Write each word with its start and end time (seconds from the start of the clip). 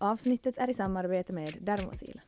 Avsnittet 0.00 0.58
är 0.58 0.70
i 0.70 0.74
samarbete 0.74 1.32
med 1.32 1.54
Dermosil. 1.60 2.20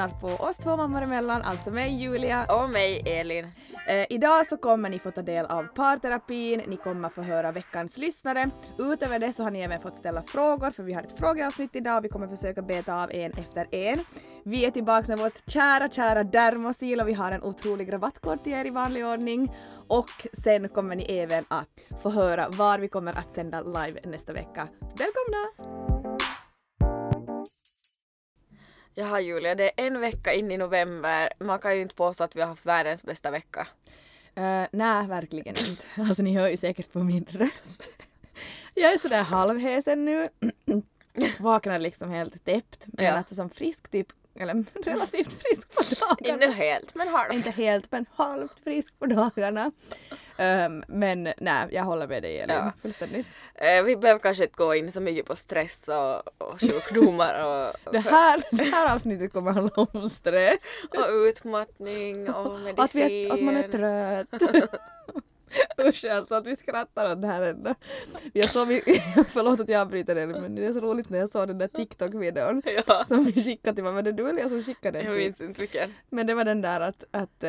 Lyssnar 0.00 0.20
på 0.20 0.44
oss 0.44 0.56
två 0.56 0.76
mammor 0.76 1.02
emellan, 1.02 1.42
alltså 1.42 1.70
mig 1.70 2.02
Julia. 2.02 2.46
Och 2.48 2.70
mig 2.70 3.02
Elin. 3.06 3.46
Eh, 3.88 4.06
idag 4.10 4.46
så 4.46 4.56
kommer 4.56 4.90
ni 4.90 4.98
få 4.98 5.10
ta 5.10 5.22
del 5.22 5.46
av 5.46 5.64
parterapin, 5.64 6.62
ni 6.66 6.76
kommer 6.76 7.08
få 7.08 7.22
höra 7.22 7.52
veckans 7.52 7.98
lyssnare. 7.98 8.50
Utöver 8.78 9.18
det 9.18 9.32
så 9.32 9.42
har 9.42 9.50
ni 9.50 9.60
även 9.60 9.80
fått 9.80 9.96
ställa 9.96 10.22
frågor 10.22 10.70
för 10.70 10.82
vi 10.82 10.92
har 10.92 11.02
ett 11.02 11.18
frågeavsnitt 11.18 11.76
idag 11.76 11.98
och 11.98 12.04
vi 12.04 12.08
kommer 12.08 12.28
försöka 12.28 12.62
beta 12.62 13.02
av 13.02 13.10
en 13.10 13.32
efter 13.32 13.74
en. 13.74 13.98
Vi 14.44 14.64
är 14.64 14.70
tillbaka 14.70 15.08
med 15.08 15.18
vårt 15.18 15.50
kära, 15.50 15.88
kära 15.88 16.24
Dermosil 16.24 17.00
och 17.00 17.08
vi 17.08 17.12
har 17.12 17.32
en 17.32 17.42
otrolig 17.42 17.92
rabattkod 17.92 18.44
till 18.44 18.52
er 18.52 18.66
i 18.66 18.70
vanlig 18.70 19.06
ordning. 19.06 19.52
Och 19.88 20.10
sen 20.44 20.68
kommer 20.68 20.96
ni 20.96 21.04
även 21.04 21.44
att 21.48 21.68
få 22.02 22.10
höra 22.10 22.48
var 22.48 22.78
vi 22.78 22.88
kommer 22.88 23.12
att 23.12 23.34
sända 23.34 23.60
live 23.60 24.00
nästa 24.04 24.32
vecka. 24.32 24.68
Välkomna! 24.80 25.89
Jaha 28.94 29.20
Julia, 29.20 29.54
det 29.54 29.64
är 29.80 29.86
en 29.86 30.00
vecka 30.00 30.32
in 30.34 30.50
i 30.50 30.56
november. 30.56 31.28
Man 31.38 31.58
kan 31.58 31.76
ju 31.76 31.82
inte 31.82 31.94
påstå 31.94 32.24
att 32.24 32.36
vi 32.36 32.40
har 32.40 32.48
haft 32.48 32.66
världens 32.66 33.04
bästa 33.04 33.30
vecka. 33.30 33.66
Uh, 34.38 34.64
nej, 34.72 35.06
verkligen 35.06 35.48
inte. 35.58 35.82
Alltså 36.08 36.22
ni 36.22 36.34
hör 36.36 36.48
ju 36.48 36.56
säkert 36.56 36.92
på 36.92 36.98
min 36.98 37.26
röst. 37.30 37.82
Jag 38.74 38.92
är 38.92 38.98
sådär 38.98 39.22
halvhesen 39.22 40.04
nu. 40.04 40.28
Vaknar 41.38 41.78
liksom 41.78 42.10
helt 42.10 42.44
täppt. 42.44 42.86
Men 42.86 43.04
Ja. 43.04 43.12
alltså 43.12 43.34
som 43.34 43.50
frisk 43.50 43.88
typ, 43.90 44.06
eller 44.34 44.64
relativt 44.84 45.42
frisk 45.42 45.74
på 45.74 46.06
dagarna. 46.06 46.44
Inte 46.44 46.56
helt, 46.56 46.94
men 46.94 47.08
halvt. 47.08 47.34
Inte 47.34 47.50
helt 47.50 47.92
men 47.92 48.06
halvt 48.14 48.60
frisk 48.64 48.98
på 48.98 49.06
dagarna. 49.06 49.72
Ehm, 50.40 50.84
men 50.88 51.28
nej, 51.38 51.68
jag 51.70 51.84
håller 51.84 52.06
med 52.06 52.22
dig 52.22 52.38
Elin. 52.38 52.56
Ja. 52.56 52.72
Fullständigt. 52.82 53.26
Eh, 53.54 53.82
vi 53.84 53.96
behöver 53.96 54.20
kanske 54.20 54.44
inte 54.44 54.56
gå 54.56 54.74
in 54.74 54.92
så 54.92 55.00
mycket 55.00 55.26
på 55.26 55.36
stress 55.36 55.88
och, 55.88 56.16
och 56.50 56.60
sjukdomar 56.60 57.34
och, 57.46 57.92
Det 57.92 57.98
här, 57.98 58.42
det 58.50 58.64
här 58.64 58.94
avsnittet 58.94 59.32
kommer 59.32 59.52
handla 59.52 59.86
om 59.92 60.10
stress. 60.10 60.58
och 60.90 61.10
utmattning 61.28 62.30
och 62.30 62.60
medicin. 62.60 62.78
Att, 62.84 62.94
vi 62.94 63.26
är, 63.26 63.34
att 63.34 63.42
man 63.42 63.56
är 63.56 63.68
trött. 63.68 64.42
Usch 65.88 66.04
alltså 66.04 66.34
att 66.34 66.46
vi 66.46 66.56
skrattar 66.56 67.12
åt 67.12 67.20
det 67.22 67.26
här 67.26 67.42
ändå. 67.42 67.74
Jag 68.32 68.44
såg, 68.44 68.66
förlåt 69.28 69.60
att 69.60 69.68
jag 69.68 69.80
avbryter 69.80 70.14
dig 70.14 70.26
men 70.26 70.54
det 70.54 70.66
är 70.66 70.72
så 70.72 70.80
roligt 70.80 71.10
när 71.10 71.18
jag 71.18 71.30
såg 71.30 71.48
den 71.48 71.58
där 71.58 71.68
TikTok-videon 71.68 72.62
Ja, 72.86 73.04
som 73.08 73.24
vi 73.24 73.44
skickade 73.44 73.74
till 73.74 73.84
mig. 73.84 73.92
Var 73.92 74.02
det 74.02 74.12
du 74.12 74.28
eller 74.28 74.40
jag 74.40 74.50
som 74.50 74.62
skickade 74.62 74.98
den? 74.98 75.06
jag 75.06 75.16
minns 75.16 75.40
inte 75.40 75.60
vilken. 75.60 75.94
Men 76.10 76.26
det 76.26 76.34
var 76.34 76.44
den 76.44 76.62
där 76.62 76.80
att, 76.80 77.04
att 77.10 77.44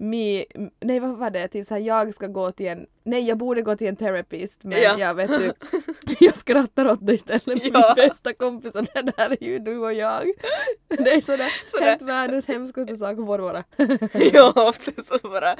mi, 0.00 0.44
nej 0.80 1.00
vad 1.00 1.16
var 1.16 1.30
det, 1.30 1.48
typ 1.48 1.66
såhär 1.66 1.80
jag 1.80 2.14
ska 2.14 2.26
gå 2.26 2.52
till 2.52 2.66
en, 2.66 2.86
nej 3.04 3.28
jag 3.28 3.38
borde 3.38 3.62
gå 3.62 3.76
till 3.76 3.86
en 3.86 3.96
therapist 3.96 4.64
men 4.64 4.82
Ja. 4.82 4.98
jag 4.98 5.14
vet 5.14 5.30
du, 5.30 5.52
jag 6.20 6.36
skrattar 6.36 6.90
åt 6.90 7.06
dig 7.06 7.14
istället 7.14 7.42
för 7.44 7.52
Ja. 7.72 7.94
min 7.96 8.08
bästa 8.08 8.32
kompis 8.34 8.74
och 8.74 8.84
det 8.84 9.02
där 9.16 9.30
är 9.30 9.44
ju 9.44 9.58
du 9.58 9.78
och 9.78 9.92
jag. 9.92 10.24
Det 10.88 11.12
är 11.12 11.20
sådär, 11.20 11.52
Sådär. 11.70 11.84
helt 11.86 12.02
världens 12.02 12.48
hemskaste 12.48 12.96
sak 12.96 13.16
på 13.16 13.22
våra. 13.22 13.64
ja, 14.32 14.52
ofta 14.56 15.02
så 15.02 15.28
bara 15.28 15.56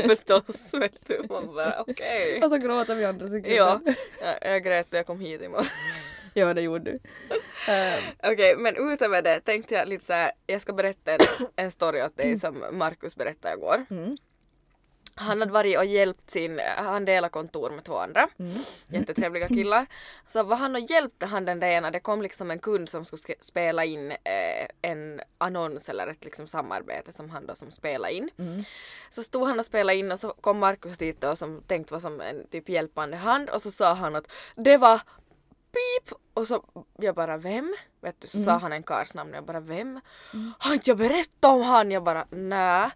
förstås 0.00 0.74
vet 0.74 1.06
du. 1.06 1.24
Man 1.28 1.54
bara 1.54 1.80
okej. 1.86 2.42
Och 2.42 2.50
så 2.50 2.56
gråter 2.56 2.94
vi 2.94 3.04
andra 3.04 3.26
sekunder. 3.28 3.50
Ja, 3.56 3.80
jag, 4.20 4.52
jag 4.52 4.62
grät 4.64 4.92
när 4.92 4.98
jag 4.98 5.06
kom 5.06 5.20
hit 5.20 5.42
imorgon. 5.42 5.64
Ja 6.34 6.54
det 6.54 6.60
gjorde 6.62 6.90
du. 6.90 6.98
Ehm, 7.72 8.02
Okej, 8.22 8.56
men 8.56 8.76
utöver 8.92 9.22
det 9.22 9.40
tänkte 9.40 9.74
jag 9.74 9.88
lite 9.88 10.04
såhär, 10.04 10.32
jag 10.46 10.60
ska 10.60 10.72
berätta 10.72 11.12
en, 11.12 11.20
en 11.56 11.70
story 11.70 12.02
åt 12.02 12.16
dig 12.16 12.36
som 12.36 12.64
Markus 12.72 13.16
berättade 13.16 13.54
igår. 13.54 13.84
mm, 13.90 14.16
Han 15.14 15.40
hade 15.40 15.52
varit 15.52 15.78
och 15.78 15.84
hjälpt 15.84 16.30
sin, 16.30 16.60
han 16.76 17.04
delar 17.04 17.28
kontor 17.28 17.70
med 17.70 17.84
två 17.84 17.96
andra 17.96 18.28
mm, 18.38 18.52
jättetrevliga 18.88 19.48
killar. 19.48 19.86
Så 20.26 20.42
var 20.42 20.56
han 20.56 20.74
och 20.74 20.80
hjälpte 20.80 21.26
han 21.26 21.44
den 21.44 21.60
där 21.60 21.68
ena, 21.68 21.90
det 21.90 22.00
kom 22.00 22.22
liksom 22.22 22.50
en 22.50 22.58
kund 22.58 22.88
som 22.88 23.04
skulle 23.04 23.34
spela 23.40 23.84
in 23.84 24.10
eh, 24.10 24.66
en 24.82 25.20
annons 25.38 25.88
eller 25.88 26.06
ett 26.06 26.24
liksom 26.24 26.46
samarbete 26.48 27.12
som 27.12 27.30
han 27.30 27.46
då 27.46 27.54
som 27.54 27.70
spelade 27.70 28.14
in. 28.14 28.30
mm. 28.38 28.64
Så 29.10 29.22
stod 29.22 29.46
han 29.46 29.58
och 29.58 29.64
spelade 29.64 29.98
in 29.98 30.12
och 30.12 30.18
så 30.20 30.30
kom 30.30 30.58
Markus 30.58 30.98
dit 30.98 31.20
då 31.20 31.36
som 31.36 31.62
tänkt 31.66 31.90
var 31.90 31.98
som 32.00 32.20
en 32.20 32.46
typ 32.46 32.68
hjälpande 32.68 33.16
hand 33.16 33.50
och 33.50 33.62
så 33.62 33.70
sa 33.70 33.94
han 33.94 34.16
att 34.16 34.30
det 34.56 34.76
var 34.76 35.00
pip 35.72 36.18
och 36.34 36.46
så 36.46 36.64
jag 36.98 37.14
bara 37.14 37.36
vem? 37.36 37.74
Vet 38.02 38.20
du, 38.20 38.28
så 38.28 38.38
sa 38.38 38.52
han 38.58 38.72
en 38.72 38.82
karls 38.82 39.14
namn 39.14 39.30
och 39.30 39.36
jag 39.36 39.44
bara 39.44 39.60
vem? 39.60 40.00
Har 40.58 40.74
inte 40.74 40.90
jag 40.90 40.98
berättat 40.98 41.44
om 41.44 41.62
han? 41.62 41.90
Jag 41.90 42.02
bara 42.02 42.26
nä. 42.30 42.90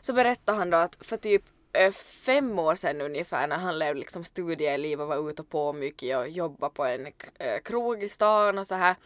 Så 0.00 0.12
berättade 0.12 0.58
han 0.58 0.70
då 0.70 0.76
att 0.76 0.96
för 1.00 1.16
typ 1.16 1.42
eh, 1.72 1.92
fem 1.92 2.58
år 2.58 2.74
sedan 2.74 3.00
ungefär 3.00 3.46
när 3.46 3.56
han 3.56 3.78
levde 3.78 4.00
liksom 4.00 4.24
studieliv 4.24 5.00
och 5.00 5.08
var 5.08 5.30
ute 5.30 5.42
och 5.42 5.48
på 5.48 5.72
mycket 5.72 6.18
och 6.18 6.28
jobbade 6.28 6.74
på 6.74 6.84
en 6.84 7.06
eh, 7.06 7.60
krog 7.64 8.02
i 8.02 8.08
stan 8.08 8.58
och 8.58 8.66
så 8.66 8.74
här 8.74 8.96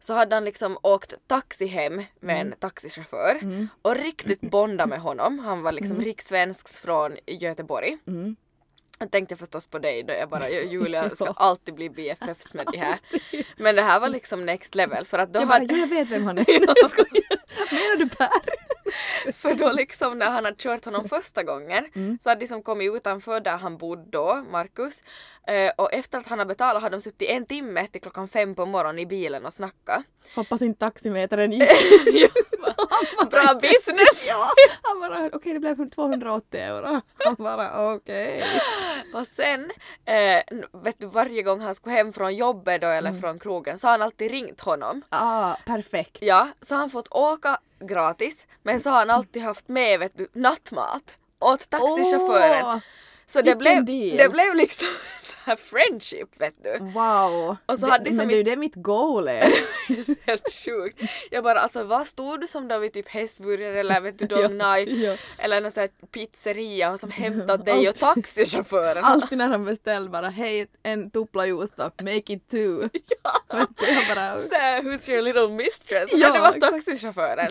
så 0.00 0.14
hade 0.14 0.36
han 0.36 0.44
liksom 0.44 0.78
åkt 0.82 1.14
taxi 1.26 1.66
hem 1.66 2.02
med 2.20 2.40
en 2.40 2.54
taxichaufför 2.58 3.38
och 3.82 3.96
riktigt 3.96 4.40
bonda 4.40 4.86
med 4.86 5.00
honom. 5.00 5.38
Han 5.38 5.62
var 5.62 5.72
liksom 5.72 6.00
rikssvensk 6.00 6.68
från 6.68 7.16
Göteborg. 7.26 7.98
Mm. 8.06 8.36
Jag 8.98 9.10
tänkte 9.10 9.36
förstås 9.36 9.66
på 9.66 9.78
dig 9.78 10.02
då 10.02 10.12
jag 10.14 10.28
bara 10.28 10.50
Julia 10.50 11.10
ska 11.14 11.26
alltid 11.26 11.74
bli 11.74 11.90
BFFs 11.90 12.54
med 12.54 12.66
det 12.72 12.78
här. 12.78 12.98
Men 13.56 13.76
det 13.76 13.82
här 13.82 14.00
var 14.00 14.08
liksom 14.08 14.46
next 14.46 14.74
level 14.74 15.04
för 15.06 15.18
att 15.18 15.32
då 15.32 15.40
Jag 15.40 15.48
bara, 15.48 15.52
hade, 15.54 15.74
jo, 15.74 15.76
jag 15.80 15.86
vet 15.86 16.08
vem 16.08 16.26
han 16.26 16.38
är. 16.38 16.44
Menar 17.72 17.96
du 17.98 18.08
Per? 18.08 18.67
för 19.34 19.54
då 19.54 19.72
liksom 19.72 20.18
när 20.18 20.26
han 20.30 20.44
hade 20.44 20.56
kört 20.56 20.84
honom 20.84 21.08
första 21.08 21.42
gången 21.42 21.84
Mm. 21.94 22.18
så 22.22 22.28
hade 22.28 22.40
de 22.40 22.46
som 22.46 22.62
kommit 22.62 22.94
utanför 22.94 23.40
där 23.40 23.56
han 23.56 23.76
bodde 23.78 24.10
då, 24.10 24.44
Markus. 24.50 25.02
Eh, 25.46 25.72
och 25.76 25.92
efter 25.92 26.18
att 26.18 26.26
han 26.26 26.38
hade 26.38 26.48
betalat 26.48 26.82
hade 26.82 26.96
de 26.96 27.00
suttit 27.02 27.30
en 27.30 27.46
timme 27.46 27.86
till 27.86 28.00
klockan 28.00 28.28
fem 28.28 28.54
på 28.54 28.66
morgonen 28.66 28.98
i 28.98 29.06
bilen 29.06 29.46
och 29.46 29.52
snackat. 29.52 30.02
Hoppas 30.34 30.62
inte 30.62 30.78
taximetern 30.78 31.52
gick. 31.52 31.62
Bra 33.30 33.54
business! 33.54 34.26
Ja, 34.28 34.50
han 34.82 35.00
bara 35.00 35.30
okej 35.32 35.52
det 35.52 35.60
blev 35.60 35.90
280 35.90 36.60
euro. 36.60 37.00
Han 37.18 37.34
bara 37.38 37.92
okej. 37.94 38.44
Och 39.14 39.26
sen, 39.26 39.70
eh, 40.04 40.42
vet 40.82 40.98
du 40.98 41.06
varje 41.06 41.42
gång 41.42 41.60
han 41.60 41.74
skulle 41.74 41.94
hem 41.94 42.12
från 42.12 42.36
jobbet 42.36 42.80
då 42.80 42.86
eller 42.86 43.08
Mm. 43.10 43.20
från 43.20 43.38
krogen 43.38 43.78
så 43.78 43.86
har 43.86 43.92
han 43.92 44.02
alltid 44.02 44.30
ringt 44.30 44.60
honom. 44.60 45.02
Ah, 45.08 45.54
perfekt. 45.66 46.18
Ja, 46.20 46.48
så 46.60 46.74
har 46.74 46.80
han 46.80 46.90
fått 46.90 47.08
åka 47.10 47.58
gratis 47.80 48.46
men 48.62 48.80
så 48.80 48.90
har 48.90 48.98
han 48.98 49.10
alltid 49.10 49.42
haft 49.42 49.68
med 49.68 49.98
vet 49.98 50.18
du, 50.18 50.28
nattmat 50.32 51.18
åt 51.38 51.70
taxichauffören. 51.70 52.66
Åh, 52.66 52.78
så 53.26 53.42
det 53.42 53.56
blev, 53.56 53.84
det 53.84 54.32
blev 54.32 54.54
liksom 54.54 54.86
här 55.48 55.56
friendship 55.56 56.40
vet 56.40 56.54
du. 56.62 56.78
wow. 56.78 57.56
Och 57.66 57.78
så 57.78 57.86
det, 57.86 57.92
hade 57.92 58.04
de 58.04 58.10
som 58.10 58.16
men 58.16 58.28
du, 58.28 58.38
inte- 58.38 58.50
det 58.50 58.54
är 58.54 58.56
mitt 58.56 58.74
goal 58.74 59.28
är. 59.28 59.52
Helt 60.26 60.52
sjukt. 60.64 61.02
Jag 61.30 61.44
bara 61.44 61.60
alltså 61.60 61.84
vad 61.84 62.06
stod 62.06 62.40
du 62.40 62.46
som 62.46 62.68
då 62.68 62.78
vid 62.78 62.92
typ 62.92 63.08
hästburgare 63.08 63.80
eller 63.80 64.00
vet 64.00 64.18
du 64.18 64.26
Ja, 64.30 64.42
Dong 64.48 64.56
Nai 64.56 65.04
ja. 65.04 65.16
eller 65.38 65.60
någon 65.60 65.70
sån 65.70 65.80
här 65.80 65.90
pizzeria 66.12 66.90
och 66.90 67.00
som 67.00 67.10
hämtat 67.10 67.64
dig 67.64 67.88
och 67.88 67.94
taxichauffören. 67.98 69.04
Alltid 69.04 69.38
när 69.38 69.48
han 69.48 69.64
beställer 69.64 70.08
bara 70.08 70.28
hej 70.28 70.66
en 70.82 71.10
tupla 71.10 71.46
juusto, 71.46 71.82
make 71.82 72.32
it 72.32 72.48
two. 72.48 72.56
Du, 72.56 72.88
jag 73.86 74.16
bara, 74.16 74.36
who's 74.80 75.10
your 75.10 75.22
little 75.22 75.48
mistress? 75.48 76.10
Ja, 76.12 76.32
det 76.32 76.38
var 76.40 76.48
exakt. 76.54 76.72
taxichauffören. 76.72 77.50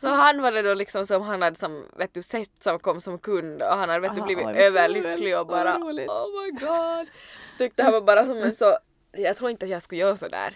Så 0.00 0.08
han 0.08 0.42
var 0.42 0.52
det 0.52 0.62
då 0.62 0.74
liksom 0.74 1.06
som 1.06 1.22
han 1.22 1.42
hade 1.42 1.56
som, 1.56 1.84
vet 1.96 2.14
du, 2.14 2.22
sett 2.22 2.48
som 2.62 2.78
kom 2.78 3.00
som 3.00 3.18
kund 3.18 3.62
och 3.62 3.68
han 3.68 3.88
hade 3.88 4.00
vet 4.00 4.14
du 4.14 4.20
Aha, 4.20 4.26
blivit 4.26 4.44
vad 4.44 4.56
överlycklig 4.56 5.38
och 5.38 5.46
bara 5.46 5.76
oh 5.76 5.92
my 6.44 6.50
god. 6.50 7.08
Tyckte 7.58 7.82
här 7.82 7.92
var 7.92 8.00
bara 8.00 8.24
som 8.24 8.36
en 8.38 8.54
så, 8.54 8.78
jag 9.12 9.36
tror 9.36 9.50
inte 9.50 9.66
att 9.66 9.70
jag 9.70 9.82
skulle 9.82 10.00
göra 10.00 10.16
sådär. 10.16 10.54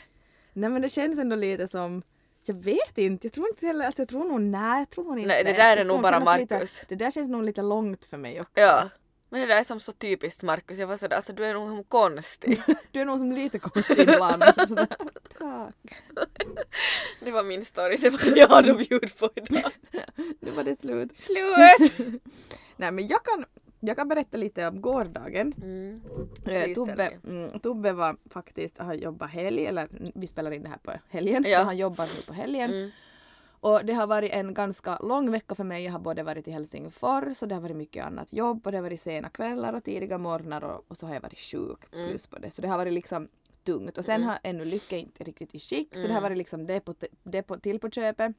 nej 0.52 0.70
men 0.70 0.82
det 0.82 0.88
känns 0.88 1.18
ändå 1.18 1.36
lite 1.36 1.68
som 1.68 2.02
jag 2.44 2.54
vet 2.54 2.98
inte, 2.98 3.26
jag 3.26 3.32
tror 3.34 3.48
inte 3.48 3.66
heller, 3.66 3.86
alltså 3.86 4.02
jag 4.02 4.08
tror 4.08 4.24
nog, 4.28 4.40
nej 4.40 4.78
jag 4.78 4.90
tror 4.90 5.18
inte. 5.18 5.28
Nej, 5.28 5.44
det 5.44 5.52
där 5.52 5.76
är 5.76 5.84
nog 5.84 6.02
bara 6.02 6.18
lite- 6.36 6.54
Marcus. 6.54 6.82
Det 6.88 6.94
där 6.94 7.10
känns 7.10 7.30
nog 7.30 7.42
lite 7.44 7.62
långt 7.62 8.04
för 8.04 8.16
mig 8.16 8.40
också. 8.40 8.52
Ja. 8.60 8.88
Men 9.28 9.40
det 9.40 9.46
där 9.46 9.56
är 9.56 9.64
som 9.64 9.80
så 9.80 9.92
typiskt 9.92 10.42
Markus, 10.42 10.78
jag 10.78 10.86
var 10.86 10.96
sådär, 10.96 11.16
alltså 11.16 11.32
du 11.32 11.44
är 11.44 11.54
nog 11.54 11.68
som 11.68 11.84
konstig. 11.84 12.62
Du 12.90 13.00
är 13.00 13.04
nog 13.04 13.18
som 13.18 13.32
lite 13.32 13.58
konstig 13.58 14.00
ibland. 14.00 14.42
Tack. 15.38 16.02
Det 17.20 17.30
var 17.30 17.42
min 17.42 17.64
story, 17.64 17.96
det 17.96 18.10
var 18.10 18.20
jag 18.36 18.48
hade 18.48 18.70
att 18.72 18.88
bjuda 18.88 19.08
på 19.18 19.30
idag. 19.34 19.70
Nu 20.40 20.50
var 20.50 20.64
det 20.64 20.80
slut. 20.80 21.16
Slut! 21.16 22.20
Nej 22.76 22.92
men 22.92 23.06
jag 23.06 23.24
kan, 23.24 23.44
jag 23.84 23.96
kan 23.96 24.08
berätta 24.08 24.36
lite 24.36 24.68
om 24.68 24.80
gårdagen. 24.80 25.52
Mm. 25.62 26.00
Eh, 26.46 26.74
Tobbe, 26.74 27.10
mm, 27.26 27.60
Tobbe 27.60 27.92
var 27.92 28.16
faktiskt, 28.30 28.78
har 28.78 28.94
jobbat 28.94 29.30
helg, 29.30 29.66
eller 29.66 29.88
vi 30.14 30.26
spelar 30.26 30.50
in 30.50 30.62
det 30.62 30.68
här 30.68 30.78
på 30.82 30.92
helgen, 31.08 31.44
Ja. 31.46 31.58
så 31.58 31.64
han 31.64 31.76
jobbar 31.76 32.04
nu 32.04 32.22
på 32.26 32.32
helgen. 32.32 32.70
Mm. 32.70 32.90
Och 33.60 33.84
det 33.84 33.92
har 33.92 34.06
varit 34.06 34.30
en 34.32 34.54
ganska 34.54 34.98
lång 34.98 35.30
vecka 35.30 35.54
för 35.54 35.64
mig. 35.64 35.84
Jag 35.84 35.92
har 35.92 35.98
både 35.98 36.22
varit 36.22 36.48
i 36.48 36.50
Helsingfors 36.50 37.42
och 37.42 37.48
det 37.48 37.54
har 37.54 37.62
varit 37.62 37.76
mycket 37.76 38.04
annat 38.06 38.32
jobb 38.32 38.66
och 38.66 38.72
det 38.72 38.78
har 38.78 38.82
varit 38.82 39.00
sena 39.00 39.28
kvällar 39.28 39.72
och 39.72 39.84
tidiga 39.84 40.18
morgnar 40.18 40.64
och, 40.64 40.84
och 40.88 40.96
så 40.98 41.06
har 41.06 41.14
jag 41.14 41.20
varit 41.20 41.38
sjuk 41.38 41.78
Mm. 41.94 42.10
plus 42.10 42.26
på 42.26 42.38
det. 42.38 42.50
Så 42.50 42.62
det 42.62 42.68
har 42.68 42.78
varit 42.78 42.92
liksom 42.92 43.28
tungt 43.64 43.98
och 43.98 44.04
sen 44.04 44.14
Mm. 44.16 44.28
har 44.28 44.38
ännu 44.42 44.64
Lycka 44.64 44.96
inte 44.96 45.24
riktigt 45.24 45.54
i 45.54 45.58
skick 45.58 45.96
så 45.96 46.06
det 46.06 46.12
har 46.14 46.20
varit 46.20 46.38
liksom 46.38 46.66
det, 46.66 46.80
på, 46.80 46.94
det 47.22 47.42
på, 47.42 47.56
till 47.58 47.78
på 47.80 47.90
köpet. 47.90 48.32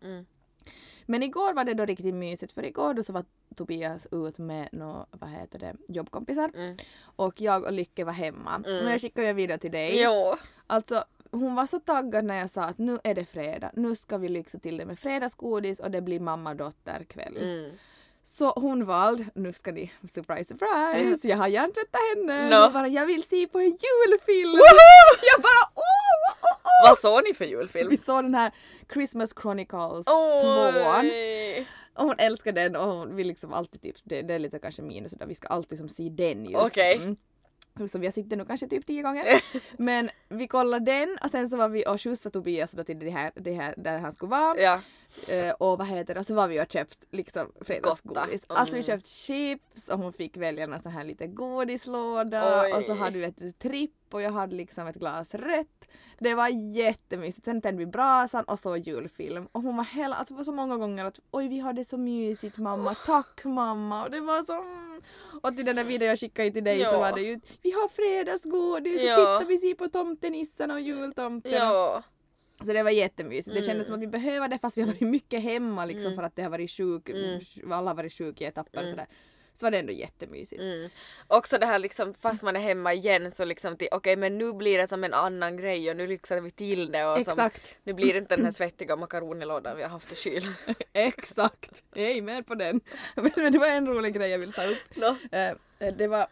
Men 1.06 1.24
igår 1.24 1.54
var 1.54 1.64
det 1.64 1.74
då 1.74 1.86
riktigt 1.86 2.14
mysigt 2.14 2.54
för 2.54 2.66
igår 2.66 2.94
då 2.94 3.04
så 3.04 3.14
var 3.14 3.26
Tobias 3.56 4.08
ut 4.12 4.38
med 4.38 4.70
några, 4.72 5.06
vad 5.12 5.30
heter 5.30 5.60
det, 5.60 5.76
jobbkompisar 5.88 6.52
Mm. 6.56 6.78
och 7.16 7.42
jag 7.42 7.64
och 7.64 7.74
Lycke 7.74 8.04
var 8.06 8.14
hemma. 8.14 8.56
Mm. 8.56 8.84
Men 8.84 8.92
jag 8.92 9.02
skickade 9.02 9.28
ju 9.28 9.34
video 9.34 9.58
till 9.58 9.72
dig. 9.72 10.02
Jo. 10.04 10.36
Alltså 10.68 11.04
hon 11.32 11.56
var 11.56 11.66
så 11.68 11.80
taggad 11.80 12.26
när 12.26 12.40
jag 12.40 12.50
sa 12.50 12.62
att 12.62 12.78
nu 12.78 13.00
är 13.04 13.16
det 13.16 13.26
fredag, 13.26 13.72
nu 13.74 13.96
ska 13.96 14.18
vi 14.18 14.30
lyxa 14.30 14.60
till 14.60 14.78
det 14.78 14.86
med 14.86 15.00
fredagsgodis 15.00 15.80
och 15.80 15.92
det 15.92 16.02
blir 16.02 16.20
mamma-dotter 16.20 17.04
kväll. 17.10 17.38
Mm. 17.38 17.72
Så 18.26 18.50
hon 18.50 18.86
valde, 18.86 19.26
nu 19.36 19.54
ska 19.54 19.72
ni, 19.72 19.92
surprise 20.14 20.46
surprise, 20.46 21.28
jag 21.28 21.38
har 21.38 21.48
hjärntvättat 21.48 22.02
henne. 22.16 22.56
Hon 22.64 22.74
bara, 22.74 22.88
jag 22.88 23.06
vill 23.06 23.24
se 23.24 23.48
på 23.48 23.60
en 23.60 23.66
julfilm. 23.66 24.60
jag 25.34 25.42
bara 25.42 25.73
åh. 26.64 26.90
Vad 26.90 26.98
såg 26.98 27.24
ni 27.28 27.34
för 27.34 27.46
julfilm? 27.46 27.90
Vi 27.90 27.98
såg 27.98 28.24
den 28.24 28.36
här 28.36 28.52
Christmas 28.94 29.34
Chronicles 29.42 30.06
2 30.06 30.14
Oj! 31.02 31.68
och 31.96 32.06
hon 32.06 32.16
älskar 32.18 32.52
den 32.52 32.76
och 32.76 32.86
hon 32.94 33.16
vill 33.16 33.28
liksom 33.28 33.54
alltid 33.54 33.82
typ, 33.82 33.96
det, 34.04 34.22
det 34.22 34.34
är 34.34 34.40
lite 34.40 34.60
kanske 34.60 34.82
minus 34.82 35.12
där 35.12 35.26
vi 35.26 35.36
ska 35.36 35.48
alltid 35.48 35.78
som 35.78 35.90
se 35.90 36.10
den 36.10 36.46
just. 36.46 36.66
Okej. 36.66 36.96
Mm. 36.96 37.16
Så 37.88 38.00
vi 38.00 38.08
har 38.08 38.12
sett 38.12 38.30
den 38.30 38.40
nu 38.40 38.46
kanske 38.46 38.68
typ 38.68 38.86
tio 38.86 39.02
gånger. 39.02 39.26
Men 39.82 40.10
vi 40.30 40.48
kollade 40.48 40.86
den 40.92 41.18
och 41.24 41.30
sen 41.32 41.50
så 41.50 41.58
var 41.58 41.70
vi 41.70 41.86
och 41.88 42.02
skjutsade 42.02 42.34
Tobias 42.34 42.72
till 42.86 43.00
det 43.00 43.10
här, 43.10 43.32
det 43.36 43.54
här 43.54 43.74
där 43.78 44.00
han 44.00 44.12
skulle 44.14 44.30
vara. 44.30 44.58
Ja. 44.60 44.80
Eh, 45.30 45.52
och 45.52 45.78
vad 45.78 45.88
heter 45.88 46.14
det, 46.14 46.20
och 46.20 46.26
så 46.26 46.34
var 46.36 46.48
vi 46.48 46.62
och 46.62 46.72
köpt 46.72 47.04
liksom 47.12 47.52
fredagsgodis. 47.62 48.42
Gotta. 48.42 48.60
Alltså 48.60 48.76
vi 48.76 48.82
Mm. 48.84 48.86
köpt 49.00 49.08
chips 49.08 49.90
och 49.90 50.00
hon 50.00 50.14
fick 50.14 50.38
välja 50.38 50.68
någon 50.68 50.82
sån 50.82 50.92
här 50.92 51.04
lite 51.04 51.28
godislåda 51.28 52.64
Oj. 52.64 52.74
och 52.74 52.84
så 52.84 52.94
hade 52.94 53.18
vi 53.20 53.24
ett 53.26 53.60
tripp 53.60 53.92
och 54.14 54.22
jag 54.22 54.32
hade 54.32 54.56
liksom 54.56 54.88
ett 54.88 54.96
glas 54.96 55.36
rött. 55.36 55.86
Det 56.24 56.36
var 56.36 56.48
jättemysigt. 56.48 57.46
Sen 57.46 57.62
tände 57.62 57.80
vi 57.80 57.86
brasan 57.86 58.44
och 58.44 58.60
så 58.60 58.78
julfilm. 58.78 59.48
Och 59.52 59.62
hon 59.62 59.78
var 59.78 59.84
hela, 59.84 60.16
alltså 60.16 60.34
det 60.34 60.38
var 60.38 60.44
så 60.44 60.52
många 60.52 60.78
gånger 60.78 61.06
att 61.06 61.20
oj 61.32 61.48
vi 61.48 61.60
hade 61.60 61.86
så 61.86 61.98
mysigt 61.98 62.58
mamma, 62.58 62.94
tack 63.06 63.44
mamma. 63.46 64.04
Och 64.04 64.12
det 64.12 64.20
var 64.20 64.44
så 64.44 64.54
mm. 64.54 65.02
Och 65.42 65.56
till 65.58 65.66
den 65.66 65.76
där 65.76 65.84
videon 65.84 66.08
jag 66.10 66.20
skickade 66.20 66.52
till 66.52 66.64
dig 66.64 66.78
så 66.80 66.84
Ja. 66.92 67.00
var 67.00 67.12
det 67.12 67.22
ju 67.22 67.40
vi 67.62 67.72
har 67.72 67.88
fredagsgodis 67.88 69.02
och 69.02 69.08
Ja. 69.08 69.40
titta 69.40 69.48
vi 69.50 69.58
ser 69.60 69.74
på 69.76 69.88
tomtenissarna 69.88 70.74
och 70.74 70.82
jultomten. 70.82 71.54
och- 71.54 71.58
Ja. 71.60 72.04
så 72.66 72.74
det 72.74 72.84
var 72.84 72.92
jättemysigt. 72.92 73.56
Det 73.56 73.64
kändes 73.64 73.70
Mm. 73.70 73.84
som 73.86 73.96
att 73.96 74.02
vi 74.02 74.08
behöver 74.08 74.48
det 74.48 74.60
fast 74.60 74.78
vi 74.78 74.82
har 74.82 74.88
varit 74.88 75.02
mycket 75.02 75.42
hemma 75.44 75.86
liksom 75.86 76.06
Mm. 76.06 76.16
för 76.16 76.24
att 76.24 76.36
det 76.36 76.44
har 76.44 76.50
varit 76.50 76.72
sjuk, 76.72 77.10
Mm. 77.10 77.72
alla 77.72 77.90
har 77.90 77.96
varit 77.96 78.14
sjuka 78.14 78.44
i 78.44 78.48
etapper 78.48 78.78
och 78.80 78.84
Mm. 78.84 78.92
sådär. 78.92 79.08
Så 79.54 79.66
var 79.66 79.72
det 79.72 79.80
ändå 79.80 79.94
jättemysigt. 79.94 80.62
Mm. 80.62 80.90
Också 81.28 81.58
det 81.58 81.66
här 81.66 81.80
liksom 81.80 82.14
fast 82.14 82.44
man 82.44 82.56
är 82.56 82.60
hemma 82.60 82.94
igen 82.94 83.32
så 83.32 83.46
liksom 83.46 83.78
till 83.78 83.88
okej 83.92 84.16
men 84.16 84.38
nu 84.38 84.54
blir 84.54 84.78
det 84.78 84.88
som 84.88 85.04
en 85.04 85.14
annan 85.14 85.58
grej 85.58 85.90
och 85.90 85.98
nu 85.98 86.08
lyxar 86.08 86.42
vi 86.42 86.52
till 86.52 86.92
det 86.92 87.06
och 87.06 87.26
som, 87.26 87.50
nu 87.84 87.94
blir 87.94 88.14
det 88.14 88.20
inte 88.20 88.36
den 88.36 88.46
här 88.46 88.52
svettiga 88.52 88.96
makaronilådan 88.96 89.78
vi 89.78 89.84
har 89.84 89.90
haft 89.90 90.12
i 90.12 90.16
kylen. 90.16 90.54
exakt. 90.94 91.84
Jag 91.94 92.12
är 92.12 92.22
med 92.22 92.48
på 92.48 92.56
den. 92.56 92.82
Men, 93.16 93.32
men 93.36 93.52
det 93.52 93.60
var 93.60 93.68
en 93.68 93.88
rolig 93.88 94.14
grej 94.14 94.30
jag 94.30 94.40
vill 94.40 94.54
ta 94.54 94.64
upp. 94.64 94.96
No. 94.96 95.38
Eh, 95.38 95.54
det 95.78 96.08
var, 96.08 96.28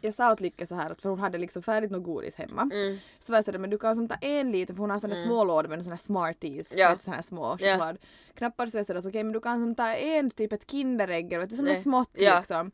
jag 0.00 0.14
sa 0.14 0.32
åt 0.32 0.40
Lycka 0.40 0.66
så 0.66 0.74
här 0.74 0.90
att 0.92 1.00
för 1.00 1.08
hon 1.08 1.18
hade 1.18 1.38
liksom 1.38 1.62
färdigt 1.62 1.90
något 1.90 2.04
godis 2.04 2.34
hemma. 2.34 2.62
Mm. 2.62 2.98
Så 3.18 3.32
var 3.32 3.36
jag 3.36 3.44
sådär, 3.44 3.58
men 3.58 3.70
du 3.70 3.78
kan 3.78 3.94
som 3.94 4.08
ta 4.08 4.14
en 4.14 4.52
liten 4.52 4.76
för 4.76 4.80
hon 4.80 4.90
har 4.90 4.98
sådana 4.98 5.16
Mm. 5.16 5.28
små 5.28 5.44
lådor 5.44 5.68
med 5.68 5.78
sådana 5.84 5.98
smarties, 5.98 6.72
Ja. 6.76 6.96
sådana 7.00 7.16
här 7.16 7.22
små 7.22 7.56
Ja. 7.60 7.72
chokladknappar. 7.72 8.66
Så 8.66 8.76
jag 8.78 8.86
sa 8.86 8.94
att 8.94 9.06
okej 9.06 9.24
men 9.24 9.32
du 9.32 9.40
kan 9.40 9.60
som 9.60 9.74
ta 9.74 9.88
en 9.94 10.30
typ 10.30 10.52
ett 10.52 10.70
kinderägg 10.70 11.38
vet 11.38 11.50
du, 11.50 11.56
som 11.56 11.66
är 11.68 11.74
smått 11.74 12.10
Ja. 12.12 12.38
liksom. 12.38 12.70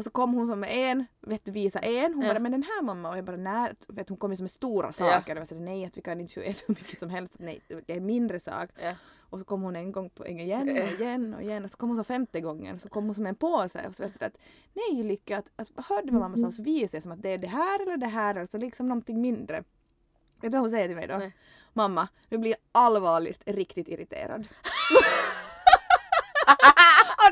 Och 0.00 0.04
så 0.04 0.10
kom 0.10 0.34
hon 0.34 0.46
som 0.46 0.60
med 0.60 0.70
en, 0.72 1.06
vet 1.20 1.44
du 1.44 1.52
visa 1.52 1.78
en, 1.78 2.14
hon 2.14 2.22
Ja. 2.22 2.28
bara 2.28 2.38
men 2.38 2.52
den 2.52 2.62
här 2.62 2.82
mamma 2.82 3.10
och 3.10 3.18
jag 3.18 3.24
bara 3.24 3.36
nej, 3.36 3.72
vet 3.88 4.08
hon 4.08 4.18
kom 4.18 4.30
ju 4.30 4.36
som 4.36 4.44
med 4.44 4.50
stora 4.50 4.92
saker 4.92 5.34
och 5.34 5.40
jag 5.40 5.48
sa 5.48 5.54
nej 5.54 5.84
att 5.84 5.96
vi 5.96 6.00
kan 6.02 6.20
inte 6.20 6.40
äta 6.40 6.60
hur 6.66 6.74
mycket 6.74 6.98
som 6.98 7.10
helst, 7.10 7.34
nej 7.38 7.60
det 7.86 7.92
är 7.92 8.00
mindre 8.00 8.40
sak. 8.40 8.70
Ja. 8.82 8.94
Och 9.20 9.38
så 9.38 9.44
kom 9.44 9.62
hon 9.62 9.76
en 9.76 9.92
gång 9.92 10.10
på 10.10 10.24
en 10.24 10.40
igen 10.40 10.68
och 10.68 11.00
igen 11.00 11.34
och 11.34 11.42
igen 11.42 11.64
och 11.64 11.70
så 11.70 11.76
kom 11.76 11.88
hon 11.88 11.96
så 11.96 12.04
femte 12.04 12.40
gången 12.40 12.78
så 12.78 12.88
kom 12.88 13.04
hon 13.04 13.14
som 13.14 13.26
en 13.26 13.34
påse 13.34 13.88
och 13.88 13.94
så 13.94 14.02
var 14.02 14.10
jag 14.18 14.26
att 14.26 14.36
nej 14.72 15.02
Lycka, 15.02 15.38
att, 15.38 15.50
att, 15.56 15.86
hörde 15.86 16.12
vad 16.12 16.20
mamma 16.20 16.36
sa 16.36 16.52
så 16.52 16.62
visade 16.62 16.96
jag 16.96 17.02
som 17.02 17.12
att 17.12 17.22
det 17.22 17.30
är 17.30 17.38
det 17.38 17.46
här 17.46 17.82
eller 17.82 17.96
det 17.96 18.06
här 18.06 18.34
alltså 18.34 18.58
liksom 18.58 18.88
någonting 18.88 19.20
mindre. 19.20 19.56
Vet 19.56 20.42
du 20.42 20.48
vad 20.48 20.60
hon 20.60 20.70
säger 20.70 20.86
till 20.88 20.96
mig 20.96 21.06
då? 21.08 21.16
Nej. 21.16 21.36
Mamma, 21.72 22.08
nu 22.28 22.38
blir 22.38 22.50
jag 22.50 22.58
allvarligt 22.72 23.42
riktigt 23.46 23.88
irriterad. 23.88 24.48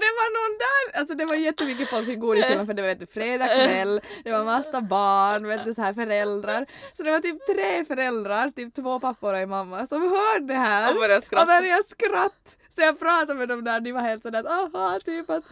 det 0.00 0.12
var 0.21 0.29
någon 0.39 0.59
där, 0.59 1.00
alltså 1.00 1.15
det 1.15 1.25
var 1.25 1.35
jättemycket 1.35 1.89
folk 1.91 2.09
i 2.09 2.17
godishyllan 2.17 2.67
för 2.67 2.75
det 2.75 2.83
var 2.83 2.89
vet 2.95 3.12
fredag 3.12 3.47
kväll, 3.49 4.00
det 4.25 4.33
var 4.33 4.45
massa 4.45 4.81
barn, 4.81 5.47
vet 5.47 5.65
du, 5.65 5.75
så 5.75 5.83
här 5.83 5.93
föräldrar. 5.95 6.67
Så 6.97 7.03
det 7.03 7.11
var 7.11 7.19
typ 7.21 7.47
tre 7.47 7.85
föräldrar, 7.85 8.50
typ 8.50 8.75
två 8.75 9.00
pappor 9.00 9.33
och 9.33 9.39
en 9.39 9.49
mamma 9.49 9.87
som 9.87 10.03
hörde 10.03 10.47
det 10.47 10.55
här 10.55 10.95
Och 10.95 11.00
började 11.00 11.23
skratta. 11.23 11.43
och 11.43 11.47
började 11.62 11.83
skratta. 11.89 12.50
Så 12.75 12.81
jag 12.85 12.99
pratade 12.99 13.35
med 13.35 13.49
dem 13.49 13.65
där, 13.65 13.81
de 13.81 13.93
var 13.93 14.00
helt 14.00 14.23
sådär 14.23 14.39
att 14.41 14.47
aha, 14.47 15.00
typ 15.05 15.31
att 15.31 15.45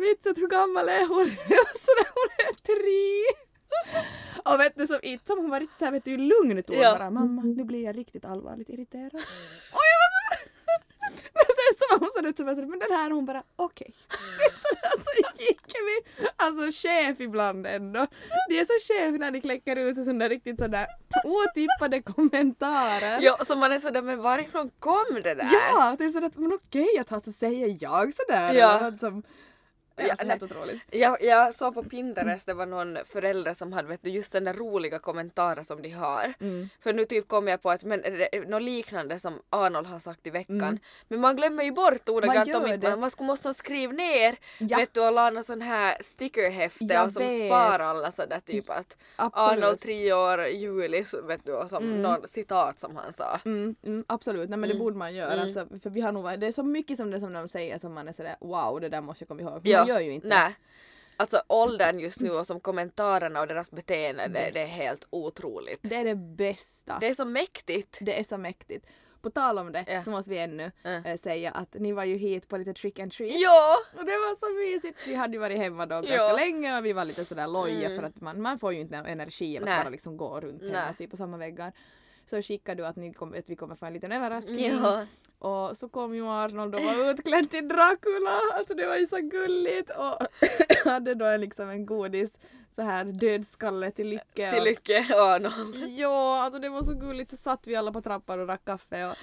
vitset 0.00 0.38
hur 0.38 0.48
gammal 0.48 0.88
är 0.88 1.08
hon? 1.08 1.24
Sådär, 1.86 2.08
hon 2.14 2.30
är 2.48 2.54
tre. 2.66 3.36
Och 4.44 4.60
vet 4.60 4.76
du, 4.76 4.86
som, 4.86 4.98
inte 5.02 5.26
som 5.26 5.38
hon 5.38 5.50
var 5.50 5.60
riktigt 5.60 5.78
såhär 5.78 5.92
vet 5.92 6.04
du 6.04 6.16
lugn 6.16 6.62
ton 6.62 6.76
Ja. 6.76 6.92
bara 6.98 7.10
mamma 7.10 7.42
nu 7.42 7.64
blir 7.64 7.84
jag 7.84 7.98
riktigt 7.98 8.24
allvarligt 8.24 8.68
irriterad. 8.68 9.14
Och 9.76 9.84
jag 9.90 9.98
var. 10.02 10.11
Men 11.34 11.44
sen 11.58 11.70
så 11.78 11.84
var 11.90 11.98
hon 11.98 12.10
sådär, 12.16 12.32
så 12.36 12.42
var 12.44 12.50
jag 12.50 12.56
sådär 12.56 12.68
men 12.68 12.78
den 12.78 12.92
här 12.92 13.10
hon 13.10 13.24
bara 13.26 13.42
okej. 13.56 13.94
Så 15.04 15.42
gick 15.42 15.66
vi, 15.74 16.24
alltså 16.36 16.88
chef 16.88 17.20
ibland 17.20 17.66
ändå. 17.66 18.06
De 18.48 18.58
är 18.58 18.64
så 18.64 18.92
chef 18.92 19.20
när 19.20 19.30
de 19.30 19.40
kläcker 19.40 19.76
ut 19.76 19.94
sig 19.94 20.04
sådana 20.04 20.28
riktigt 20.28 20.58
sådär 20.58 20.86
otippade 21.24 22.02
kommentarer. 22.02 23.18
Ja, 23.20 23.38
så 23.44 23.56
man 23.56 23.72
är 23.72 23.78
sådär 23.78 24.02
men 24.02 24.22
varifrån 24.22 24.70
kom 24.78 25.20
det 25.22 25.34
där? 25.34 25.48
Ja, 25.52 25.96
det 25.98 26.04
är 26.04 26.10
sådär 26.10 26.26
att 26.26 26.36
men 26.36 26.52
okej 26.52 26.98
att 27.00 27.10
ha 27.10 27.20
så 27.20 27.32
säger 27.32 27.76
jag 27.80 28.14
sådär. 28.14 28.54
Ja. 28.54 28.78
Eller 28.78 28.88
att 28.88 29.00
som, 29.00 29.22
ja, 29.96 30.10
alltså, 30.10 30.26
helt 30.26 30.42
otroligt. 30.42 30.80
Jag, 30.90 31.22
jag 31.22 31.54
såg 31.54 31.74
på 31.74 31.82
Pinterest, 31.82 32.46
det 32.46 32.54
var 32.54 32.66
någon 32.66 32.98
förälder 33.04 33.54
som 33.54 33.72
hade 33.72 33.88
vet 33.88 34.02
du, 34.02 34.10
just 34.10 34.32
den 34.32 34.44
där 34.44 34.54
roliga 34.54 34.98
kommentarer 34.98 35.62
som 35.62 35.82
de 35.82 35.88
har. 35.90 36.32
Mm. 36.40 36.68
För 36.80 36.92
nu 36.92 37.04
typ 37.04 37.28
kom 37.28 37.48
jag 37.48 37.62
på 37.62 37.70
att 37.70 37.84
men, 37.84 38.02
det 38.02 38.36
är 38.36 38.44
något 38.44 38.62
liknande 38.62 39.18
som 39.18 39.40
Arnold 39.50 39.86
har 39.86 39.98
sagt 39.98 40.26
i 40.26 40.30
veckan. 40.30 40.62
Mm. 40.62 40.78
Men 41.08 41.20
man 41.20 41.36
glömmer 41.36 41.64
ju 41.64 41.72
bort 41.72 42.08
ordagrant 42.08 42.54
om 42.54 42.66
inte 42.66 42.90
man, 42.90 43.00
man 43.00 43.10
skulle 43.10 43.26
måste 43.26 43.54
skriva 43.54 43.92
ner 43.92 44.36
Ja. 44.58 44.76
vet 44.76 44.94
du 44.94 45.00
och 45.06 45.12
la 45.12 45.30
någon 45.30 45.44
sån 45.44 45.62
här 45.62 45.96
stickerhäfte 46.00 46.84
Jag 46.84 47.06
och 47.06 47.12
som 47.12 47.22
vet. 47.22 47.48
spar 47.48 47.78
alla 47.78 48.10
sådär 48.10 48.40
typ 48.46 48.70
att 48.70 48.98
Absolut. 49.16 49.64
Arnold 49.64 49.80
tre 49.80 50.12
år, 50.12 50.46
juli 50.46 51.04
vet 51.24 51.44
du 51.44 51.52
och 51.52 51.68
som 51.70 51.82
Mm. 51.84 52.02
någon 52.02 52.28
citat 52.28 52.80
som 52.80 52.96
han 52.96 53.12
sa. 53.12 53.40
Mm, 53.44 53.74
mm, 53.84 54.04
absolut, 54.08 54.50
nej 54.50 54.58
men 54.58 54.68
det 54.68 54.74
Mm. 54.74 54.84
borde 54.84 54.96
man 54.96 55.14
göra. 55.14 55.32
Mm. 55.32 55.44
Alltså, 55.44 55.66
för 55.82 55.90
vi 55.90 56.00
har 56.00 56.12
nog, 56.12 56.38
det 56.40 56.46
är 56.46 56.52
så 56.52 56.62
mycket 56.62 56.96
som 56.96 57.10
det 57.10 57.20
som 57.20 57.32
de 57.32 57.48
säger 57.48 57.78
som 57.78 57.94
man 57.94 58.08
är 58.08 58.12
sådär 58.12 58.36
wow 58.40 58.80
det 58.80 58.88
där 58.88 59.00
måste 59.00 59.22
jag 59.22 59.28
komma 59.28 59.40
ihåg. 59.40 59.60
Ja, 59.64 59.81
Man 59.82 59.88
gör 59.88 60.00
ju 60.00 60.12
inte 60.12 60.28
Nej. 60.28 60.54
Alltså 61.16 61.42
åldern 61.48 61.98
just 62.00 62.20
nu 62.20 62.30
och 62.30 62.46
som 62.46 62.60
kommentarerna 62.60 63.40
och 63.40 63.46
deras 63.46 63.70
beteende 63.70 64.28
det, 64.28 64.50
det 64.54 64.60
är 64.60 64.66
helt 64.66 65.06
otroligt. 65.10 65.78
det. 65.82 65.94
är 65.94 66.04
det 66.04 66.14
bästa. 66.14 66.98
Det 67.00 67.06
är 67.08 67.14
så 67.14 67.24
mäktigt. 67.24 67.98
Det 68.00 68.20
är 68.20 68.24
så 68.24 68.38
mäktigt. 68.38 68.86
På 69.22 69.30
tal 69.30 69.58
om 69.58 69.72
det 69.72 69.84
Ja. 69.88 70.02
så 70.02 70.10
måste 70.10 70.30
vi 70.30 70.38
ännu 70.38 70.72
Mm. 70.82 71.04
eh, 71.04 71.18
säga 71.18 71.50
att 71.50 71.74
ni 71.74 71.92
var 71.92 72.04
ju 72.04 72.16
hit 72.16 72.48
på 72.48 72.56
lite 72.56 72.74
trick 72.74 72.98
and 72.98 73.12
treat. 73.12 73.32
Ja! 73.34 73.76
Och 73.98 74.04
det 74.04 74.10
var 74.12 74.36
så 74.40 74.50
mysigt. 74.74 74.98
Vi 75.06 75.14
hade 75.14 75.32
ju 75.32 75.38
varit 75.38 75.58
hemma 75.58 75.86
då 75.86 75.94
ganska 75.94 76.14
Ja. 76.14 76.36
länge 76.36 76.78
och 76.78 76.84
vi 76.84 76.92
var 76.92 77.04
lite 77.04 77.24
sådär 77.24 77.46
loja 77.48 77.86
Mm. 77.86 77.98
för 77.98 78.06
att 78.06 78.20
man, 78.20 78.42
man 78.42 78.58
får 78.58 78.72
ju 78.74 78.80
inte 78.80 78.96
energi 78.96 79.56
av 79.56 79.62
att 79.62 79.68
Nej. 79.68 79.80
bara 79.84 79.90
liksom 79.90 80.16
gå 80.16 80.40
runt 80.40 80.62
hemma 80.62 80.88
och 80.90 80.96
se 80.96 81.06
på 81.08 81.16
samma 81.16 81.36
väggar. 81.36 81.72
Så 82.32 82.42
skickade 82.42 82.82
du 82.82 82.86
att, 82.86 82.96
ni 82.96 83.12
kom, 83.12 83.34
att 83.34 83.48
vi 83.48 83.56
kommer 83.56 83.74
få 83.74 83.86
en 83.86 83.92
liten 83.92 84.12
överraskning. 84.12 84.66
Ja. 84.66 85.06
Och 85.38 85.76
så 85.76 85.88
kom 85.88 86.14
ju 86.14 86.26
Arnold 86.26 86.74
och 86.74 86.82
var 86.82 87.10
utklädd 87.10 87.50
till 87.50 87.68
Dracula. 87.68 88.40
Alltså 88.54 88.74
det 88.74 88.86
var 88.86 88.96
ju 88.96 89.06
så 89.06 89.20
gulligt. 89.20 89.90
Och 89.90 90.18
hade 90.90 91.14
då 91.14 91.24
en, 91.24 91.40
liksom 91.40 91.68
en 91.68 91.86
godis 91.86 92.30
så 92.74 92.82
här 92.82 93.04
dödskalle 93.04 93.90
till 93.90 94.08
Lycke. 94.08 94.50
Till 94.52 94.64
Lycke 94.64 95.06
och 95.14 95.20
Arnold. 95.20 95.76
Ja, 95.88 96.42
alltså 96.42 96.60
det 96.60 96.68
var 96.68 96.82
så 96.82 96.94
gulligt. 96.94 97.30
Så 97.30 97.36
satt 97.36 97.66
vi 97.66 97.76
alla 97.76 97.92
på 97.92 98.00
trappan 98.02 98.40
och 98.40 98.46
drack 98.46 98.64
kaffe 98.64 99.06
och, 99.06 99.16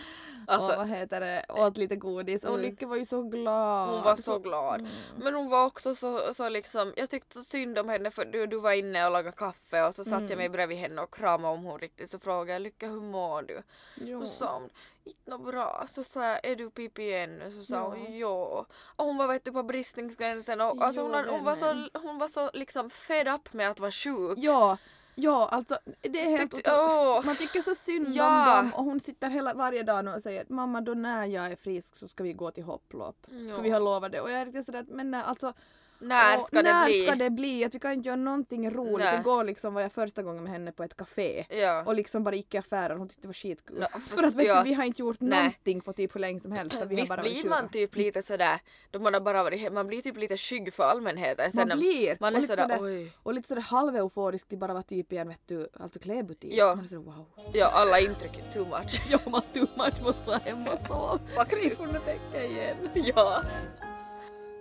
Alltså- 0.50 0.72
och 0.72 0.78
vad 0.78 0.88
heter 0.88 1.20
det, 1.20 1.46
åt 1.50 1.78
lite 1.78 1.96
godis. 1.96 2.44
Och. 2.44 2.60
Lycke 2.60 2.86
var 2.86 2.96
ju 2.96 3.06
så 3.06 3.22
glad. 3.24 3.90
Hon 3.90 4.02
var 4.04 4.16
så 4.16 4.40
glad. 4.40 4.80
Mm. 4.80 4.92
Men 5.18 5.34
hon 5.36 5.50
var 5.50 5.66
också 5.66 5.96
så, 5.96 6.34
så 6.34 6.50
liksom, 6.50 6.94
jag 6.96 7.10
tyckte 7.10 7.44
synd 7.44 7.80
om 7.80 7.90
henne 7.90 8.12
för 8.12 8.26
du, 8.26 8.48
du 8.48 8.60
var 8.60 8.72
inne 8.74 9.06
och 9.06 9.12
lagade 9.12 9.38
kaffe 9.38 9.84
och 9.84 9.96
så 9.96 10.04
satt 10.04 10.14
Mm. 10.20 10.30
jag 10.30 10.38
mig 10.38 10.50
bredvid 10.50 10.78
henne 10.78 11.02
och 11.02 11.14
kramade 11.14 11.54
om 11.54 11.64
hon 11.64 11.80
riktigt 11.80 12.10
så 12.10 12.20
frågade 12.20 12.52
jag 12.52 12.62
Lycka 12.62 12.88
hur 12.88 13.02
mår 13.02 13.42
du? 13.42 13.62
Ja. 13.96 14.22
Så 14.22 14.26
sa 14.28 14.54
hon 14.54 14.70
inte 15.04 15.30
något 15.32 15.46
bra. 15.46 15.86
Så 15.90 16.04
sa 16.04 16.26
jag 16.26 16.46
är 16.46 16.56
du 16.56 16.70
pipi 16.70 17.14
ännu? 17.14 17.52
Så 17.52 17.64
sa 17.64 17.76
Ja. 17.76 17.82
hon 17.84 18.18
ja. 18.18 18.66
Och 18.96 19.06
hon 19.06 19.18
var 19.18 19.28
vet 19.28 19.46
du 19.46 19.52
på 19.52 19.64
bristningsgränsen 19.64 20.62
och 20.62 20.84
alltså, 20.84 21.02
hon, 21.02 21.12
Jo, 21.12 21.18
hade- 21.18 21.30
hon, 21.32 21.44
var 21.44 21.56
så, 21.56 21.88
hon 22.00 22.18
var 22.18 22.28
så 22.28 22.50
liksom 22.54 22.90
fed 22.90 23.28
up 23.28 23.54
med 23.54 23.70
att 23.70 23.80
vara 23.80 23.92
sjuk. 23.92 24.38
Ja, 24.38 24.78
ja 25.22 25.48
alltså 25.52 25.80
det 26.02 26.22
är 26.22 26.30
helt 26.38 26.56
Tyckte- 26.56 26.72
åh. 26.74 27.26
Man 27.26 27.36
tycker 27.36 27.62
så 27.62 27.76
synd 27.76 28.08
Ja. 28.10 28.60
om 28.60 28.66
dem 28.66 28.74
och 28.74 28.84
hon 28.84 29.00
sitter 29.00 29.30
hela 29.30 29.54
varje 29.54 29.84
dag 29.84 30.16
och 30.16 30.22
säger 30.22 30.46
mamma 30.50 30.82
då 30.82 30.94
när 30.94 31.26
jag 31.26 31.52
är 31.52 31.56
frisk 31.56 31.96
så 31.96 32.08
ska 32.08 32.24
vi 32.24 32.34
gå 32.34 32.52
till 32.52 32.64
hopplopp. 32.64 33.28
Ja. 33.30 33.56
För 33.56 33.62
vi 33.64 33.70
har 33.70 33.80
lovat 33.80 34.12
det 34.12 34.22
och 34.22 34.32
jag 34.32 34.42
är 34.42 34.46
riktigt 34.46 34.66
sådär 34.66 34.80
att 34.80 34.88
men 34.90 35.12
nej, 35.12 35.22
alltså 35.26 35.54
När 36.02 36.38
Och 36.38 36.44
ska 36.44 36.62
det 36.62 36.74
när 36.74 36.86
bli? 36.86 37.04
ska 37.06 37.16
det 37.16 37.30
bli? 37.30 37.64
Att 37.66 37.76
vi 37.76 37.80
kan 37.80 37.92
inte 37.94 38.08
göra 38.08 38.16
någonting 38.16 38.72
roligt. 38.72 39.06
Nej. 39.06 39.20
Igår 39.20 39.44
liksom 39.44 39.74
var 39.74 39.82
jag 39.82 39.92
första 39.92 40.24
gången 40.24 40.44
med 40.44 40.52
henne 40.52 40.72
på 40.72 40.84
ett 40.84 40.98
café. 40.98 41.46
Ja. 41.50 41.84
Och 41.86 41.96
liksom 41.96 42.24
bara 42.24 42.36
gick 42.36 42.54
i 42.54 42.58
affären 42.58 42.92
och 42.92 42.98
hon 43.00 43.08
tyckte 43.08 43.22
det 43.22 43.28
var 43.28 43.34
skitkul. 43.34 43.80
Nå, 43.80 44.00
för 44.16 44.24
att 44.24 44.34
vet 44.36 44.48
ja. 44.48 44.58
du, 44.64 44.70
vi 44.70 44.74
har 44.74 44.84
inte 44.84 45.02
gjort 45.02 45.18
Nej. 45.20 45.40
någonting 45.40 45.82
på 45.82 45.94
typ 45.94 46.16
hur 46.16 46.20
länge 46.20 46.40
som 46.40 46.52
helst. 46.52 46.78
Vi 46.88 46.96
Visst 46.96 47.18
blir 47.22 47.50
man 47.50 47.70
typ 47.70 47.96
lite 47.96 48.22
sådär, 48.22 48.60
då 48.92 49.00
man 49.00 49.14
har 49.14 49.22
bara 49.22 49.44
varit 49.44 49.74
man 49.74 49.88
blir 49.88 50.02
typ 50.02 50.18
lite 50.18 50.38
skygg 50.38 50.74
för 50.74 50.84
allmänheten. 50.84 51.52
Sen 51.52 51.68
när- 51.68 51.76
Man 51.76 51.80
blir! 51.80 52.18
Man 52.20 52.34
och 52.34 52.38
är 52.38 52.42
lite 52.42 52.56
sådär, 52.56 52.78
sådär, 52.78 52.86
oj. 53.02 53.12
och 53.24 53.34
lite 53.34 53.48
sådär 53.48 53.62
halveuforisk 53.62 54.48
till 54.48 54.58
bara 54.58 54.74
vara 54.74 54.84
typ 54.84 55.14
i 55.14 55.18
en 55.18 55.28
vet 55.28 55.42
du, 55.48 55.70
alltså 55.80 56.00
klädbutik. 56.00 56.54
Ja. 56.54 56.76
Man 56.76 56.84
är 56.86 56.88
sådär 56.88 57.02
wow. 57.02 57.26
Ja, 57.54 57.72
alla 57.74 58.00
intryck 58.00 58.38
är 58.38 58.54
too 58.54 58.66
much. 58.66 59.02
Ja 59.10 59.20
man 59.26 59.42
too 59.42 59.68
much 59.78 60.04
måste 60.04 60.28
vara 60.28 60.38
hemma 60.38 60.72
och 60.72 60.80
sova. 60.88 61.46
Kunde 61.78 62.00
tänka 62.00 62.46
igen. 62.46 62.76
Ja. 63.16 63.42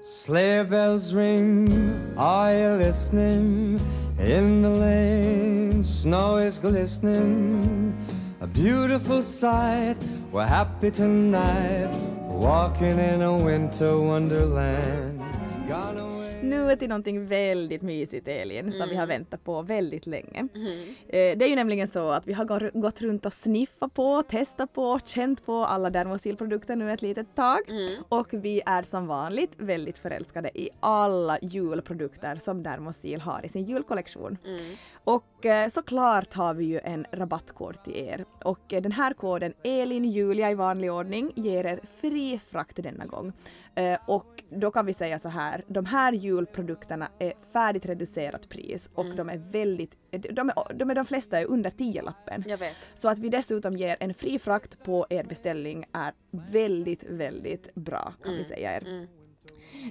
Sleigh 0.00 0.62
bells 0.62 1.12
ring, 1.12 2.14
are 2.17 2.55
you 2.55 2.69
listening? 2.78 3.81
In 4.17 4.62
the 4.62 4.71
lane, 4.71 5.83
snow 5.83 6.37
is 6.37 6.61
glistening. 6.61 7.97
A 8.40 8.47
beautiful 8.47 9.25
sight, 9.25 9.97
we're 10.31 10.47
happy 10.47 10.93
tonight. 10.93 11.90
Walking 12.28 12.97
in 13.00 13.23
a 13.23 13.37
winter 13.37 13.99
wonderland. 13.99 15.21
Nu 16.42 16.76
till 16.76 16.88
någonting 16.88 17.26
väldigt 17.26 17.83
mysigt 17.83 18.28
Elin 18.28 18.73
som 18.73 18.88
vi 18.88 18.95
har 18.97 19.04
Mm. 19.04 19.09
väntat 19.09 19.45
på 19.45 19.62
väldigt 19.62 20.07
länge. 20.07 20.42
Mhm. 20.54 20.66
Eh, 21.09 21.38
Det 21.38 21.45
är 21.45 21.49
ju 21.49 21.57
nämligen 21.57 21.88
så 21.88 22.11
att 22.11 22.26
vi 22.26 22.33
har 22.33 22.71
gått 22.80 23.00
runt 23.02 23.26
och 23.26 23.33
sniffat 23.33 23.95
på, 23.95 24.23
testat 24.23 24.73
på, 24.75 24.99
känt 25.04 25.47
på 25.47 25.64
alla 25.64 25.90
Dermosil-produkter 25.90 26.76
nu 26.76 26.92
ett 26.92 27.02
litet 27.02 27.35
tag. 27.35 27.59
Mm. 27.68 28.02
Och 28.09 28.28
vi 28.30 28.62
är 28.66 28.83
som 28.83 29.07
vanligt 29.07 29.52
väldigt 29.57 29.99
förälskade 29.99 30.50
i 30.61 30.71
alla 30.80 31.38
julprodukter 31.42 32.37
som 32.37 32.62
Dermosil 32.62 33.21
har 33.21 33.45
i 33.45 33.49
sin 33.49 33.64
julkollektion. 33.64 34.38
Mm. 34.47 34.61
Och 35.38 35.47
eh, 35.47 35.68
såklart 35.68 36.35
har 36.35 36.54
vi 36.54 36.64
ju 36.64 36.80
en 36.85 37.07
rabattkod 37.12 37.85
till 37.85 37.97
er. 37.97 38.25
Och 38.45 38.73
eh, 38.73 38.83
den 38.83 38.92
här 38.92 39.14
koden 39.14 39.54
ELINJULIA 39.62 40.50
i 40.50 40.54
vanlig 40.54 40.92
ordning 40.92 41.33
ger 41.37 41.66
er 41.66 41.80
fri 42.00 42.40
frakt 42.50 42.76
denna 42.76 43.07
gång. 43.07 43.33
Eh, 43.75 43.99
och 44.07 44.42
då 44.50 44.71
kan 44.71 44.87
vi 44.87 44.95
säga 44.95 45.18
så 45.18 45.28
här, 45.28 45.64
de 45.68 45.85
här 45.85 46.12
julprodukterna 46.12 47.09
är 47.18 47.33
färdigt 47.52 47.87
reducerat 47.87 48.49
pris 48.49 48.90
och 48.95 49.07
de 49.16 49.28
är 49.28 49.38
väldigt, 49.38 49.92
de, 50.11 50.49
är, 50.49 50.75
de, 50.75 50.90
är, 50.90 50.95
de 50.95 51.04
flesta 51.04 51.40
är 51.40 51.45
under 51.47 51.71
10-lappen. 51.71 52.45
Jag 52.47 52.59
vet. 52.59 52.76
Så 52.95 53.09
att 53.09 53.18
vi 53.18 53.28
dessutom 53.28 53.76
ger 53.76 53.97
en 54.00 54.14
fri 54.14 54.38
frakt 54.38 54.85
på 54.85 55.07
er 55.11 55.25
beställning 55.25 55.85
är 55.92 56.12
väldigt, 56.30 57.04
väldigt 57.04 57.75
bra 57.75 58.12
kan 58.25 58.33
vi 58.35 58.45
säga 58.45 58.76
er. 58.76 58.88
Mm. 58.88 59.07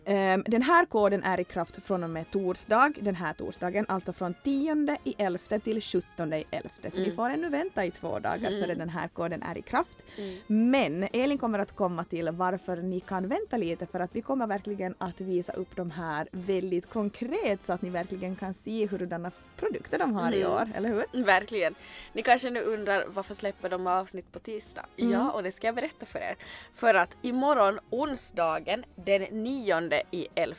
Ehm, 0.06 0.44
den 0.48 0.62
här 0.62 0.86
koden 0.86 1.24
är 1.24 1.40
i 1.40 1.44
kraft 1.44 1.84
från 1.84 2.04
och 2.04 2.10
med 2.10 2.32
torsdag, 2.32 2.94
den 3.02 3.16
här 3.16 3.34
torsdagen, 3.34 3.86
alltså 3.88 4.14
från 4.14 4.34
10 4.44 4.98
i 5.04 5.16
11 5.18 5.60
till 5.60 5.82
17 5.82 6.34
i 6.34 6.44
11. 6.52 6.70
Så 6.94 7.02
vi 7.02 7.12
får 7.12 7.30
ännu 7.30 7.50
vänta 7.50 7.86
i 7.86 7.92
två 7.92 8.20
dagar 8.20 8.50
före 8.62 8.76
den 8.76 8.90
här 8.90 9.08
koden 9.08 9.44
är 9.44 9.58
i 9.58 9.62
kraft. 9.62 9.98
Men 10.48 11.08
Elin 11.14 11.38
kommer 11.38 11.60
att 11.60 11.76
komma 11.76 12.04
till 12.04 12.30
varför 12.30 12.78
ni 12.78 13.00
kan 13.00 13.28
vänta 13.28 13.58
lite 13.58 13.86
för 13.86 14.00
att 14.00 14.16
vi 14.16 14.22
kommer 14.22 14.48
verkligen 14.48 14.96
att 14.98 15.22
visa 15.22 15.54
upp 15.54 15.76
de 15.76 15.92
här 15.92 16.28
väldigt 16.32 16.90
konkret 16.90 17.66
så 17.66 17.74
att 17.74 17.82
ni 17.82 17.90
verkligen 17.90 18.36
kan 18.36 18.54
se 18.54 18.86
hurdana 18.88 19.32
produkter 19.58 20.00
de 20.00 20.14
har 20.14 20.32
i 20.32 20.42
Mm. 20.42 20.54
år, 20.54 20.70
eller 20.76 20.90
hur? 20.90 21.24
Verkligen. 21.24 21.76
Ni 22.14 22.24
kanske 22.24 22.50
nu 22.50 22.62
undrar 22.62 23.06
varför 23.08 23.34
släpper 23.34 23.70
de 23.70 23.88
avsnitt 23.88 24.32
på 24.32 24.40
tisdag? 24.40 24.86
Ja, 24.96 25.32
och 25.32 25.44
det 25.44 25.52
ska 25.52 25.68
jag 25.68 25.76
berätta 25.76 26.06
för 26.06 26.20
er. 26.20 26.36
För 26.74 26.94
att 26.94 27.18
imorgon 27.22 27.80
onsdagen 27.90 28.84
den 28.96 29.22
9 29.22 29.67
i 30.12 30.28
11 30.36 30.56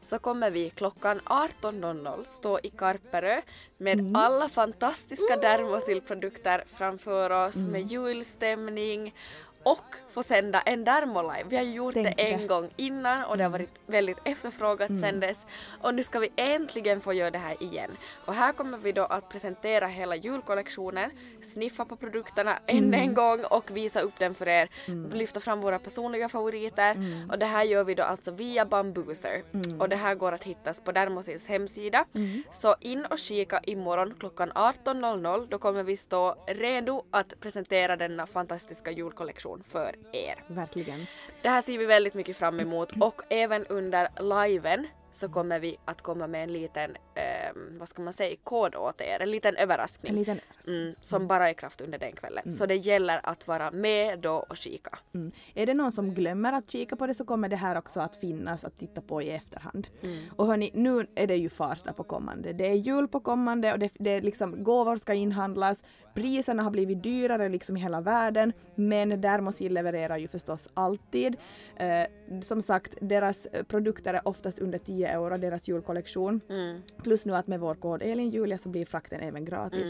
så 0.00 0.18
kommer 0.18 0.50
vi 0.50 0.70
klockan 0.70 1.20
18.00 1.20 2.24
stå 2.24 2.58
i 2.62 2.70
Karperö 2.70 3.40
med 3.78 4.16
alla 4.16 4.48
fantastiska 4.48 5.36
Dermosil-produkter 5.36 6.64
framför 6.66 7.30
oss 7.30 7.56
med 7.56 7.92
julstämning 7.92 9.14
och 9.62 9.94
få 10.18 10.22
sända 10.22 10.60
en 10.60 10.84
Dermolive. 10.84 11.44
Vi 11.48 11.56
har 11.56 11.62
ju 11.64 11.72
gjort 11.72 11.94
Tänk 11.94 12.16
det 12.16 12.22
en 12.32 12.40
det. 12.40 12.46
gång 12.46 12.70
innan 12.76 13.24
och 13.24 13.36
det 13.36 13.42
har 13.44 13.50
varit 13.50 13.80
väldigt 13.86 14.18
efterfrågat 14.24 14.88
Mm. 14.90 15.00
sen 15.02 15.20
dess. 15.20 15.46
Och 15.82 15.94
nu 15.94 16.02
ska 16.02 16.18
vi 16.18 16.28
äntligen 16.36 17.00
få 17.00 17.12
göra 17.12 17.30
det 17.30 17.38
här 17.38 17.62
igen. 17.62 17.90
Och 18.24 18.34
här 18.34 18.52
kommer 18.52 18.78
vi 18.78 18.92
då 18.92 19.02
att 19.04 19.28
presentera 19.28 19.86
hela 19.86 20.16
julkollektionen, 20.16 21.10
sniffa 21.42 21.84
på 21.84 21.96
produkterna 21.96 22.58
än 22.66 22.78
Mm. 22.78 22.94
en 23.00 23.14
gång 23.14 23.44
och 23.44 23.70
visa 23.76 24.00
upp 24.00 24.18
den 24.18 24.34
för 24.34 24.48
er. 24.48 24.68
Lyfta 25.14 25.40
fram 25.40 25.60
våra 25.60 25.78
personliga 25.78 26.28
favoriter. 26.28 26.90
Mm. 26.94 27.30
Och 27.30 27.38
det 27.38 27.46
här 27.46 27.64
gör 27.64 27.84
vi 27.84 27.94
då 27.94 28.02
alltså 28.02 28.30
via 28.30 28.64
Bambuser. 28.64 29.42
Och 29.80 29.88
det 29.88 29.96
här 29.96 30.14
går 30.14 30.32
att 30.32 30.44
hittas 30.44 30.80
på 30.80 30.92
Dermosils 30.92 31.46
hemsida. 31.46 32.04
Mm. 32.14 32.42
Så 32.52 32.74
in 32.80 33.06
och 33.06 33.18
kika 33.18 33.60
imorgon 33.62 34.14
klockan 34.18 34.52
18.00. 34.52 35.46
Då 35.50 35.58
kommer 35.58 35.82
vi 35.82 35.96
stå 35.96 36.34
redo 36.46 37.04
att 37.10 37.40
presentera 37.40 37.96
denna 37.96 38.26
fantastiska 38.26 38.90
julkollektion 38.90 39.62
för 39.68 39.94
er. 40.12 40.44
Verkligen. 40.46 41.06
Det 41.42 41.48
här 41.48 41.62
ser 41.62 41.78
vi 41.78 41.86
väldigt 41.86 42.14
mycket 42.14 42.36
fram 42.36 42.60
emot 42.60 42.92
och 43.00 43.22
även 43.28 43.66
under 43.66 44.08
liven 44.48 44.86
så 45.10 45.28
kommer 45.28 45.60
vi 45.60 45.76
att 45.84 46.02
komma 46.02 46.26
med 46.26 46.42
en 46.42 46.52
liten, 46.52 46.96
ehm, 47.14 47.78
vad 47.78 47.88
ska 47.88 48.02
man 48.02 48.12
säga, 48.12 48.36
kod 48.44 48.74
åt 48.74 49.00
er, 49.00 49.22
en 49.22 49.30
liten 49.30 49.56
överraskning. 49.56 50.12
En 50.12 50.18
liten 50.18 50.40
Mm, 50.68 50.94
som 51.00 51.26
bara 51.26 51.48
är 51.48 51.54
kraft 51.54 51.80
under 51.80 51.98
den 51.98 52.12
kvällen. 52.12 52.52
Så 52.52 52.66
det 52.66 52.74
gäller 52.74 53.20
att 53.22 53.46
vara 53.48 53.70
med 53.70 54.18
då 54.18 54.46
och 54.48 54.56
kika. 54.56 54.98
Mm. 55.14 55.30
Är 55.54 55.66
det 55.66 55.74
någon 55.74 55.92
som 55.92 56.14
glömmer 56.14 56.52
att 56.52 56.70
kika 56.70 56.96
på 56.96 57.06
det 57.06 57.14
så 57.14 57.24
kommer 57.24 57.48
det 57.48 57.56
här 57.56 57.78
också 57.78 58.00
att 58.00 58.16
finnas 58.16 58.64
att 58.64 58.78
titta 58.78 59.00
på 59.00 59.22
i 59.22 59.30
efterhand. 59.30 59.88
Och 60.36 60.46
hörni, 60.46 60.70
nu 60.74 61.06
är 61.14 61.26
det 61.26 61.36
ju 61.36 61.48
Farsta 61.48 61.92
på 61.92 62.04
kommande. 62.04 62.52
Det 62.52 62.66
är 62.66 62.74
jul 62.74 63.08
på 63.08 63.20
kommande 63.20 63.72
och 63.72 63.78
det, 63.78 63.90
det 63.94 64.10
är 64.10 64.20
liksom 64.20 64.64
gåvor 64.64 64.96
ska 64.96 65.14
inhandlas. 65.14 65.82
Priserna 66.14 66.62
har 66.62 66.70
blivit 66.70 67.02
dyrare 67.02 67.48
liksom 67.48 67.76
i 67.76 67.80
hela 67.80 68.00
världen. 68.00 68.52
Men 68.74 69.20
Dermosil 69.20 69.74
levererar 69.74 70.16
ju 70.16 70.28
förstås 70.28 70.68
alltid. 70.74 71.36
Eh, 71.76 72.42
som 72.42 72.62
sagt, 72.62 72.94
deras 73.00 73.46
eh, 73.46 73.62
produkter 73.62 74.14
är 74.14 74.28
oftast 74.28 74.58
under 74.58 74.78
10 74.78 74.97
euro, 75.04 75.36
deras 75.38 75.68
julkollektion. 75.68 76.40
Mm. 76.50 76.82
Plus 77.02 77.26
nu 77.26 77.34
att 77.36 77.46
med 77.46 77.60
vår 77.60 77.74
kod 77.74 78.02
ELINJULIA 78.02 78.58
så 78.58 78.68
blir 78.68 78.84
frakten 78.84 79.20
även 79.20 79.44
gratis. 79.44 79.88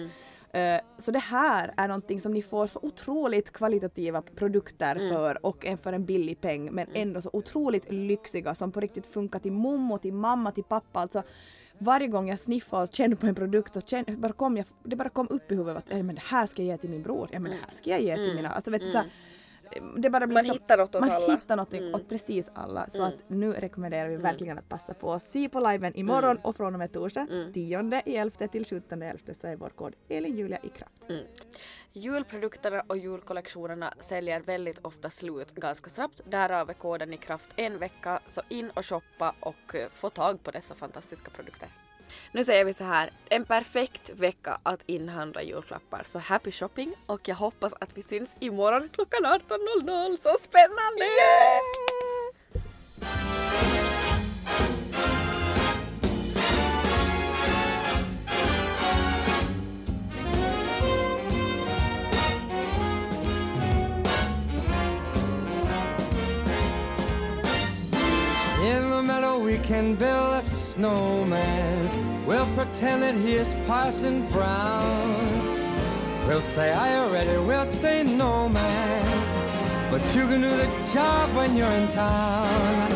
Eh, 0.52 0.80
Så 0.98 1.10
det 1.10 1.18
här 1.18 1.74
är 1.76 1.88
någonting 1.88 2.20
som 2.20 2.32
ni 2.32 2.42
får 2.42 2.66
så 2.66 2.78
otroligt 2.82 3.52
kvalitativa 3.52 4.22
produkter 4.22 4.94
för 5.12 5.46
och 5.46 5.66
en 5.66 5.78
för 5.78 5.92
en 5.92 6.04
billig 6.04 6.40
peng 6.40 6.72
men 6.72 6.86
ändå 6.94 7.22
så 7.22 7.30
otroligt 7.32 7.92
lyxiga 7.92 8.54
som 8.54 8.72
på 8.72 8.80
riktigt 8.80 9.06
funkar 9.06 9.38
till 9.38 9.52
mommo, 9.52 9.98
till 9.98 10.12
mamma, 10.12 10.52
till 10.52 10.64
pappa. 10.64 11.00
Alltså 11.00 11.22
varje 11.78 12.06
gång 12.08 12.28
jag 12.28 12.40
sniffar 12.40 12.82
och 12.82 12.94
känner 12.94 13.16
på 13.16 13.26
en 13.26 13.34
produkt 13.34 13.74
så 13.74 13.80
känner, 13.80 14.16
bara 14.16 14.32
kom 14.32 14.56
jag, 14.56 14.66
det 14.82 14.96
bara 14.96 15.08
kom 15.08 15.26
upp 15.30 15.52
i 15.52 15.54
huvudet 15.54 15.76
att 15.76 15.92
"Eh, 15.92 16.02
men 16.02 16.14
det 16.14 16.20
här 16.24 16.46
ska 16.46 16.62
jag 16.62 16.66
ge 16.66 16.76
till 16.78 16.90
min 16.90 17.02
bror, 17.02 17.28
ja 17.32 17.38
men 17.40 17.50
det 17.52 17.58
här 17.66 17.74
ska 17.74 17.90
jag 17.90 18.00
ge 18.00 18.16
till 18.16 18.34
mina, 18.36 18.48
alltså 18.50 18.70
vet 18.70 18.80
du 18.80 18.86
så 18.90 18.98
här, 18.98 19.06
det 19.96 20.10
bara 20.10 20.26
blir 20.26 20.34
Man 20.34 20.44
så- 20.44 20.52
hittar 20.52 20.78
något 20.78 20.94
åt 20.94 21.00
man 21.00 21.10
alla. 21.10 21.34
hittar 21.34 21.56
något 21.56 21.74
åt 21.94 22.08
precis 22.08 22.50
alla. 22.54 22.88
Så 22.88 23.02
att 23.02 23.14
nu 23.26 23.52
rekommenderar 23.52 24.08
vi 24.08 24.16
verkligen 24.16 24.58
att 24.58 24.68
passa 24.68 24.94
på. 24.94 25.20
Se 25.20 25.48
på 25.48 25.60
liven 25.60 25.96
imorgon 25.96 26.38
och 26.42 26.56
från 26.56 26.74
och 26.74 26.78
med 26.78 26.92
torsdag 26.92 27.26
10 27.54 28.02
i 28.06 28.16
11 28.16 28.48
till 28.48 28.64
17 28.64 29.02
i 29.02 29.06
11 29.06 29.34
så 29.40 29.46
är 29.46 29.56
vår 29.56 29.68
kod 29.68 29.94
ELINJULIA 30.08 30.58
i 30.62 30.68
kraft. 30.68 31.02
Mm. 31.08 31.22
Julprodukterna 31.92 32.82
och 32.86 32.96
julkollektionerna 32.96 33.94
säljer 34.00 34.40
väldigt 34.40 34.78
ofta 34.84 35.10
slut 35.10 35.54
ganska 35.54 35.90
snabbt. 35.90 36.20
Därav 36.30 36.70
är 36.70 36.74
koden 36.74 37.12
i 37.12 37.16
kraft 37.16 37.50
en 37.56 37.78
vecka, 37.78 38.20
så 38.26 38.40
in 38.48 38.70
och 38.70 38.86
shoppa 38.86 39.34
och 39.40 39.74
eh, 39.74 39.88
få 39.92 40.10
tag 40.10 40.42
på 40.42 40.50
dessa 40.50 40.74
fantastiska 40.74 41.30
produkter. 41.30 41.68
Nu 42.32 42.44
säger 42.44 42.64
vi 42.64 42.72
så 42.72 42.84
här, 42.84 43.10
en 43.28 43.44
perfekt 43.44 44.10
vecka 44.10 44.58
att 44.62 44.82
inhandla 44.86 45.42
julklappar. 45.42 46.02
Så 46.06 46.18
happy 46.18 46.52
shopping 46.52 46.94
och 47.06 47.28
jag 47.28 47.36
hoppas 47.36 47.74
att 47.80 47.90
vi 47.94 48.02
syns 48.02 48.36
imorgon 48.40 48.88
klockan 48.92 49.26
18.00. 49.26 50.16
Så 50.16 50.36
spännande! 50.42 51.04
Yeah! 51.04 51.88
We 69.48 69.56
can 69.56 69.94
build 69.94 70.34
a 70.34 70.42
snowman. 70.42 71.88
We'll 72.26 72.50
pretend 72.54 73.02
that 73.02 73.14
he 73.14 73.32
is 73.32 73.54
Parson 73.66 74.26
Brown. 74.28 75.16
We'll 76.26 76.42
say, 76.42 76.70
I 76.70 76.98
already. 76.98 77.34
We'll 77.50 77.64
say, 77.64 78.02
no, 78.02 78.46
man. 78.50 79.90
But 79.90 80.02
you 80.14 80.26
can 80.30 80.42
do 80.42 80.50
the 80.50 80.68
job 80.92 81.34
when 81.34 81.56
you're 81.56 81.76
in 81.80 81.88
town. 81.88 82.90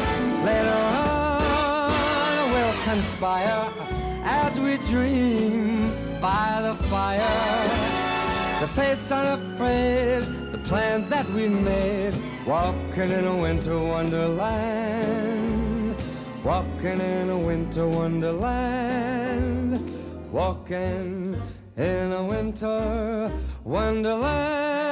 Later 0.45 0.81
on, 1.09 2.53
we'll 2.53 2.79
conspire 2.91 3.73
as 4.23 4.61
we 4.61 4.77
dream 4.93 5.91
by 6.21 6.61
the 6.67 6.75
fire. 6.93 7.63
The 8.61 8.69
face 8.77 9.11
unafraid, 9.11 10.23
the 10.53 10.61
plans 10.69 11.09
that 11.09 11.27
we 11.31 11.49
made, 11.49 12.15
walking 12.47 13.11
in 13.19 13.25
a 13.25 13.37
winter 13.39 13.79
wonderland. 13.79 15.42
Walking 16.83 17.01
in 17.01 17.31
a 17.31 17.39
winter 17.39 17.87
wonderland, 17.87 19.79
walking 20.33 21.37
in 21.77 22.13
a 22.13 22.23
winter 22.29 23.31
wonderland. 23.65 24.83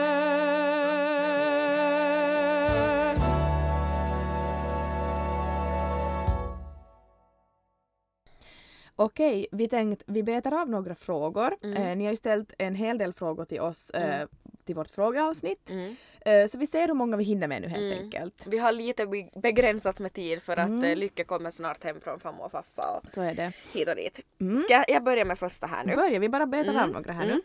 Okej, 8.97 9.47
vi 9.53 9.69
tänkte 9.69 10.05
vi 10.07 10.23
betar 10.23 10.61
av 10.63 10.71
några 10.71 10.95
frågor. 10.95 11.57
Mm. 11.63 11.77
Eh, 11.77 11.97
ni 11.97 12.05
har 12.05 12.11
ju 12.11 12.17
ställt 12.17 12.53
en 12.59 12.75
hel 12.75 12.99
del 12.99 13.13
frågor 13.13 13.45
till 13.45 13.61
oss 13.61 13.91
eh, 13.91 14.27
till 14.65 14.75
vårt 14.75 14.91
frågeavsnitt. 14.91 15.71
Mm. 15.71 15.97
Eh, 16.21 16.47
så 16.49 16.59
vi 16.59 16.67
ser 16.67 16.87
hur 16.89 16.95
många 16.95 17.17
vi 17.17 17.25
hinner 17.25 17.49
med 17.49 17.63
nu 17.63 17.69
helt 17.69 17.93
Mm. 17.95 18.05
enkelt. 18.05 18.47
Vi 18.47 18.59
har 18.59 18.73
lite 18.73 19.07
be- 19.07 19.29
begränsat 19.41 19.99
med 19.99 20.13
tid 20.13 20.43
för 20.43 20.57
att 20.57 20.69
Mm. 20.69 20.85
mm. 20.85 20.99
Lycke 20.99 21.25
kommer 21.25 21.51
snart 21.51 21.85
hem 21.85 22.01
från 22.01 22.21
farmor 22.21 22.45
och 22.45 22.51
farfa 22.53 22.83
och 23.05 23.13
Så 23.13 23.23
är 23.23 23.35
det. 23.35 23.53
hit 23.75 23.89
och 23.89 23.97
dit. 23.97 24.21
Mm. 24.41 24.59
Ska 24.59 24.73
jag, 24.73 24.85
jag 24.89 25.05
börja 25.05 25.25
med 25.25 25.39
första 25.39 25.67
här 25.67 25.85
nu? 25.85 25.95
Börjar 25.97 26.21
vi 26.21 26.29
bara 26.29 26.47
betar 26.47 26.71
av 26.73 26.77
Mm. 26.77 26.91
några 26.91 27.13
här 27.13 27.27
nu. 27.27 27.33
Mm. 27.33 27.43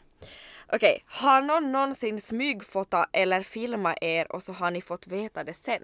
Okej, 0.73 1.03
har 1.05 1.41
någon 1.41 1.71
någonsin 1.71 2.21
smygfota 2.21 3.05
eller 3.13 3.41
filmat 3.41 3.97
er 4.01 4.31
och 4.31 4.43
så 4.43 4.53
har 4.53 4.71
ni 4.71 4.81
fått 4.81 5.07
veta 5.07 5.43
det 5.43 5.53
sen? 5.53 5.83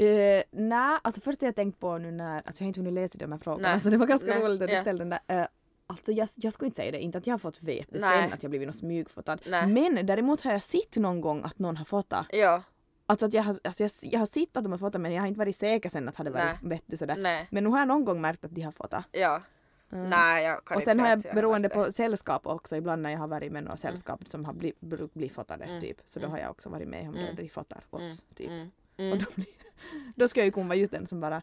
Uh, 0.00 0.42
Nej, 0.50 0.98
alltså 1.02 1.20
först 1.20 1.40
har 1.40 1.48
jag 1.48 1.54
tänkt 1.54 1.80
på 1.80 1.98
nu 1.98 2.10
när, 2.10 2.36
alltså 2.36 2.52
jag 2.62 2.64
har 2.64 2.68
inte 2.68 2.80
hunnit 2.80 2.92
läsa 2.92 3.18
de 3.18 3.32
här 3.32 3.38
frågorna 3.38 3.70
Nej. 3.72 3.80
så 3.80 3.88
det 3.90 3.96
var 3.96 4.06
ganska 4.06 4.26
Nej, 4.26 4.42
roligt 4.42 4.62
att 4.62 4.68
du 4.68 4.76
ställde 4.80 5.04
den 5.04 5.10
där. 5.26 5.40
Eh, 5.40 5.46
alltså 5.86 6.12
jag, 6.12 6.28
jag 6.34 6.52
skulle 6.52 6.66
inte 6.66 6.76
säga 6.76 6.92
det, 6.92 7.00
inte 7.00 7.18
att 7.18 7.26
jag 7.26 7.34
har 7.34 7.38
fått 7.38 7.62
veta 7.62 7.98
Nej. 7.98 8.22
sen 8.22 8.32
att 8.32 8.42
jag 8.42 8.50
blivit 8.50 8.68
något 8.68 8.76
smygfotad. 8.76 9.38
Nej. 9.46 9.66
Men 9.66 10.06
däremot 10.06 10.40
har 10.40 10.52
jag 10.52 10.62
sett 10.62 10.96
någon 10.96 11.20
gång 11.20 11.42
att 11.44 11.58
någon 11.58 11.76
har 11.76 11.84
fotat. 11.84 12.26
Ja, 12.30 12.62
Alltså 13.08 13.26
att 13.26 13.32
jag 13.34 13.42
har, 13.42 13.60
alltså 13.64 13.82
jag, 13.82 13.90
jag 14.02 14.18
har 14.18 14.26
sett 14.26 14.56
att 14.56 14.62
de 14.64 14.72
har 14.72 14.78
fotat 14.78 15.00
men 15.00 15.12
jag 15.12 15.22
har 15.22 15.26
inte 15.28 15.38
varit 15.38 15.56
säker 15.56 15.90
sen 15.90 16.08
att 16.08 16.16
hade 16.16 16.30
varit 16.30 16.62
Nej. 16.62 16.82
sådär. 16.98 17.16
nej, 17.16 17.46
Men 17.50 17.64
nu 17.64 17.70
har 17.70 17.78
jag 17.78 17.88
någon 17.88 18.04
gång 18.04 18.20
märkt 18.20 18.44
att 18.44 18.54
de 18.54 18.62
har 18.62 18.72
fotat. 18.72 19.04
ja. 19.12 19.42
Mm. 19.92 20.10
Nej, 20.10 20.44
jag 20.44 20.64
kan 20.64 20.76
Och 20.76 20.80
inte 20.82 20.90
sen 20.90 20.96
säga 20.96 21.04
har 21.08 21.10
jag 21.16 21.24
jag 21.26 21.34
beroende 21.34 21.68
på 21.68 21.92
sällskap 21.92 22.46
också 22.46 22.76
ibland 22.76 23.02
när 23.02 23.10
jag 23.10 23.18
har 23.18 23.28
varit 23.28 23.52
med 23.52 23.64
något 23.64 23.80
sällskap 23.80 24.20
som 24.28 24.44
har 24.44 24.52
blivit 24.52 24.80
bli, 24.80 25.08
bli 25.12 25.28
fotade 25.28 25.64
Mm. 25.64 25.80
typ. 25.80 26.00
Så 26.06 26.18
då 26.18 26.24
Mm. 26.26 26.32
har 26.32 26.38
jag 26.38 26.50
också 26.50 26.68
varit 26.68 26.88
med 26.88 27.08
om 27.08 27.14
Mm. 27.14 27.36
det 27.36 27.42
de 27.42 27.48
fotar 27.48 27.84
oss 27.90 28.02
Mm. 28.02 28.16
typ. 28.36 28.48
Mm. 28.50 28.68
Och 28.94 29.00
Mm. 29.00 29.18
då, 29.18 29.24
blir, 29.34 29.46
då 30.16 30.28
ska 30.28 30.40
jag 30.40 30.44
ju 30.44 30.52
kunna 30.52 30.66
vara 30.66 30.76
just 30.76 30.92
den 30.92 31.06
som 31.06 31.20
bara 31.20 31.42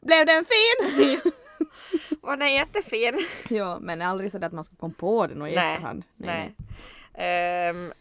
Blev 0.00 0.26
den 0.26 0.44
fin? 0.44 1.20
Och 2.20 2.30
den 2.30 2.42
är 2.42 2.46
jättefin. 2.52 3.18
ja 3.48 3.78
men 3.80 4.02
aldrig 4.02 4.30
så 4.32 4.44
att 4.44 4.52
man 4.52 4.64
ska 4.64 4.76
komma 4.76 4.94
på 4.98 5.26
det 5.26 5.34
något 5.34 5.48
i 5.50 5.54
Nej, 5.54 5.72
efterhand. 5.72 6.04
Nej. 6.16 6.54
Ehm, 7.14 7.92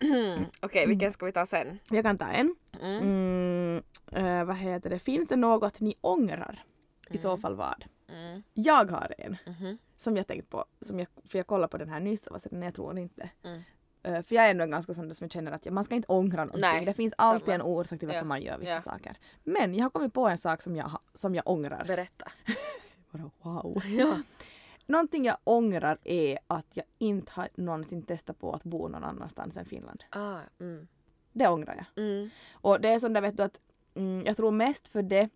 Okej, 0.62 0.86
vilken 0.86 1.12
ska 1.12 1.26
vi 1.26 1.32
ta 1.32 1.46
sen? 1.46 1.78
Jag 1.90 2.04
kan 2.04 2.18
ta 2.18 2.26
en. 2.26 2.54
Mm. 2.82 2.98
Mm, 3.02 3.82
eh, 4.12 4.44
vad 4.44 4.56
heter 4.56 4.90
det? 4.90 4.98
Finns 4.98 5.28
det 5.28 5.36
något 5.36 5.80
ni 5.80 5.94
ångrar? 6.00 6.64
I 7.10 7.18
så 7.18 7.28
Mm. 7.28 7.40
fall 7.40 7.54
vad? 7.54 7.84
Mm. 8.08 8.42
Jag 8.54 8.90
har 8.90 9.14
en 9.18 9.36
Mhm. 9.46 9.78
som 9.96 10.16
jag 10.16 10.26
tänkt 10.26 10.50
på, 10.50 10.64
som 10.80 10.98
jag, 10.98 11.08
för 11.28 11.38
jag 11.38 11.46
kollade 11.46 11.68
på 11.70 11.78
den 11.78 11.88
här 11.88 12.00
nyss 12.00 12.26
och 12.26 12.32
var 12.32 12.38
sådär, 12.38 12.56
nej 12.56 12.66
jag 12.66 12.74
tror 12.74 12.98
inte. 12.98 13.30
Mm. 13.44 13.62
Eh, 14.02 14.22
för 14.22 14.34
jag 14.34 14.46
är 14.46 14.50
ändå 14.50 14.66
ganska 14.66 14.94
sån 14.94 15.14
som 15.14 15.24
jag 15.24 15.32
känner 15.32 15.52
att 15.52 15.64
man 15.70 15.84
ska 15.84 15.94
inte 15.94 16.08
ångra 16.08 16.44
någonting. 16.44 16.60
Nej, 16.70 16.84
det 16.84 16.94
finns 16.94 17.14
alltid 17.18 17.44
samma. 17.46 17.54
en 17.54 17.62
orsak 17.62 17.98
till 17.98 18.08
varför 18.08 18.18
Ja, 18.20 18.24
man 18.24 18.42
gör 18.42 18.58
vissa 18.58 18.72
ja. 18.72 18.80
saker. 18.80 19.16
Men 19.44 19.74
jag 19.74 19.84
har 19.84 19.90
kommit 19.90 20.12
på 20.14 20.28
en 20.28 20.38
sak 20.38 20.62
som 20.62 20.76
jag, 20.76 20.90
som 21.14 21.34
jag 21.34 21.48
ångrar. 21.48 21.84
Berätta. 21.86 22.32
Bara, 23.18 23.30
wow. 23.42 23.82
Ja. 23.98 24.20
Någonting 24.86 25.24
jag 25.24 25.36
ångrar 25.44 25.98
är 26.04 26.38
att 26.46 26.76
jag 26.76 26.86
inte 26.98 27.32
har 27.32 27.48
någonsin 27.54 28.02
testat 28.02 28.38
på 28.38 28.52
att 28.52 28.64
bo 28.64 28.88
någon 28.88 29.04
annanstans 29.04 29.56
än 29.56 29.64
Finland. 29.64 30.04
Ah, 30.10 30.40
mm. 30.60 30.88
Det 31.32 31.48
ångrar 31.48 31.74
jag. 31.76 32.04
Mm. 32.04 32.30
Och 32.52 32.80
det 32.80 32.88
är 32.88 32.98
som 32.98 33.12
där 33.12 33.20
vet 33.20 33.36
du 33.36 33.42
att 33.42 33.60
mm, 33.94 34.22
jag 34.26 34.36
tror 34.36 34.50
mest 34.50 34.88
för 34.88 35.02
det 35.02 35.28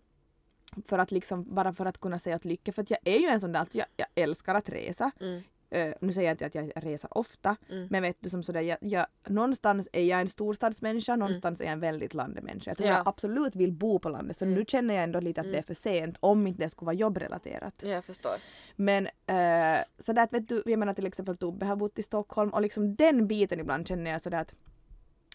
för 0.84 0.98
att 0.98 1.10
liksom 1.10 1.54
bara 1.54 1.72
för 1.72 1.86
att 1.86 1.98
kunna 1.98 2.18
säga 2.18 2.36
att 2.36 2.44
lycka 2.44 2.72
för 2.72 2.82
att 2.82 2.90
jag 2.90 3.00
är 3.04 3.18
ju 3.18 3.26
en 3.26 3.40
sån 3.40 3.52
där, 3.52 3.60
alltså 3.60 3.78
jag, 3.78 3.86
jag 3.96 4.08
älskar 4.14 4.54
att 4.54 4.68
resa. 4.68 5.10
Mm. 5.20 5.42
Eh, 5.70 5.94
nu 6.00 6.12
säger 6.12 6.28
jag 6.28 6.32
inte 6.34 6.46
att 6.46 6.54
jag 6.54 6.72
reser 6.76 7.18
ofta 7.18 7.56
Mm. 7.70 7.86
men 7.90 8.02
vet 8.02 8.16
du 8.20 8.30
som 8.30 8.42
sådär, 8.42 8.60
jag, 8.60 8.78
jag, 8.80 9.06
någonstans 9.26 9.88
är 9.92 10.02
jag 10.02 10.20
en 10.20 10.28
storstadsmänniska, 10.28 11.16
någonstans 11.16 11.60
är 11.60 11.64
jag 11.64 11.72
en 11.72 11.80
väldigt 11.80 12.14
landemänniska. 12.14 12.70
Jag 12.70 12.76
tror 12.76 12.88
Ja. 12.88 12.96
jag 12.96 13.08
absolut 13.08 13.56
vill 13.56 13.72
bo 13.72 13.98
på 13.98 14.08
landet 14.08 14.36
så 14.36 14.44
Mm. 14.44 14.54
nu 14.58 14.64
känner 14.68 14.94
jag 14.94 15.04
ändå 15.04 15.20
lite 15.20 15.40
att 15.40 15.52
det 15.52 15.58
är 15.58 15.62
för 15.62 15.74
sent 15.74 16.16
om 16.20 16.46
inte 16.46 16.62
det 16.64 16.70
skulle 16.70 16.86
vara 16.86 16.96
jobbrelaterat. 16.96 17.74
Ja, 17.82 17.88
jag 17.88 18.04
förstår. 18.04 18.32
Men 18.76 19.06
eh, 19.06 19.80
sådär 19.98 20.22
att 20.22 20.32
vet 20.32 20.48
du, 20.48 20.62
jag 20.66 20.78
menar 20.78 20.94
till 20.94 21.06
exempel 21.06 21.36
Tobbe 21.36 21.66
har 21.66 21.76
bott 21.76 21.98
i 21.98 22.02
Stockholm 22.02 22.50
och 22.50 22.62
liksom 22.62 22.94
den 22.96 23.26
biten 23.26 23.60
ibland 23.60 23.88
känner 23.88 24.10
jag 24.10 24.22
sådär 24.22 24.40
att 24.40 24.54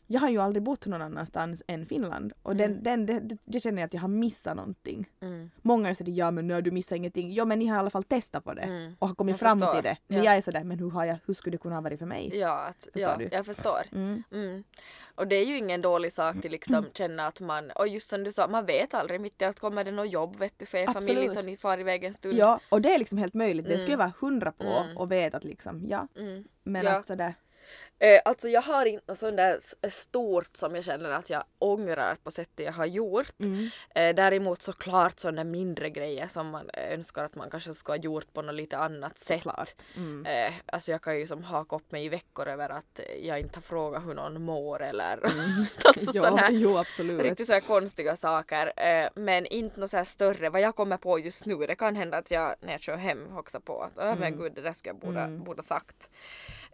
jag 0.08 0.20
har 0.22 0.30
ju 0.30 0.38
aldrig 0.38 0.64
bott 0.64 0.86
någon 0.86 1.02
annanstans 1.02 1.64
än 1.68 1.86
Finland 1.86 2.34
och 2.44 2.56
den, 2.56 2.84
den, 2.84 3.06
det, 3.06 3.20
det, 3.20 3.38
det 3.46 3.60
känner 3.60 3.82
jag 3.82 3.86
att 3.88 3.94
jag 3.94 4.02
har 4.02 4.08
missat 4.08 4.56
någonting. 4.56 5.10
Mm. 5.22 5.52
Många 5.62 5.96
sådär 5.96 6.12
ja 6.12 6.32
men 6.32 6.48
nu 6.48 6.62
du 6.62 6.72
missar 6.72 6.96
ingenting. 6.96 7.34
Ja 7.34 7.46
men 7.46 7.60
ni 7.60 7.66
har 7.68 7.76
i 7.76 7.80
alla 7.80 7.90
fall 7.90 8.04
testat 8.04 8.44
på 8.44 8.54
det 8.54 8.62
Mm. 8.62 8.96
och 9.00 9.08
har 9.08 9.16
kommit 9.16 9.34
Jag 9.34 9.40
fram 9.40 9.60
förstår. 9.60 9.74
till 9.76 9.84
det. 9.84 9.98
Men 10.08 10.18
Ja. 10.18 10.24
jag 10.24 10.36
är 10.38 10.42
sådär 10.42 10.64
men 10.64 10.80
hur, 10.80 10.90
har 10.90 11.06
jag, 11.06 11.18
hur 11.26 11.34
skulle 11.34 11.54
det 11.54 11.62
kunna 11.62 11.76
ha 11.76 11.82
varit 11.82 12.00
för 12.00 12.06
mig? 12.06 12.32
Ja, 12.38 12.60
att, 12.60 12.84
Förstår 12.84 13.02
ja 13.02 13.18
du? 13.18 13.30
jag 13.32 13.46
förstår. 13.46 13.82
Mm. 13.92 14.24
Mm. 14.32 14.64
Och 15.16 15.28
det 15.28 15.36
är 15.36 15.46
ju 15.46 15.58
ingen 15.58 15.82
dålig 15.82 16.12
sak 16.12 16.42
till 16.42 16.52
liksom 16.52 16.86
känna 16.94 17.28
att 17.28 17.40
man, 17.42 17.72
och 17.72 17.88
just 17.88 18.10
som 18.10 18.24
du 18.24 18.32
sa, 18.32 18.48
man 18.48 18.66
vet 18.66 18.94
aldrig 18.94 19.22
mitt 19.22 19.42
i 19.42 19.46
allt 19.46 19.60
kommer 19.60 19.84
det 19.84 19.92
något 19.92 20.12
jobb 20.12 20.36
vet 20.36 20.60
du 20.60 20.66
för 20.66 20.78
er 20.78 20.88
familj 20.88 21.12
Absolut. 21.12 21.34
som 21.34 21.46
ni 21.46 21.58
far 21.58 21.80
iväg 21.80 22.04
en 22.04 22.14
stund. 22.14 22.36
Ja 22.38 22.60
och 22.70 22.82
det 22.82 22.94
är 22.94 23.00
liksom 23.00 23.18
helt 23.18 23.34
möjligt. 23.34 23.66
Det 23.66 23.72
Mm. 23.72 23.80
skulle 23.80 23.94
jag 23.94 23.98
vara 23.98 24.14
hundra 24.20 24.52
på 24.52 24.64
Mm. 24.64 24.98
och 24.98 25.12
veta 25.12 25.38
att 25.38 25.44
liksom 25.44 25.84
ja. 25.88 26.08
Mm. 26.20 26.44
Men 26.64 26.86
Ja. 26.86 26.98
att 26.98 27.08
sådär 27.08 27.34
Eh, 28.00 28.22
alltså 28.26 28.50
jag 28.50 28.62
har 28.62 28.86
inte 28.86 29.04
något 29.08 29.18
sånt 29.18 29.38
där 29.38 29.58
s- 29.58 29.76
stort 30.02 30.50
som 30.58 30.76
jag 30.76 30.84
känner 30.84 31.10
att 31.10 31.30
jag 31.30 31.44
ångrar 31.60 32.16
på 32.24 32.32
sättet 32.32 32.66
jag 32.66 32.74
har 32.74 32.86
gjort. 32.86 33.40
mm. 33.40 33.70
Eh, 33.96 34.16
däremot 34.16 34.62
såklart 34.62 35.20
sådana 35.20 35.44
mindre 35.44 35.90
grejer 35.90 36.28
som 36.28 36.48
man 36.50 36.70
önskar 36.74 37.24
att 37.24 37.36
man 37.36 37.50
kanske 37.50 37.74
skulle 37.74 37.98
ha 37.98 38.04
gjort 38.04 38.34
på 38.34 38.42
något 38.42 38.56
lite 38.56 38.78
annat 38.78 39.18
sätt. 39.18 39.46
Mm. 39.96 40.26
Eh, 40.26 40.54
alltså 40.66 40.92
jag 40.92 41.02
kan 41.02 41.20
ju 41.20 41.28
som 41.28 41.44
haka 41.44 41.76
upp 41.76 41.92
mig 41.92 42.06
i 42.06 42.10
veckor 42.10 42.48
över 42.48 42.70
att 42.70 43.00
jag 43.22 43.40
inte 43.40 43.58
har 43.58 43.62
frågat 43.62 44.04
hur 44.06 44.14
någon 44.14 44.42
mår 44.44 44.82
eller 44.84 45.20
alltså 45.86 46.12
ja, 46.14 46.22
sån 46.30 46.38
här 46.40 46.52
jo 46.52 46.78
absolut. 46.78 47.22
riktigt 47.22 47.48
så 47.48 47.62
konstiga 47.62 48.16
saker. 48.16 48.74
Eh, 48.78 49.10
men 49.16 49.46
inte 49.46 49.80
något 49.80 49.90
så 49.90 50.06
större. 50.06 50.50
Vad 50.50 50.62
jag 50.62 50.76
kommer 50.76 50.98
på 50.98 51.20
just 51.20 51.46
nu, 51.46 51.56
det 51.56 51.76
kan 51.76 51.96
hända 51.96 52.18
att 52.18 52.32
jag 52.32 52.56
när 52.62 52.72
jag 52.72 52.82
kör 52.82 52.98
hem 52.98 53.30
hoxar 53.32 53.60
på 53.60 53.82
att 53.84 53.92
"Åh, 54.00 54.16
men 54.20 54.38
gud 54.38 54.54
det 54.56 54.62
där 54.62 54.74
skulle 54.74 54.90
jag 54.96 55.00
borde, 55.02 55.20
Mm. 55.20 55.44
borde 55.44 55.64
sagt. 55.64 56.10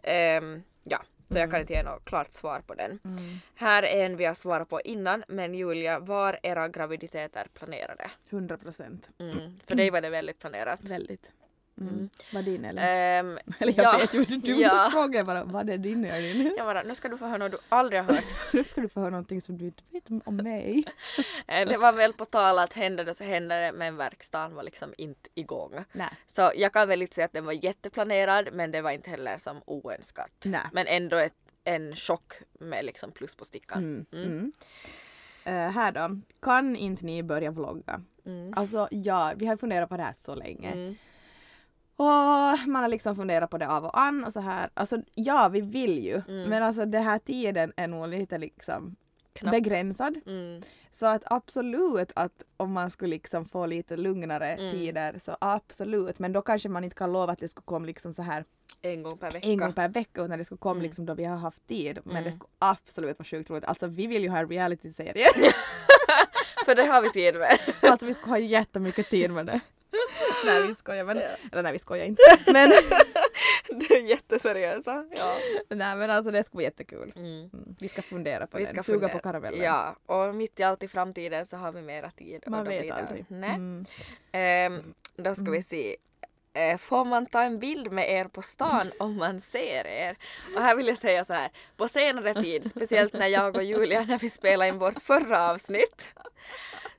Ehm, 0.02 0.62
ja, 0.84 1.02
så 1.28 1.38
jag 1.38 1.50
kan 1.50 1.60
inte 1.60 1.72
ge 1.72 1.82
något 1.82 2.04
klart 2.04 2.32
svar 2.32 2.60
på 2.60 2.74
den. 2.74 2.98
Mm. 3.04 3.40
Här 3.54 3.82
är 3.82 4.04
en 4.04 4.16
vi 4.16 4.24
har 4.24 4.34
svarat 4.34 4.68
på 4.68 4.80
innan, 4.80 5.24
men 5.28 5.54
Julia, 5.54 5.98
var 5.98 6.38
era 6.42 6.68
graviditeter 6.68 7.46
planerade? 7.54 8.10
100 8.30 8.58
procent. 8.58 9.10
Mm. 9.18 9.58
För 9.64 9.74
dig 9.74 9.90
var 9.90 10.00
det 10.00 10.10
väldigt 10.10 10.38
planerat. 10.38 10.90
Väldigt. 10.90 11.32
Mm. 11.80 12.08
Vad 12.32 12.44
din 12.44 12.64
eller? 12.64 12.82
Ehm, 13.18 13.38
Eller 13.58 13.72
jag 13.76 13.84
ja, 13.84 13.98
vet 13.98 14.14
ju, 14.14 14.24
du, 14.24 14.54
ja. 14.54 14.88
frågar 14.92 15.24
bara 15.24 15.44
vad 15.44 15.70
är 15.70 15.78
din 15.78 16.04
Elin? 16.04 16.54
Jag 16.56 16.66
bara, 16.66 16.82
nu 16.82 16.94
ska 16.94 17.08
du 17.08 17.18
få 17.18 17.26
höra 17.26 17.38
något 17.38 17.52
du 17.52 17.58
aldrig 17.68 18.00
har 18.02 18.14
hört. 18.14 18.24
Nu 18.52 18.64
ska 18.64 18.80
du 18.80 18.88
få 18.88 19.00
höra 19.00 19.10
någonting 19.10 19.40
som 19.40 19.58
du 19.58 19.64
inte 19.64 19.82
vet 19.90 20.04
om 20.24 20.36
mig. 20.36 20.84
Eh, 21.46 21.68
det 21.68 21.76
var 21.76 21.92
väl 21.92 22.12
på 22.12 22.24
tal 22.24 22.58
att 22.58 22.72
händer 22.72 23.04
det 23.04 23.14
så 23.14 23.24
händer 23.24 23.60
det, 23.60 23.72
men 23.72 23.96
verkstaden 23.96 24.54
var 24.54 24.62
liksom 24.62 24.94
inte 24.98 25.28
igång. 25.34 25.74
Nej. 25.92 26.10
Så 26.26 26.52
jag 26.56 26.72
kan 26.72 26.88
väl 26.88 27.02
inte 27.02 27.14
säga 27.14 27.24
att 27.24 27.32
den 27.32 27.44
var 27.44 27.64
jätteplanerad, 27.64 28.48
men 28.52 28.70
det 28.70 28.82
var 28.82 28.90
inte 28.90 29.10
heller 29.10 29.38
som 29.38 29.62
oönskat. 29.64 30.32
Nej. 30.44 30.60
Men 30.72 30.86
ändå 30.86 31.16
ett, 31.16 31.34
en 31.64 31.96
chock 31.96 32.32
med 32.60 32.84
liksom 32.84 33.12
plus 33.12 33.34
på 33.34 33.44
stickan. 33.44 33.78
Mm. 33.78 34.06
Mm. 34.12 34.28
Mm. 34.28 34.52
Eh, 35.44 35.70
här 35.70 35.92
då. 35.92 36.20
Kan 36.42 36.76
inte 36.76 37.04
ni 37.04 37.22
börja 37.22 37.50
vlogga? 37.50 38.02
Mm. 38.26 38.52
Alltså 38.56 38.88
ja, 38.90 39.32
vi 39.36 39.46
har 39.46 39.56
funderat 39.56 39.88
på 39.88 39.96
det 39.96 40.02
här 40.02 40.12
så 40.12 40.34
länge. 40.34 40.70
Mm. 40.70 40.96
Och 42.00 42.68
man 42.68 42.82
har 42.82 42.88
liksom 42.88 43.16
funderat 43.16 43.50
på 43.50 43.58
det 43.58 43.68
av 43.68 43.84
och 43.84 43.98
an 44.00 44.24
och 44.24 44.32
så 44.32 44.40
här. 44.40 44.70
Alltså 44.74 44.98
ja, 45.14 45.48
vi 45.48 45.60
vill 45.60 46.04
ju. 46.04 46.22
Mm. 46.28 46.50
Men 46.50 46.62
alltså 46.62 46.86
den 46.86 47.02
här 47.02 47.18
tiden 47.18 47.72
är 47.76 47.86
nog 47.86 48.08
lite 48.08 48.38
liksom 48.38 48.96
Knapp. 49.32 49.52
begränsad. 49.52 50.16
Mm. 50.26 50.62
Så 50.92 51.06
att 51.06 51.22
absolut 51.26 52.12
att 52.14 52.42
om 52.56 52.72
man 52.72 52.90
skulle 52.90 53.10
liksom 53.10 53.44
få 53.48 53.66
lite 53.66 53.96
lugnare 53.96 54.46
Mm. 54.48 54.72
tider 54.72 55.18
så 55.18 55.36
absolut. 55.40 56.18
Men 56.18 56.32
då 56.32 56.42
kanske 56.42 56.68
man 56.68 56.84
inte 56.84 56.96
kan 56.96 57.12
lova 57.12 57.32
att 57.32 57.38
det 57.38 57.48
skulle 57.48 57.64
komma 57.64 57.86
liksom 57.86 58.14
så 58.14 58.22
här 58.22 58.44
En 58.82 59.02
gång 59.02 59.18
per 59.18 59.32
vecka. 59.32 59.46
en 59.48 59.58
gång 59.58 59.72
per 59.72 59.88
vecka 59.88 60.22
utan 60.24 60.38
det 60.38 60.44
skulle 60.44 60.58
komma 60.58 60.72
Mm. 60.72 60.82
liksom 60.82 61.06
då 61.06 61.14
vi 61.14 61.24
har 61.24 61.36
haft 61.36 61.66
tid. 61.66 61.98
Men 62.04 62.12
Mm. 62.16 62.24
det 62.24 62.32
skulle 62.32 62.50
absolut 62.58 63.18
vara 63.18 63.26
sjukt 63.26 63.50
roligt. 63.50 63.64
Alltså 63.64 63.86
vi 63.86 64.06
vill 64.06 64.22
ju 64.22 64.28
ha 64.28 64.38
en 64.38 64.48
reality-serie. 64.48 65.26
För 66.64 66.74
det 66.74 66.82
har 66.84 67.02
vi 67.02 67.10
tid 67.10 67.34
med. 67.34 67.58
alltså 67.90 68.06
vi 68.06 68.14
skulle 68.14 68.32
ha 68.32 68.38
jättemycket 68.38 69.10
tid 69.10 69.30
med 69.30 69.46
det. 69.46 69.60
nej 70.44 70.66
vi 70.66 70.74
skojar 70.74 71.04
men, 71.04 71.16
Ja. 71.16 71.28
eller 71.52 71.62
nej 71.62 71.72
vi 71.72 71.78
skojar 71.78 72.04
inte. 72.04 72.22
Men, 72.52 72.70
du 73.80 73.94
är 73.96 74.00
jätteseriösa. 74.00 75.06
Ja. 75.16 75.34
nej 75.68 75.96
men 75.96 76.10
alltså 76.10 76.30
det 76.30 76.42
skulle 76.42 76.56
vara 76.58 76.64
jättekul. 76.64 77.12
Mm. 77.16 77.50
Mm. 77.52 77.74
Vi 77.80 77.88
ska 77.88 78.02
fundera 78.02 78.46
på 78.46 78.58
Vi 78.58 78.64
den, 78.64 78.72
ska 78.74 78.82
suga 78.82 78.98
fundera. 78.98 79.12
på 79.12 79.18
karamellen. 79.22 79.60
Ja, 79.62 79.96
och 80.06 80.34
mitt 80.34 80.60
i 80.60 80.62
allt 80.62 80.82
i 80.82 80.88
framtiden 80.88 81.46
så 81.46 81.56
har 81.56 81.72
vi 81.72 81.82
mera 81.82 82.10
tid. 82.10 82.44
Man 82.46 82.64
vet 82.64 82.90
aldrig. 82.90 83.24
Nej. 83.28 83.50
Mm. 83.54 83.84
Ehm, 84.32 84.94
då 85.16 85.34
ska 85.34 85.50
vi 85.50 85.62
se. 85.62 85.96
Eh, 86.54 86.76
får 86.78 87.04
man 87.04 87.26
ta 87.26 87.42
en 87.42 87.58
bild 87.58 87.92
med 87.92 88.10
er 88.10 88.24
på 88.24 88.42
stan 88.42 88.92
om 88.98 89.16
man 89.16 89.40
ser 89.40 89.86
er? 89.86 90.16
Och 90.56 90.62
här 90.62 90.76
vill 90.76 90.86
jag 90.86 90.98
säga 90.98 91.24
så 91.24 91.32
här, 91.32 91.50
på 91.76 91.88
senare 91.88 92.34
tid, 92.42 92.70
speciellt 92.70 93.12
när 93.12 93.26
jag 93.26 93.56
och 93.56 93.62
Julia, 93.64 94.04
när 94.08 94.18
vi 94.18 94.30
spelade 94.30 94.68
in 94.68 94.78
vårt 94.78 95.02
förra 95.02 95.50
avsnitt, 95.50 96.14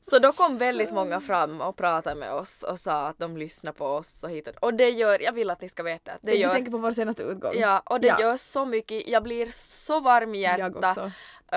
så 0.02 0.20
då 0.20 0.32
kom 0.34 0.58
väldigt 0.58 0.92
många 0.92 1.22
fram 1.22 1.62
och 1.62 1.76
pratade 1.78 2.16
med 2.16 2.34
oss 2.34 2.64
och 2.64 2.80
sa 2.80 3.08
att 3.08 3.18
de 3.18 3.38
lyssnar 3.38 3.72
på 3.72 3.86
oss 3.86 4.24
och 4.24 4.30
hit 4.30 4.48
och 4.48 4.54
Och 4.64 4.74
det 4.74 4.90
gör, 4.90 5.22
jag 5.22 5.32
vill 5.34 5.50
att 5.50 5.62
ni 5.62 5.70
ska 5.70 5.84
veta 5.84 6.12
att 6.12 6.20
det 6.22 6.32
du 6.32 6.38
gör 6.38 6.54
tänker 6.54 6.72
på 6.72 6.78
vår 6.78 6.92
senaste 6.92 7.24
utgång? 7.24 7.54
Ja, 7.56 7.80
och 7.86 8.02
det 8.02 8.08
Ja. 8.08 8.20
gör 8.20 8.38
så 8.38 8.66
mycket. 8.66 9.08
Jag 9.08 9.24
blir 9.24 9.48
så 9.54 10.00
varm 10.00 10.36
i 10.36 10.44
Jag 10.44 10.60
hjärtat. 10.60 10.98
också. 10.98 11.12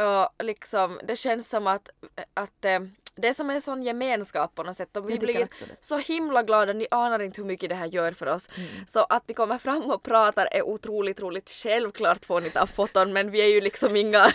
Och 0.05 0.45
liksom, 0.45 1.01
det 1.05 1.17
känns 1.17 1.49
som 1.49 1.67
att, 1.67 1.89
att 2.35 2.65
eh, 2.65 2.81
det 3.17 3.29
är 3.29 3.33
som 3.33 3.51
en 3.51 3.61
sån 3.61 3.83
gemenskap 3.83 4.55
på 4.55 4.63
något 4.63 4.77
sätt 4.77 4.97
och 4.97 5.11
vi 5.11 5.19
blir 5.19 5.49
så 5.81 5.99
himla 5.99 6.43
glada, 6.43 6.73
ni 6.73 6.87
anar 6.91 7.23
inte 7.23 7.41
hur 7.41 7.49
mycket 7.49 7.69
det 7.69 7.75
här 7.75 7.87
gör 7.87 8.13
för 8.13 8.27
oss. 8.27 8.49
Mm. 8.57 8.69
Så 8.87 9.07
att 9.09 9.29
ni 9.29 9.35
kommer 9.35 9.59
fram 9.59 9.91
och 9.91 10.03
pratar 10.03 10.49
är 10.51 10.63
otroligt 10.63 11.21
roligt. 11.21 11.51
Självklart 11.51 12.25
får 12.25 12.41
ni 12.41 12.51
ta 12.51 12.67
foton 12.67 13.13
men 13.13 13.31
vi 13.31 13.41
är 13.41 13.47
ju 13.47 13.61
liksom 13.61 13.97
inga... 13.97 14.27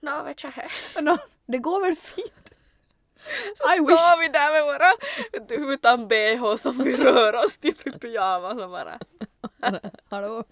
Nå 0.00 0.22
vet 0.22 0.44
jag. 0.44 0.52
Nå, 1.00 1.18
det 1.46 1.58
går 1.58 1.80
väl 1.80 1.96
fint? 1.96 2.47
Så 3.56 3.74
I 3.76 3.80
wish. 3.80 3.98
står 4.00 4.20
vi 4.20 4.28
där 4.28 4.52
med 4.52 4.64
våra 4.64 5.72
utan 5.72 6.08
bh 6.08 6.56
som 6.56 6.78
vi 6.78 6.96
rör 6.96 7.44
oss 7.44 7.56
typ 7.56 7.86
i 7.86 7.90
pyjamas 7.90 8.58
och 8.62 8.70
bara... 8.70 8.98
Hallå? 10.10 10.44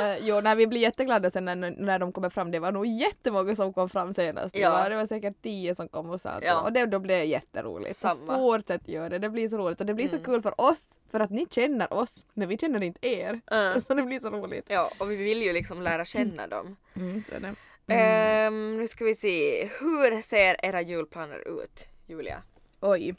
Uh, 0.00 0.18
jo, 0.20 0.40
nej, 0.40 0.56
vi 0.56 0.66
blir 0.66 0.80
jätteglada 0.80 1.30
sen 1.30 1.44
när, 1.44 1.54
när 1.56 1.98
de 1.98 2.12
kommer 2.12 2.30
fram. 2.30 2.50
Det 2.50 2.58
var 2.58 2.72
nog 2.72 2.86
jättemånga 2.86 3.56
som 3.56 3.72
kom 3.72 3.88
fram 3.88 4.14
senast. 4.14 4.52
Det, 4.52 4.60
Ja. 4.60 4.70
var, 4.70 4.90
det 4.90 4.96
var 4.96 5.06
säkert 5.06 5.42
tio 5.42 5.74
som 5.74 5.88
kom 5.88 6.10
och 6.10 6.20
sa 6.20 6.30
att 6.30 6.44
Ja. 6.44 6.60
och 6.60 6.72
det, 6.72 6.86
då 6.86 6.98
blev 6.98 7.18
det 7.18 7.24
jätteroligt. 7.24 7.96
Så 7.96 8.00
Samma. 8.08 8.36
fortsätt 8.36 8.88
göra 8.88 9.08
det, 9.08 9.18
det 9.18 9.28
blir 9.28 9.48
så 9.48 9.58
roligt. 9.58 9.80
Och 9.80 9.86
det 9.86 9.94
blir 9.94 10.08
så 10.08 10.14
Mm. 10.16 10.24
kul 10.24 10.42
för 10.42 10.60
oss, 10.60 10.86
för 11.10 11.20
att 11.20 11.30
ni 11.30 11.46
känner 11.50 11.92
oss, 11.92 12.24
men 12.34 12.48
vi 12.48 12.58
känner 12.58 12.82
inte 12.82 13.08
er. 13.08 13.40
Mm. 13.50 13.80
Så 13.88 13.94
det 13.94 14.02
blir 14.02 14.20
så 14.20 14.30
roligt. 14.30 14.64
Ja, 14.68 14.90
och 14.98 15.10
vi 15.10 15.16
vill 15.16 15.42
ju 15.42 15.52
liksom 15.52 15.82
lära 15.82 16.04
känna 16.04 16.46
dem. 16.46 16.76
Mm, 16.96 17.24
så 17.28 17.34
är 17.34 17.40
det. 17.40 17.54
Ehm, 17.90 18.76
nu 18.76 18.88
ska 18.88 19.04
vi 19.04 19.14
se, 19.14 19.64
hur 19.80 20.20
ser 20.20 20.56
era 20.66 20.80
julplaner 20.82 21.62
ut, 21.62 21.86
Julia? 22.06 22.42
Oj. 22.80 23.14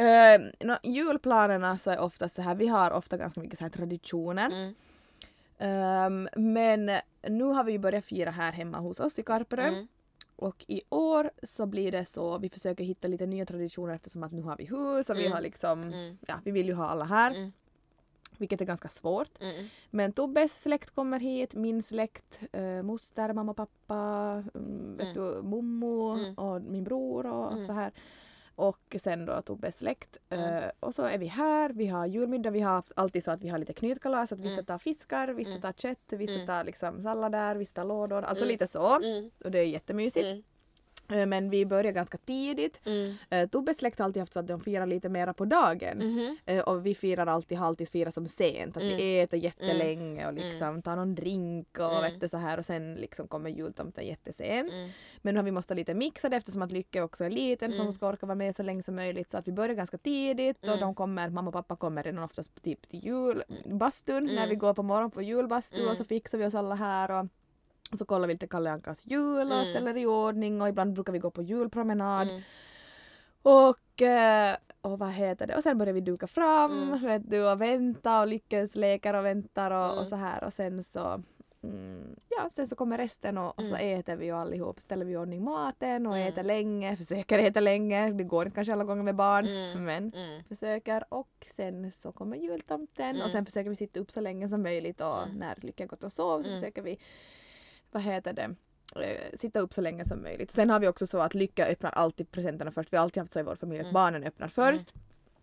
Uh, 0.00 0.46
no, 0.60 0.76
julplanerna 0.82 1.78
så 1.78 1.90
är 1.90 1.98
ofta 1.98 2.28
så 2.28 2.42
här, 2.42 2.54
vi 2.54 2.66
har 2.66 2.90
ofta 2.90 3.16
ganska 3.16 3.40
mycket 3.40 3.58
så 3.58 3.64
här 3.64 3.70
traditioner. 3.70 4.46
Mm. 4.46 4.74
Ehm, 5.58 6.28
men 6.36 6.90
nu 7.28 7.44
har 7.44 7.64
vi 7.64 7.72
ju 7.72 7.78
börjat 7.78 8.04
fira 8.04 8.30
här 8.30 8.52
hemma 8.52 8.78
hos 8.78 9.00
oss 9.00 9.18
i 9.18 9.22
Karperö. 9.22 9.62
Mm. 9.68 9.86
Och 10.36 10.64
i 10.68 10.82
år 10.88 11.30
så 11.42 11.66
blir 11.66 11.92
det 11.92 12.04
så, 12.04 12.38
vi 12.38 12.48
försöker 12.48 12.84
hitta 12.84 13.08
lite 13.08 13.26
nya 13.26 13.46
traditioner 13.46 13.94
eftersom 13.94 14.22
att 14.22 14.32
nu 14.32 14.42
har 14.42 14.56
vi 14.56 14.64
hus 14.64 15.10
och 15.10 15.16
vi 15.16 15.20
Mm. 15.26 15.32
har 15.32 15.40
liksom, 15.40 15.82
Mm. 15.82 16.18
ja 16.26 16.40
vi 16.44 16.50
vill 16.50 16.66
ju 16.66 16.74
ha 16.74 16.86
alla 16.86 17.04
här. 17.04 17.52
Vilket 18.38 18.60
är 18.60 18.64
ganska 18.64 18.88
svårt. 18.88 19.42
Mm. 19.42 19.66
Men 19.90 20.12
Tobbes 20.12 20.62
släkt 20.62 20.90
kommer 20.90 21.20
hit, 21.20 21.54
min 21.54 21.82
släkt, 21.82 22.40
eh, 22.52 22.82
moster, 22.82 23.32
mamma, 23.32 23.54
pappa, 23.54 24.42
mm, 24.54 24.96
vet 24.96 25.16
Mm. 25.16 25.32
du, 25.34 25.42
mommo 25.42 26.14
Mm. 26.18 26.34
och 26.34 26.62
min 26.62 26.84
bror 26.84 27.26
och 27.26 27.52
Mm. 27.52 27.66
så 27.66 27.72
här. 27.72 27.92
Och 28.54 28.96
sen 29.00 29.26
då 29.26 29.42
Tobbes 29.42 29.78
släkt. 29.78 30.16
Mm. 30.28 30.64
Eh, 30.64 30.70
och 30.80 30.94
så 30.94 31.02
är 31.02 31.18
vi 31.18 31.26
här, 31.26 31.70
vi 31.70 31.86
har 31.86 32.06
julmiddag, 32.06 32.50
vi 32.50 32.60
har 32.60 32.82
alltid 32.96 33.24
så 33.24 33.30
att 33.30 33.42
vi 33.42 33.48
har 33.48 33.58
lite 33.58 33.72
knytkalas, 33.72 34.32
att 34.32 34.40
vissa 34.40 34.62
tar 34.62 34.78
fiskar, 34.78 35.28
vissa 35.28 35.60
tar 35.60 35.72
kött, 35.72 35.98
vissa 36.12 36.46
tar 36.46 36.64
liksom 36.64 37.02
sallader, 37.02 37.54
vissa 37.56 37.72
tar 37.74 37.84
lådor, 37.84 38.22
alltså 38.22 38.44
lite 38.44 38.66
så. 38.66 38.98
Och 39.44 39.50
det 39.50 39.58
är 39.58 39.64
jättemysigt. 39.64 40.26
Mm. 41.08 41.20
Eh, 41.20 41.26
Men 41.26 41.50
vi 41.50 41.66
börjar 41.66 41.92
ganska 41.92 42.18
tidigt. 42.18 42.80
Mm. 42.86 43.14
Eh, 43.30 43.48
Tobbes 43.48 43.78
släkt 43.78 43.98
har 43.98 44.04
alltid 44.04 44.20
haft 44.22 44.32
så 44.32 44.40
att 44.40 44.46
de 44.46 44.60
firar 44.60 44.86
lite 44.86 45.08
mera 45.08 45.34
på 45.34 45.44
dagen. 45.44 46.02
Eh, 46.46 46.60
Och 46.60 46.86
vi 46.86 46.94
firar 46.94 47.26
alltid, 47.26 47.58
har 47.58 47.66
alltid 47.66 47.88
firat 47.88 48.14
som 48.14 48.28
sent. 48.28 48.76
Att 48.76 48.82
Mm. 48.82 48.96
vi 48.96 49.20
äter 49.20 49.38
jättelänge 49.38 50.26
och 50.26 50.32
liksom 50.32 50.68
Mm. 50.68 50.82
tar 50.82 50.96
någon 50.96 51.14
drink 51.14 51.78
och 51.78 51.92
Mm. 51.98 52.18
vet 52.20 52.30
så 52.30 52.36
här 52.36 52.58
och 52.58 52.64
sen 52.66 52.94
liksom 52.94 53.28
kommer 53.28 53.50
jultomten 53.50 54.06
jättesent. 54.06 54.72
Mm. 54.72 54.90
Men 55.22 55.34
nu 55.34 55.38
har 55.38 55.44
vi 55.44 55.50
måste 55.52 55.74
lite 55.74 55.94
mixa 55.94 56.28
det 56.28 56.36
eftersom 56.36 56.62
att 56.62 56.72
Lycke 56.72 57.02
också 57.02 57.24
är 57.24 57.30
liten 57.30 57.70
så 57.70 57.76
Mm. 57.76 57.86
hon 57.86 57.94
ska 57.94 58.08
orka 58.08 58.26
vara 58.26 58.34
med 58.34 58.56
så 58.56 58.62
länge 58.62 58.82
som 58.82 58.94
möjligt. 58.94 59.30
Så 59.30 59.38
att 59.38 59.48
vi 59.48 59.52
börjar 59.52 59.74
ganska 59.74 59.98
tidigt 59.98 60.58
och 60.62 60.68
Mm. 60.68 60.80
de 60.80 60.94
kommer, 60.94 61.30
mamma 61.30 61.48
och 61.48 61.54
pappa 61.54 61.76
kommer 61.76 62.02
redan 62.02 62.24
oftast 62.24 62.62
typ 62.62 62.88
till 62.88 63.04
julbastun 63.04 64.24
när 64.24 64.32
Mm. 64.36 64.48
vi 64.48 64.54
går 64.56 64.74
på 64.74 64.82
morgonen 64.82 65.10
på 65.10 65.22
julbastu 65.22 65.76
Mm. 65.78 65.90
och 65.90 65.96
så 65.96 66.04
fixar 66.04 66.38
vi 66.38 66.44
oss 66.46 66.54
alla 66.54 66.74
här 66.74 67.10
och 67.10 67.26
så 67.92 68.04
kollar 68.04 68.28
vi 68.28 68.34
lite 68.34 68.46
Kalle 68.46 68.70
Ankas 68.70 69.06
jul 69.06 69.46
och 69.46 69.52
Mm. 69.58 69.64
ställer 69.70 69.96
i 69.96 70.06
ordning 70.06 70.62
och 70.62 70.68
ibland 70.68 70.92
brukar 70.92 71.12
vi 71.12 71.18
gå 71.18 71.30
på 71.30 71.42
julpromenad. 71.42 72.28
Mm. 72.28 72.42
Och, 73.42 74.02
eh, 74.02 74.56
och 74.80 74.98
vad 74.98 75.12
heter 75.12 75.46
det? 75.46 75.56
Och 75.56 75.62
sen 75.62 75.78
börjar 75.78 75.94
vi 75.94 76.00
duka 76.00 76.26
fram 76.26 76.82
Mm. 76.82 77.02
vet 77.06 77.30
du, 77.30 77.50
och 77.50 77.60
vänta 77.60 78.20
och 78.20 78.26
Lyckes 78.26 78.76
leker 78.76 79.14
och 79.14 79.24
väntar 79.24 79.70
och, 79.70 79.84
Mm. 79.86 79.98
och 79.98 80.06
så 80.06 80.16
här 80.16 80.44
och 80.44 80.52
sen 80.52 80.84
så 80.84 81.22
mm, 81.62 82.16
ja, 82.28 82.50
sen 82.54 82.66
så 82.66 82.74
kommer 82.76 82.98
resten 82.98 83.38
och, 83.38 83.58
och 83.58 83.64
så 83.64 83.76
äter 83.76 84.16
vi 84.16 84.24
ju 84.26 84.32
allihop, 84.32 84.80
ställer 84.80 85.04
vi 85.04 85.12
i 85.12 85.16
ordning 85.16 85.44
maten 85.44 86.06
och 86.06 86.16
Mm. 86.16 86.28
äter 86.28 86.42
länge, 86.42 86.96
försöker 87.06 87.38
äta 87.38 87.60
länge, 87.60 88.12
det 88.12 88.24
går 88.24 88.46
inte 88.46 88.54
kanske 88.54 88.72
alla 88.72 88.84
gånger 88.84 89.02
med 89.02 89.14
barn 89.16 89.46
Mm. 89.46 89.84
men 89.84 90.12
Mm. 90.16 90.44
försöker 90.44 91.04
och 91.08 91.46
sen 91.56 91.92
så 91.92 92.12
kommer 92.12 92.36
jultomten 92.36 93.10
Mm. 93.10 93.22
och 93.22 93.30
sen 93.30 93.44
försöker 93.46 93.70
vi 93.70 93.76
sitta 93.76 94.00
upp 94.00 94.10
så 94.12 94.20
länge 94.20 94.48
som 94.48 94.62
möjligt 94.62 95.00
och 95.00 95.22
Mm. 95.22 95.36
när 95.36 95.54
Lycka 95.62 95.82
har 95.84 95.88
gått 95.88 96.02
och 96.04 96.12
sov 96.12 96.42
så 96.42 96.48
Mm. 96.48 96.60
försöker 96.60 96.82
vi 96.82 96.98
vad 97.96 98.02
heter 98.04 98.32
det 98.32 98.54
eh, 99.04 99.38
sitta 99.38 99.60
upp 99.60 99.74
så 99.74 99.80
länge 99.80 100.04
som 100.04 100.22
möjligt. 100.22 100.50
Sen 100.50 100.70
har 100.70 100.80
vi 100.80 100.88
också 100.88 101.06
så 101.06 101.18
att 101.18 101.34
Lycka 101.34 101.66
öppnar 101.66 101.90
alltid 101.90 102.30
presenterna 102.30 102.70
först. 102.70 102.92
Vi 102.92 102.96
har 102.96 103.02
alltid 103.04 103.20
haft 103.22 103.32
så 103.32 103.40
i 103.40 103.42
vår 103.42 103.56
familj 103.56 103.80
att 103.80 103.84
Mm. 103.84 103.94
barnen 103.94 104.24
öppnar 104.24 104.48
först. 104.48 104.94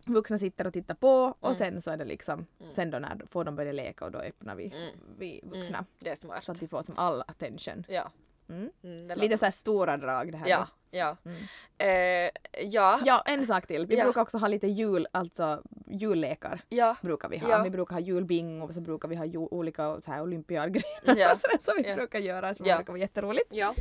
Vuxna 0.05 0.37
sitter 0.37 0.67
och 0.67 0.73
tittar 0.73 0.95
på 0.95 1.35
och 1.39 1.47
Mm. 1.55 1.57
sen 1.57 1.81
så 1.81 1.91
är 1.91 1.97
det 1.97 2.05
liksom 2.05 2.45
Mm. 2.59 2.73
sen 2.75 2.91
då 2.91 2.99
när 2.99 3.21
får 3.29 3.43
de 3.43 3.55
börja 3.55 3.71
leka 3.71 4.05
och 4.05 4.11
då 4.11 4.19
öppnar 4.19 4.55
vi, 4.55 4.65
Mm. 4.65 4.89
vi 5.17 5.41
vuxna. 5.43 5.77
Mm. 5.77 5.85
Det 5.99 6.09
är 6.09 6.15
smart. 6.15 6.43
Så 6.43 6.51
att 6.51 6.61
vi 6.63 6.67
får 6.67 6.83
som 6.83 6.97
all 6.97 7.21
attention. 7.27 7.83
Ja. 7.87 8.11
Mm. 8.49 8.69
Mm, 8.83 9.07
det 9.07 9.15
Lite 9.15 9.25
låter- 9.27 9.37
så 9.37 9.45
här 9.45 9.51
stora 9.51 9.97
drag 9.97 10.31
det 10.31 10.37
här. 10.37 10.47
Ja, 10.47 10.67
ja. 10.91 11.17
Mm. 11.25 11.37
Eh, 11.77 12.31
ja. 12.65 12.99
Ja, 13.05 13.23
en 13.25 13.47
sak 13.47 13.67
till. 13.67 13.85
Vi 13.85 13.95
Ja. 13.97 14.03
brukar 14.03 14.21
också 14.21 14.37
ha 14.37 14.47
lite 14.47 14.67
jul, 14.67 15.07
alltså 15.11 15.61
jullekar. 15.87 16.61
Ja. 16.69 16.95
brukar 17.01 17.29
vi 17.29 17.37
ha. 17.37 17.49
Ja. 17.49 17.63
Vi 17.63 17.69
brukar 17.69 17.93
ha 17.95 17.99
julbingo 17.99 18.65
och 18.65 18.73
så 18.73 18.81
brukar 18.81 19.07
vi 19.07 19.15
ha 19.15 19.25
olika 19.35 20.01
så 20.01 20.11
här 20.11 20.21
olympiadgrejer 20.21 21.15
Ja. 21.17 21.35
så 21.41 21.47
det 21.47 21.63
som 21.63 21.73
vi 21.83 21.95
brukar 21.95 22.19
göra 22.19 22.55
som 22.55 22.65
Ja. 22.65 22.75
brukar 22.75 22.93
vara 22.93 23.01
jätteroligt. 23.01 23.47
Ja. 23.51 23.73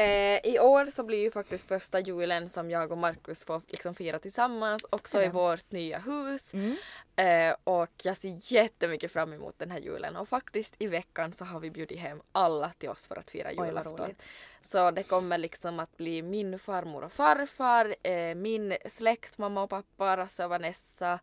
Eh, 0.00 0.40
I 0.44 0.58
år 0.58 0.86
så 0.86 1.02
blir 1.02 1.18
ju 1.18 1.30
faktiskt 1.30 1.68
första 1.68 2.00
julen 2.00 2.48
som 2.48 2.70
jag 2.70 2.92
och 2.92 2.98
Markus 2.98 3.44
får 3.44 3.62
liksom 3.68 3.94
fira 3.94 4.18
tillsammans 4.18 4.86
också 4.90 5.22
i 5.22 5.28
vårt 5.28 5.70
nya 5.72 5.98
hus. 5.98 6.54
Mm. 6.54 6.76
Eh, 7.16 7.56
och 7.64 7.90
jag 8.02 8.16
ser 8.16 8.52
jättemycket 8.52 9.12
fram 9.12 9.32
emot 9.32 9.58
den 9.58 9.70
här 9.70 9.78
julen 9.78 10.16
och 10.16 10.28
faktiskt 10.28 10.74
i 10.78 10.86
veckan 10.86 11.32
så 11.32 11.44
har 11.44 11.60
vi 11.60 11.70
bjudit 11.70 11.98
hem 11.98 12.22
alla 12.32 12.72
till 12.78 12.88
oss 12.88 13.06
för 13.06 13.16
att 13.16 13.30
fira 13.30 13.52
julafton. 13.52 14.14
Så 14.62 14.90
det 14.90 15.02
kommer 15.02 15.38
liksom 15.38 15.80
att 15.80 15.96
bli 15.96 16.22
min 16.22 16.58
farmor 16.58 17.04
och 17.04 17.12
farfar, 17.12 17.96
eh, 18.02 18.34
min 18.34 18.76
släkt, 18.86 19.38
mamma 19.38 19.62
och 19.62 19.70
pappa, 19.70 20.16
Rasse 20.16 20.44
och 20.44 20.50
Vanessa, 20.50 21.18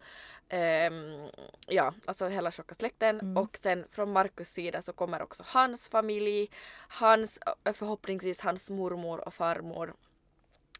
ehm, 0.49 1.27
ja 1.67 1.93
alltså 2.05 2.27
hela 2.27 2.51
tjocka 2.51 2.75
släkten 2.75 3.19
Mm. 3.19 3.37
och 3.37 3.57
sen 3.57 3.85
från 3.91 4.11
Markus 4.11 4.49
sida 4.49 4.81
så 4.81 4.93
kommer 4.93 5.21
också 5.21 5.43
hans 5.47 5.89
familj, 5.89 6.49
hans 6.87 7.39
eh, 7.65 7.73
förhoppningsvis 7.73 8.41
hans 8.41 8.66
mormor 8.69 9.27
och 9.27 9.33
farmor. 9.33 9.93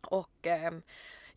Och 0.01 0.47
ehm, 0.47 0.81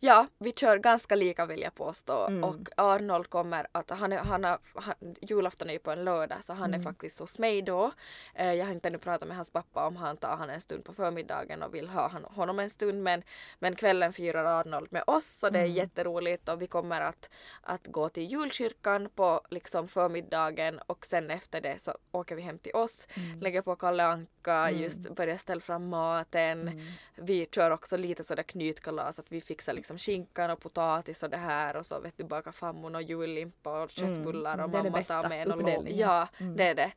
Ja, 0.03 0.27
vi 0.37 0.51
kör 0.51 0.77
ganska 0.77 1.15
lika 1.15 1.45
vill 1.45 1.61
jag 1.61 1.75
påstå 1.75 2.25
Mm. 2.27 2.43
och 2.43 2.69
Arnold 2.77 3.29
kommer 3.29 3.67
att, 3.71 3.89
han 3.89 4.13
är, 4.13 4.17
han 4.17 4.43
har, 4.43 4.59
han, 4.75 4.93
julafton 5.21 5.69
är 5.69 5.73
ju 5.73 5.79
på 5.79 5.91
en 5.91 6.03
lördag 6.03 6.43
så 6.43 6.53
han 6.53 6.69
Mm. 6.73 6.79
är 6.79 6.83
faktiskt 6.83 7.19
hos 7.19 7.39
mig 7.39 7.61
då. 7.61 7.91
Eh, 8.35 8.53
jag 8.53 8.65
har 8.65 8.73
inte 8.73 8.87
ännu 8.87 8.97
pratat 8.97 9.27
med 9.27 9.37
hans 9.37 9.49
pappa 9.51 9.87
om 9.87 9.95
han 9.95 10.17
tar 10.17 10.35
han 10.37 10.49
en 10.49 10.61
stund 10.61 10.83
på 10.85 10.93
förmiddagen 10.93 11.63
och 11.63 11.73
vill 11.75 11.87
ha 11.89 12.07
han, 12.09 12.23
honom 12.23 12.59
en 12.59 12.69
stund 12.69 13.03
men, 13.03 13.23
men 13.59 13.75
kvällen 13.75 14.13
firar 14.13 14.45
Arnold 14.45 14.87
med 14.91 15.03
oss 15.07 15.25
så 15.25 15.49
det 15.49 15.59
är 15.59 15.63
Mm. 15.65 15.75
jätteroligt 15.75 16.49
och 16.49 16.61
vi 16.61 16.67
kommer 16.67 17.01
att, 17.01 17.29
att 17.61 17.87
gå 17.87 18.09
till 18.09 18.23
julkyrkan 18.31 19.09
på 19.15 19.41
liksom 19.49 19.87
förmiddagen 19.87 20.79
och 20.87 21.05
sen 21.05 21.31
efter 21.31 21.61
det 21.61 21.81
så 21.81 21.97
åker 22.11 22.35
vi 22.35 22.41
hem 22.41 22.59
till 22.59 22.73
oss, 22.75 23.07
Mm. 23.17 23.39
lägger 23.39 23.61
på 23.61 23.75
Kalle 23.75 24.03
Anka, 24.03 24.53
Mm. 24.69 24.81
just 24.81 25.09
börjar 25.09 25.37
ställa 25.37 25.61
fram 25.61 25.89
maten. 25.89 26.67
Mm. 26.67 26.85
Vi 27.15 27.45
kör 27.51 27.71
också 27.71 27.97
lite 27.97 28.23
sådär 28.23 28.43
knytkalas 28.43 29.19
att 29.19 29.31
vi 29.31 29.41
fixar 29.41 29.73
liksom 29.73 29.90
skinkan 29.97 30.51
och 30.51 30.59
potatis 30.59 31.23
och 31.23 31.29
det 31.29 31.37
här 31.37 31.75
och 31.75 31.85
så 31.85 31.99
vet 31.99 32.17
du 32.17 32.23
bakar 32.23 32.51
fammon 32.51 32.95
och 32.95 33.01
jullimpa 33.01 33.83
och 33.83 33.91
köttbullar 33.91 34.57
och 34.57 34.63
är 34.63 34.83
det 34.83 34.89
mamma 34.89 35.03
tar 35.03 35.29
med 35.29 35.41
en 35.41 35.51
och 35.51 35.57
lå- 35.57 35.61
uppdelningen. 35.61 35.97
Ja, 35.99 36.27
Mm. 36.39 36.55
det 36.57 36.63
är 36.67 36.75
det. 36.75 36.91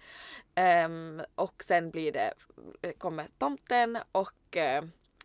Ehm, 0.55 1.23
och 1.35 1.63
sen 1.65 1.91
blir 1.91 2.13
det, 2.13 2.33
kommer 2.99 3.27
tomten 3.39 3.99
och 4.13 4.57
eh, 4.57 4.85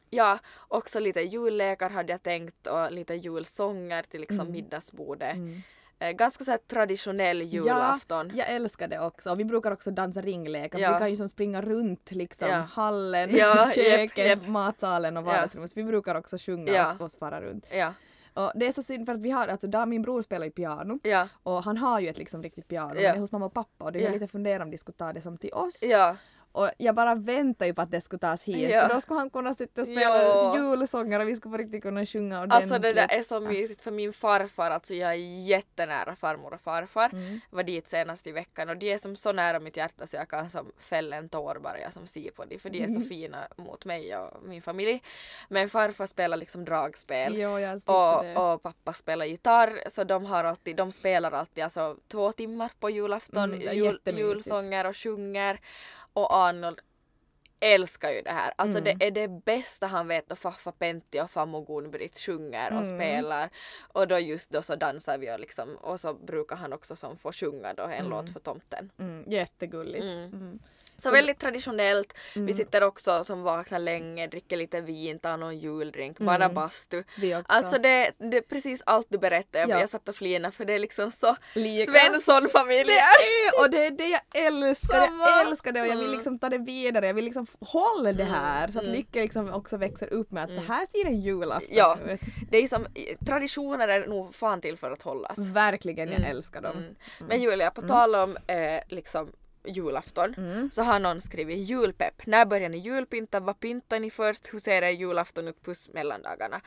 ja, 0.10 0.40
också 0.68 1.00
lite 1.00 1.22
jullekar 1.22 1.90
hade 1.90 2.12
jag 2.14 2.24
tänkt 2.24 2.68
och 2.68 2.92
lite 2.92 3.14
julsånger 3.14 4.04
till 4.04 4.22
liksom 4.22 4.40
Mm. 4.40 4.52
middagsbordet. 4.52 5.36
Mm. 5.36 5.62
Eh, 6.02 6.12
ganska 6.12 6.44
så 6.44 6.58
traditionell 6.68 7.42
julafton. 7.42 8.32
Jag 8.36 8.50
älskar 8.50 8.88
det 8.88 9.00
också. 9.00 9.36
Vi 9.36 9.46
brukar 9.46 9.72
också 9.72 9.92
dansa 9.92 10.22
ringlekar. 10.22 10.80
Ja. 10.80 10.94
Vi 10.94 11.00
kan 11.00 11.10
ju 11.10 11.16
som 11.16 11.30
springa 11.30 11.62
runt 11.62 12.12
liksom 12.12 12.48
Ja. 12.48 12.56
hallen, 12.56 13.36
Ja, 13.36 13.72
köket, 13.76 14.18
japp, 14.18 14.28
japp. 14.40 14.48
matsalen 14.48 15.18
och 15.18 15.24
Ja. 15.24 15.28
vardagsrummet. 15.28 15.72
Vi 15.78 15.84
brukar 15.84 16.16
också 16.16 16.38
sjunga 16.38 16.74
Ja. 16.74 16.94
och, 16.94 17.02
och 17.02 17.12
spara 17.12 17.42
runt. 17.42 17.68
Ja. 17.72 17.94
Och 18.34 18.52
det 18.56 18.68
är 18.68 18.72
så 18.72 18.84
synd 18.84 19.06
för 19.06 19.14
att 19.14 19.22
vi 19.22 19.32
har, 19.32 19.48
alltså 19.48 19.68
där 19.68 19.86
min 19.86 20.02
bror 20.02 20.22
spelar 20.22 20.46
ju 20.46 20.52
piano 20.52 21.00
Ja. 21.04 21.28
och 21.44 21.64
han 21.64 21.78
har 21.78 22.00
ju 22.00 22.08
ett 22.08 22.18
liksom 22.18 22.44
riktigt 22.44 22.68
piano 22.68 22.90
Ja. 22.90 22.94
men 22.94 23.04
det 23.04 23.08
är 23.18 23.20
hos 23.20 23.32
mamma 23.32 23.46
och 23.46 23.54
pappa 23.54 23.86
och 23.86 23.92
det 23.92 24.00
är 24.00 24.04
Ja. 24.04 24.12
lite 24.12 24.28
funderat 24.28 24.62
om 24.66 24.72
de 24.72 24.78
skulle 24.78 24.96
ta 24.98 25.14
det 25.14 25.22
som 25.22 25.38
till 25.38 25.54
oss. 25.54 25.80
Ja. 25.84 26.16
Och 26.52 26.70
jag 26.78 26.96
bara 26.96 27.16
väntar 27.16 27.66
ju 27.66 27.74
på 27.74 27.82
att 27.82 27.92
det 27.92 28.02
skulle 28.02 28.20
tas 28.20 28.44
hit 28.44 28.70
Ja. 28.72 28.88
för 28.88 28.96
då 28.96 29.02
skulle 29.02 29.20
han 29.20 29.30
kunna 29.30 29.54
sitta 29.54 29.82
och 29.82 29.88
spela 29.88 30.24
Ja. 30.24 30.58
julsånger 30.58 31.20
och 31.20 31.28
vi 31.28 31.36
skulle 31.36 31.52
på 31.52 31.64
riktigt 31.64 31.82
kunna 31.82 32.06
sjunga 32.06 32.38
ordentligt. 32.42 32.62
Alltså 32.62 32.80
det 32.80 32.94
där 32.94 33.08
är 33.12 33.22
så 33.22 33.40
mysigt 33.40 33.82
för 33.84 33.92
min 33.92 34.14
farfar, 34.14 34.72
alltså 34.72 34.94
jag 34.94 35.10
är 35.12 35.16
jättenära 35.48 36.16
farmor 36.16 36.54
och 36.54 36.62
farfar. 36.62 37.10
Mm. 37.14 37.40
Var 37.50 37.64
dit 37.64 37.88
senast 37.88 38.28
i 38.28 38.32
veckan 38.32 38.70
och 38.70 38.78
de 38.78 38.92
är 38.94 38.98
som 38.98 39.16
så 39.16 39.32
nära 39.32 39.60
mitt 39.60 39.78
hjärta 39.78 40.08
så 40.08 40.16
jag 40.16 40.28
kan 40.30 40.50
som 40.50 40.72
fälla 40.80 41.16
en 41.16 41.30
tår 41.30 41.60
bara 41.64 41.80
jag 41.80 41.94
som 41.94 42.08
ser 42.08 42.32
på 42.32 42.46
dem 42.46 42.60
för 42.60 42.70
de 42.70 42.78
är 42.84 42.88
Mm. 42.88 43.02
så 43.04 43.10
fina 43.10 43.48
mot 43.56 43.86
mig 43.86 44.18
och 44.18 44.44
min 44.44 44.62
familj. 44.62 45.02
Men 45.50 45.70
farfar 45.70 46.06
spelar 46.06 46.38
liksom 46.38 46.66
dragspel. 46.66 47.38
Jo, 47.38 47.50
Och, 47.86 48.54
och 48.54 48.64
pappa 48.64 48.94
spelar 48.94 49.26
gitarr 49.26 49.84
så 49.88 50.04
de 50.04 50.26
har 50.26 50.44
alltid, 50.44 50.76
de 50.76 50.92
spelar 50.92 51.32
alltid 51.32 51.64
alltså 51.64 51.98
två 52.08 52.32
timmar 52.32 52.72
på 52.80 52.90
julafton, 52.90 53.54
Mm, 53.54 53.76
jul, 53.78 54.00
julsånger 54.06 54.86
och 54.86 54.98
sjunger. 54.98 55.60
Och 56.13 56.34
Arnold 56.34 56.80
älskar 57.62 58.10
ju 58.12 58.22
det 58.22 58.32
här. 58.32 58.54
Alltså 58.56 58.80
Mm. 58.80 58.98
det 58.98 59.06
är 59.06 59.12
det 59.12 59.28
bästa 59.28 59.88
han 59.88 60.08
vet 60.08 60.32
och 60.32 60.38
Faffa 60.39 60.72
Pentti 60.72 61.22
och 61.22 61.32
Fammo 61.32 61.62
Gun-Britt 61.65 62.19
sjunger 62.19 62.67
och 62.72 62.86
Mm. 62.86 62.98
spelar. 62.98 63.50
Och 63.93 64.08
då 64.08 64.19
just 64.19 64.50
då 64.50 64.62
så 64.62 64.76
dansar 64.76 65.17
vi 65.17 65.32
och 65.36 65.39
liksom 65.39 65.76
och 65.76 66.00
så 66.00 66.13
brukar 66.13 66.56
han 66.56 66.74
också 66.74 66.95
som 66.95 67.17
få 67.17 67.32
sjunga 67.32 67.74
då 67.74 67.84
en 67.84 68.06
låt 68.10 68.34
för 68.34 68.39
tomten. 68.39 68.91
Mm, 69.00 69.24
jättegulligt. 69.28 70.06
Mm. 71.00 71.14
Mm. 71.16 71.16
Så, 71.20 71.22
väldigt 71.22 71.40
traditionellt. 71.40 72.14
Mm. 72.36 72.46
Vi 72.46 72.54
sitter 72.54 72.84
också 72.84 73.24
som 73.24 73.42
vaknar 73.44 73.80
länge, 73.80 74.28
dricker 74.28 74.58
lite 74.58 74.82
vin, 74.82 75.20
tar 75.20 75.38
någon 75.38 75.58
juldrink, 75.60 76.20
bara 76.20 76.36
Mm. 76.36 76.54
bastu. 76.54 77.04
Vi 77.18 77.36
också. 77.36 77.46
Alltså 77.54 77.78
det, 77.78 78.12
det 78.18 78.38
är 78.38 78.42
precis 78.42 78.84
allt 78.86 79.08
du 79.10 79.18
berättade. 79.18 79.66
Ja. 79.70 79.80
jag 79.80 79.90
satt 79.90 80.10
och 80.10 80.16
flinade 80.16 80.52
för 80.52 80.66
det 80.66 80.74
är 80.74 80.80
liksom 80.80 81.12
så. 81.12 81.36
Svensson-familjer. 82.10 82.96
och 83.62 83.70
det 83.70 83.86
är 83.86 83.92
det 83.92 84.08
jag 84.08 84.46
älskar, 84.46 85.06
Samma. 85.06 85.26
jag 85.28 85.48
älskar 85.48 85.72
det 85.72 85.82
och 85.82 85.88
jag 85.88 85.96
vill 85.96 86.06
Mm. 86.06 86.16
liksom 86.16 86.40
ta 86.40 86.50
det 86.50 86.58
vidare, 86.58 87.08
jag 87.08 87.14
vill 87.14 87.26
liksom 87.26 87.48
hålla 87.60 88.14
det 88.14 88.24
här 88.24 88.68
så 88.72 88.78
att 88.80 88.84
mm. 88.86 88.96
Lycka 88.96 89.20
liksom 89.20 89.54
också 89.54 89.78
växer 89.78 90.14
upp 90.14 90.32
med 90.32 90.44
att 90.44 90.50
så 90.56 90.62
här 90.62 90.86
ser 90.92 91.06
en 91.08 91.20
julafton 91.22 91.68
Ja. 91.72 91.98
ut. 92.10 92.20
Det 92.52 92.58
är 92.58 92.68
som, 92.68 92.86
traditioner 93.26 93.88
är 93.88 94.08
nog 94.08 94.36
fan 94.36 94.62
till 94.62 94.78
för 94.78 94.92
att 94.92 95.02
hållas. 95.02 95.40
Verkligen, 95.40 96.10
jag 96.10 96.20
Mm. 96.20 96.32
älskar 96.32 96.62
dem. 96.62 96.78
Mm. 96.78 96.96
Men 97.20 97.42
Julia, 97.42 97.72
på 97.72 97.82
tal 97.82 98.16
om 98.16 98.38
eh, 98.48 98.82
liksom 98.88 99.32
julafton 99.70 100.34
Mm. 100.38 100.72
så 100.72 100.82
har 100.84 101.00
någon 101.00 101.22
skrivit 101.22 101.58
julpepp. 101.70 102.26
När 102.28 102.46
börjar 102.46 102.70
ni 102.70 102.78
julpynta? 102.78 103.40
Vad 103.40 103.60
pyntar 103.60 104.00
ni 104.00 104.10
först? 104.12 104.54
Hur 104.54 104.60
ser 104.60 104.82
er 104.82 104.90
julafton 104.90 105.48
ut? 105.48 105.64
Puss 105.66 105.90
mellandagarna. 105.94 106.62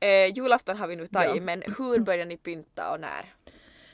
Eh, 0.00 0.26
julafton 0.36 0.76
har 0.76 0.86
vi 0.86 0.96
nu 0.96 1.06
tagit 1.06 1.36
Ja. 1.36 1.42
men 1.42 1.62
hur 1.62 1.98
börjar 1.98 2.26
ni 2.26 2.36
pynta 2.36 2.90
och 2.92 3.00
när? 3.00 3.34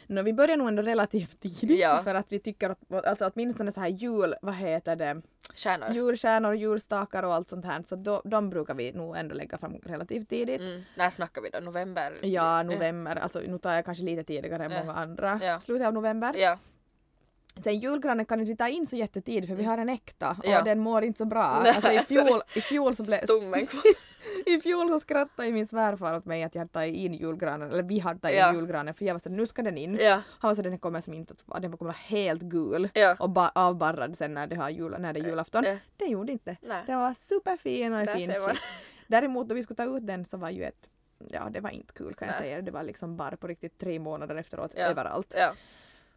Nå, 0.06 0.22
vi 0.22 0.32
börjar 0.32 0.56
nog 0.56 0.68
ändå 0.68 0.82
relativt 0.82 1.40
tidigt 1.40 1.78
Ja. 1.80 2.00
för 2.04 2.14
att 2.14 2.32
vi 2.32 2.38
tycker 2.38 2.70
att 2.70 3.06
alltså 3.06 3.30
åtminstone 3.34 3.72
så 3.72 3.80
här 3.80 3.88
jul, 3.88 4.34
vad 4.42 4.54
heter 4.54 4.96
det, 4.96 5.22
Stjärnor? 5.54 5.90
julstjärnor, 5.94 6.54
julstakar 6.54 7.22
och 7.22 7.34
allt 7.34 7.48
sånt 7.48 7.64
här 7.64 7.82
så 7.86 7.96
då, 7.96 8.22
de 8.24 8.50
brukar 8.50 8.74
vi 8.74 8.92
nog 8.92 9.16
ändå 9.16 9.34
lägga 9.34 9.58
fram 9.58 9.74
relativt 9.82 10.28
tidigt. 10.28 10.60
Mm. 10.60 10.82
När 10.94 11.10
snackar 11.10 11.42
vi 11.42 11.50
då? 11.50 11.60
November? 11.60 12.18
Ja, 12.22 12.62
november, 12.62 13.16
alltså 13.16 13.40
nu 13.40 13.58
tar 13.58 13.74
jag 13.74 13.84
kanske 13.84 14.04
lite 14.04 14.24
tidigare 14.24 14.64
än 14.64 14.70
Ja. 14.70 14.78
många 14.80 14.92
andra. 14.92 15.40
Ja. 15.42 15.60
Slutet 15.60 15.86
av 15.86 15.94
november. 15.94 16.34
Ja. 16.36 16.58
Sen 17.62 17.78
julgranen 17.78 18.26
kan 18.26 18.40
inte 18.40 18.52
vi 18.52 18.56
ta 18.56 18.68
in 18.68 18.86
så 18.86 18.96
jättetidigt 18.96 19.48
för 19.48 19.54
vi 19.54 19.64
har 19.64 19.78
en 19.78 19.88
äkta 19.88 20.30
och 20.38 20.44
Mm. 20.44 20.56
Ja. 20.58 20.62
den 20.62 20.78
mår 20.80 21.04
inte 21.04 21.18
så 21.18 21.24
bra. 21.24 21.42
Alltså 21.44 21.90
i 21.90 21.98
fjol, 22.08 22.40
i 22.54 22.60
fjol 22.60 22.96
så 22.96 23.02
blev 23.04 23.16
Stommen 23.18 23.66
i 24.46 24.60
fjol 24.60 24.88
så 24.88 25.00
skrattade 25.00 25.52
min 25.52 25.66
svärfar 25.66 26.16
åt 26.16 26.24
mig 26.24 26.42
att 26.42 26.54
jag 26.54 26.60
hade 26.60 26.72
tagit 26.72 26.94
in 26.96 27.14
julgranen, 27.14 27.70
eller 27.70 27.82
vi 27.82 27.98
hade 27.98 28.20
tagit 28.20 28.36
Ja. 28.38 28.48
in 28.48 28.54
julgranen 28.54 28.94
för 28.94 29.04
jag 29.04 29.14
var 29.14 29.18
så 29.18 29.30
nu 29.30 29.46
ska 29.46 29.62
den 29.62 29.78
in. 29.78 29.98
ja. 30.00 30.22
Han 30.38 30.48
var 30.48 30.54
så 30.54 30.62
den 30.62 30.78
kommer 30.78 31.00
som 31.00 31.14
inte 31.14 31.34
att 31.48 31.62
den 31.62 31.76
kommer 31.76 31.92
helt 31.92 32.42
gul 32.42 32.88
Ja. 32.94 33.16
och 33.18 33.30
ba- 33.30 33.50
avbarrad 33.54 34.18
sen 34.18 34.34
när 34.34 34.46
det, 34.46 34.56
har 34.56 34.70
jul, 34.70 34.96
när 34.98 35.12
det 35.12 35.20
är 35.20 35.24
julafton. 35.24 35.64
Ja. 35.66 35.76
Den 35.96 36.10
gjorde 36.10 36.32
inte. 36.32 36.56
Nej. 36.62 36.82
Den 36.86 36.98
var 36.98 37.14
superfin 37.14 37.94
och 37.94 38.06
Där 38.06 38.14
fin. 38.16 38.32
Däremot 39.06 39.48
då 39.48 39.54
vi 39.54 39.62
skulle 39.62 39.76
ta 39.76 39.96
ut 39.96 40.06
den 40.06 40.24
så 40.24 40.36
var 40.36 40.50
ju 40.50 40.64
ett 40.64 40.88
Ja 41.28 41.48
det 41.50 41.60
var 41.60 41.70
inte 41.70 41.92
kul 41.92 42.14
kan 42.14 42.28
jag 42.28 42.32
Nej. 42.34 42.42
säga. 42.42 42.62
Det 42.62 42.70
var 42.70 42.82
liksom 42.82 43.16
bara 43.16 43.36
på 43.36 43.46
riktigt 43.46 43.78
tre 43.78 43.98
månader 43.98 44.36
efteråt 44.36 44.74
överallt. 44.74 45.34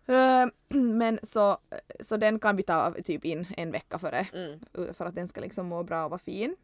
Men 0.69 1.19
så, 1.23 1.57
så 1.99 2.17
den 2.17 2.39
kan 2.39 2.55
vi 2.55 2.63
ta 2.63 2.93
typ 3.05 3.25
in 3.25 3.47
en 3.57 3.71
vecka 3.71 3.97
före 3.99 4.27
Mm. 4.33 4.59
för 4.93 5.05
att 5.05 5.15
den 5.15 5.27
ska 5.27 5.41
liksom 5.41 5.65
må 5.67 5.83
bra 5.83 6.03
och 6.03 6.09
vara 6.11 6.19
fin. 6.19 6.55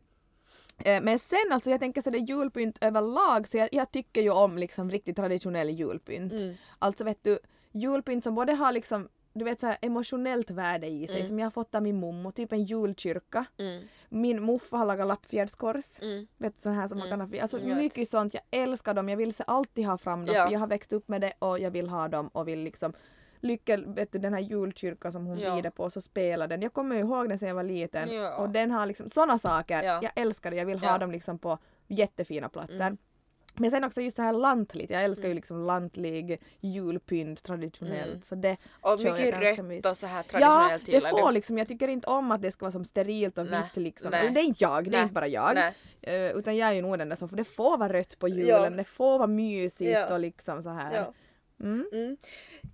Men 0.86 1.20
sen 1.20 1.52
alltså 1.52 1.70
jag 1.72 1.80
tänker 1.80 2.02
så 2.02 2.10
det 2.10 2.18
är 2.18 2.28
julpynt 2.30 2.78
överlag 2.82 3.48
så 3.48 3.58
jag, 3.58 3.70
jag 3.72 3.92
tycker 3.92 4.22
ju 4.22 4.30
om 4.30 4.58
liksom 4.58 4.92
riktigt 4.92 5.16
traditionell 5.16 5.70
julpynt. 5.70 6.34
Mm. 6.34 6.54
Alltså 6.80 7.04
vet 7.04 7.24
du, 7.24 7.40
julpynt 7.72 8.24
som 8.24 8.36
både 8.36 8.54
har 8.54 8.72
liksom 8.72 9.10
du 9.36 9.46
vet 9.46 9.60
så 9.60 9.68
här 9.68 9.78
emotionellt 9.82 10.50
värde 10.52 10.88
i 10.88 11.08
sig 11.08 11.16
Mm. 11.16 11.28
som 11.28 11.40
jag 11.40 11.46
har 11.46 11.52
fått 11.52 11.76
av 11.76 11.84
min 11.84 11.96
mommo, 12.00 12.32
typ 12.32 12.52
en 12.52 12.64
julkyrka. 12.64 13.46
Mm. 13.58 13.84
Min 14.10 14.46
muffa 14.46 14.78
har 14.78 14.86
lagat 14.86 15.08
lappfjärdskors. 15.08 16.00
Mm. 16.02 16.28
Vet 16.38 16.58
sån 16.58 16.74
här 16.74 16.88
som 16.88 16.98
Mm. 16.98 17.10
man 17.10 17.20
kan 17.30 17.32
ha, 17.36 17.42
alltså 17.42 17.58
vet. 17.58 17.78
mycket 17.78 18.10
sånt, 18.10 18.34
jag 18.34 18.44
älskar 18.52 18.94
dem, 18.94 19.10
jag 19.10 19.18
vill 19.18 19.34
se 19.34 19.44
alltid 19.48 19.86
ha 19.86 19.98
fram 19.98 20.26
dem 20.26 20.36
Ja. 20.36 20.52
jag 20.52 20.60
har 20.60 20.68
växt 20.68 20.94
upp 20.94 21.08
med 21.08 21.22
det 21.22 21.34
och 21.40 21.60
jag 21.60 21.72
vill 21.72 21.90
ha 21.90 22.08
dem 22.08 22.28
och 22.28 22.48
vill 22.48 22.60
liksom 22.60 22.94
Lycka, 23.44 23.78
vet 23.78 24.12
du 24.12 24.20
den 24.20 24.34
här 24.34 24.42
julkyrkan 24.42 25.12
som 25.12 25.26
hon 25.26 25.40
Ja. 25.40 25.56
rider 25.56 25.70
på 25.70 25.90
så 25.90 26.02
spelar 26.02 26.48
den. 26.48 26.62
Jag 26.62 26.74
kommer 26.74 26.96
ihåg 26.96 27.30
den 27.30 27.40
sedan 27.40 27.48
jag 27.48 27.56
var 27.56 27.64
liten 27.64 28.12
Ja. 28.16 28.36
och 28.38 28.50
den 28.50 28.72
har 28.72 28.86
liksom 28.86 29.10
såna 29.10 29.38
saker. 29.40 29.84
Ja. 29.84 30.00
Jag 30.02 30.12
älskar 30.16 30.52
det, 30.52 30.58
jag 30.58 30.66
vill 30.66 30.80
ha 30.80 30.88
Ja. 30.88 30.98
dem 30.98 31.12
liksom 31.12 31.40
på 31.40 31.58
jättefina 31.88 32.50
platser. 32.50 32.76
Mm. 32.82 32.98
Men 33.56 33.72
sen 33.72 33.84
också 33.84 34.02
just 34.02 34.18
det 34.18 34.24
här 34.24 34.34
lantligt, 34.34 34.90
jag 34.90 35.04
älskar 35.04 35.28
ju 35.28 35.34
liksom 35.34 35.66
lantlig 35.66 36.42
julpynt 36.60 37.44
traditionellt. 37.44 38.08
Mm. 38.10 38.22
så 38.22 38.36
det 38.36 38.58
Och 38.82 39.00
mycket 39.02 39.40
rött 39.40 39.66
mycket. 39.66 39.86
och 39.92 39.98
så 39.98 40.08
här 40.08 40.18
Ja, 40.18 40.24
traditionellt 40.40 40.86
det 40.86 40.92
gillar 40.92 41.10
får 41.10 41.28
du. 41.28 41.34
liksom, 41.34 41.58
jag 41.58 41.68
tycker 41.68 41.88
inte 41.88 42.08
om 42.08 42.32
att 42.32 42.42
det 42.42 42.52
ska 42.52 42.66
vara 42.66 42.72
som 42.72 42.86
sterilt 42.86 43.38
och 43.38 43.46
vitt 43.46 43.76
liksom. 43.76 44.14
Eller 44.14 44.30
Det 44.32 44.40
är 44.40 44.44
inte 44.44 44.64
jag, 44.64 44.84
det 44.84 44.90
är 44.90 44.92
Nej, 44.92 45.02
inte 45.02 45.14
bara 45.14 45.28
jag. 45.28 45.58
Eh, 46.02 46.32
utan 46.32 46.58
jag 46.58 46.70
är 46.70 46.74
ju 46.74 46.82
nog 46.82 46.98
den 46.98 47.10
där 47.10 47.16
som, 47.16 47.30
för 47.30 47.38
det 47.38 47.44
får 47.44 47.78
vara 47.78 47.94
rött 47.94 48.20
på 48.20 48.28
julen, 48.28 48.48
Ja. 48.64 48.70
det 48.70 48.84
får 48.84 49.18
vara 49.18 49.28
mysigt 49.28 49.92
Ja. 49.92 50.14
och 50.14 50.20
liksom 50.20 50.64
så 50.64 50.70
här. 50.70 50.96
Ja. 50.96 51.14
Mm. 51.66 51.86
Mm. 51.94 52.18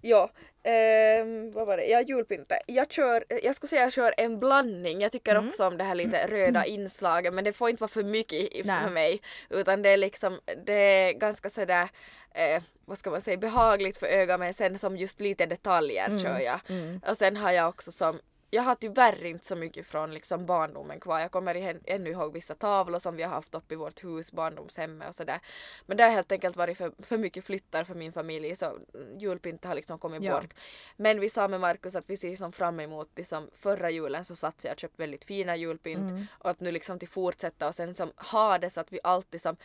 Ja, 0.02 0.30
ehm, 0.74 1.52
vad 1.52 1.68
var 1.68 1.78
det? 1.78 1.86
Ja, 1.86 2.02
julpynte. 2.02 2.60
Jag 2.68 2.92
kör, 2.92 3.24
jag 3.44 3.56
skulle 3.56 3.70
säga 3.70 3.82
jag 3.82 3.94
kör 3.94 4.14
en 4.18 4.40
blandning. 4.40 5.02
Jag 5.02 5.12
tycker 5.12 5.32
Mm. 5.36 5.48
också 5.48 5.68
om 5.68 5.78
det 5.78 5.84
här 5.84 5.96
lite 5.96 6.28
röda 6.28 6.66
inslaget 6.66 7.34
men 7.34 7.44
det 7.44 7.52
får 7.54 7.70
inte 7.70 7.82
vara 7.82 7.90
för 7.92 8.04
mycket 8.04 8.34
i- 8.40 8.62
Nej. 8.66 8.84
för 8.84 8.90
mig. 8.90 9.22
Utan 9.50 9.82
det 9.82 9.90
är 9.90 9.98
liksom, 9.98 10.40
det 10.66 10.74
är 10.74 11.14
ganska 11.14 11.50
sådär, 11.50 11.90
eh, 12.34 12.64
vad 12.86 12.98
ska 12.98 13.10
man 13.10 13.22
säga, 13.22 13.38
behagligt 13.38 13.98
för 13.98 14.08
ögat 14.08 14.40
men 14.40 14.54
sen 14.54 14.78
som 14.80 14.98
just 14.98 15.20
lite 15.20 15.46
detaljer 15.46 16.20
kör 16.20 16.40
jag. 16.40 16.60
Mm. 16.70 17.02
Och 17.08 17.18
sen 17.18 17.38
har 17.38 17.52
jag 17.52 17.70
också 17.70 17.92
som 17.92 18.20
jag 18.50 18.64
har 18.64 18.76
tyvärr 18.76 19.26
inte 19.26 19.46
så 19.46 19.56
mycket 19.56 19.86
från 19.88 20.14
liksom 20.14 20.46
barndomen 20.46 21.00
kvar. 21.00 21.20
Jag 21.20 21.32
kommer 21.32 21.80
ännu 21.86 22.10
ihåg 22.10 22.34
vissa 22.34 22.56
tavlor 22.56 23.00
som 23.00 23.16
vi 23.16 23.24
har 23.24 23.30
haft 23.30 23.56
uppe 23.56 23.74
i 23.74 23.78
vårt 23.78 24.04
hus, 24.04 24.32
barndomshemmet 24.32 25.08
och 25.10 25.16
sådär. 25.16 25.40
Men 25.86 25.98
det 25.98 26.04
har 26.04 26.12
helt 26.12 26.32
enkelt 26.32 26.56
varit 26.56 26.78
för, 26.78 26.92
för 27.00 27.18
mycket 27.18 27.46
flyttar 27.46 27.84
för 27.84 27.96
min 27.96 28.14
familj 28.14 28.56
så 28.56 28.78
julpyntet 29.18 29.66
har 29.66 29.76
liksom 29.76 30.00
kommit 30.00 30.24
Ja. 30.24 30.42
bort. 30.42 30.54
Men 30.98 31.20
vi 31.20 31.30
sa 31.30 31.48
med 31.48 31.60
Markus 31.60 31.96
att 31.96 32.10
vi 32.10 32.18
ser 32.18 32.36
som 32.36 32.52
fram 32.52 32.80
emot 32.80 33.10
liksom 33.16 33.50
förra 33.56 33.90
julen 33.90 34.26
så 34.26 34.36
satt 34.36 34.64
jag 34.64 34.74
och 34.74 34.80
köpt 34.80 35.00
väldigt 35.00 35.24
fina 35.26 35.56
julpynt 35.56 36.12
Mm. 36.12 36.28
och 36.32 36.50
att 36.50 36.60
nu 36.60 36.72
liksom 36.72 37.00
till 37.00 37.08
fortsätta 37.10 37.68
och 37.68 37.76
sen 37.76 37.94
som 37.94 38.12
ha 38.32 38.58
det 38.58 38.70
så 38.70 38.82
att 38.82 38.94
vi 38.94 39.00
alltid 39.04 39.42
som 39.42 39.56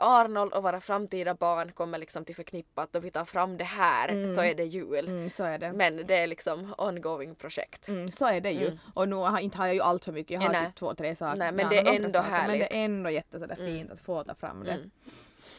Arnold 0.00 0.52
och 0.52 0.62
våra 0.62 0.80
framtida 0.80 1.34
barn 1.34 1.72
kommer 1.72 1.98
liksom 1.98 2.24
till 2.24 2.34
förknippat 2.34 2.96
och 2.96 3.04
vi 3.04 3.10
tar 3.10 3.24
fram 3.24 3.56
det 3.56 3.64
här 3.64 4.08
Mm. 4.08 4.34
så 4.34 4.40
är 4.40 4.54
det 4.54 4.64
jul. 4.64 5.08
Mm, 5.08 5.30
så 5.30 5.44
är 5.44 5.58
det. 5.58 5.72
Men 5.72 5.96
det 6.06 6.16
är 6.16 6.26
liksom 6.26 6.74
ongoing 6.78 7.34
projekt. 7.34 7.88
Mm, 7.88 8.12
så 8.12 8.26
är 8.26 8.40
det 8.40 8.50
ju. 8.50 8.66
Mm. 8.66 8.78
Och 8.94 9.08
nu 9.08 9.16
har, 9.16 9.38
inte 9.38 9.58
har 9.58 9.66
jag 9.66 9.74
ju 9.74 9.80
allt 9.80 10.04
för 10.04 10.12
mycket, 10.12 10.30
jag 10.34 10.40
har 10.40 10.52
Nej. 10.52 10.66
typ 10.66 10.74
två, 10.74 10.94
tre 10.94 11.16
saker. 11.16 11.38
Nej, 11.38 11.52
men 11.52 11.64
Ja, 11.64 11.68
det 11.70 11.78
är 11.90 11.94
ändå 11.96 12.10
saker, 12.18 12.30
Men 12.30 12.40
härligt. 12.40 12.70
det 12.70 12.76
är 12.78 12.84
ändå 12.84 13.10
jätte 13.10 13.40
sådär 13.40 13.56
Mm. 13.60 13.72
fint 13.74 13.90
att 13.90 14.00
få 14.00 14.24
ta 14.24 14.34
fram 14.34 14.64
det. 14.64 14.78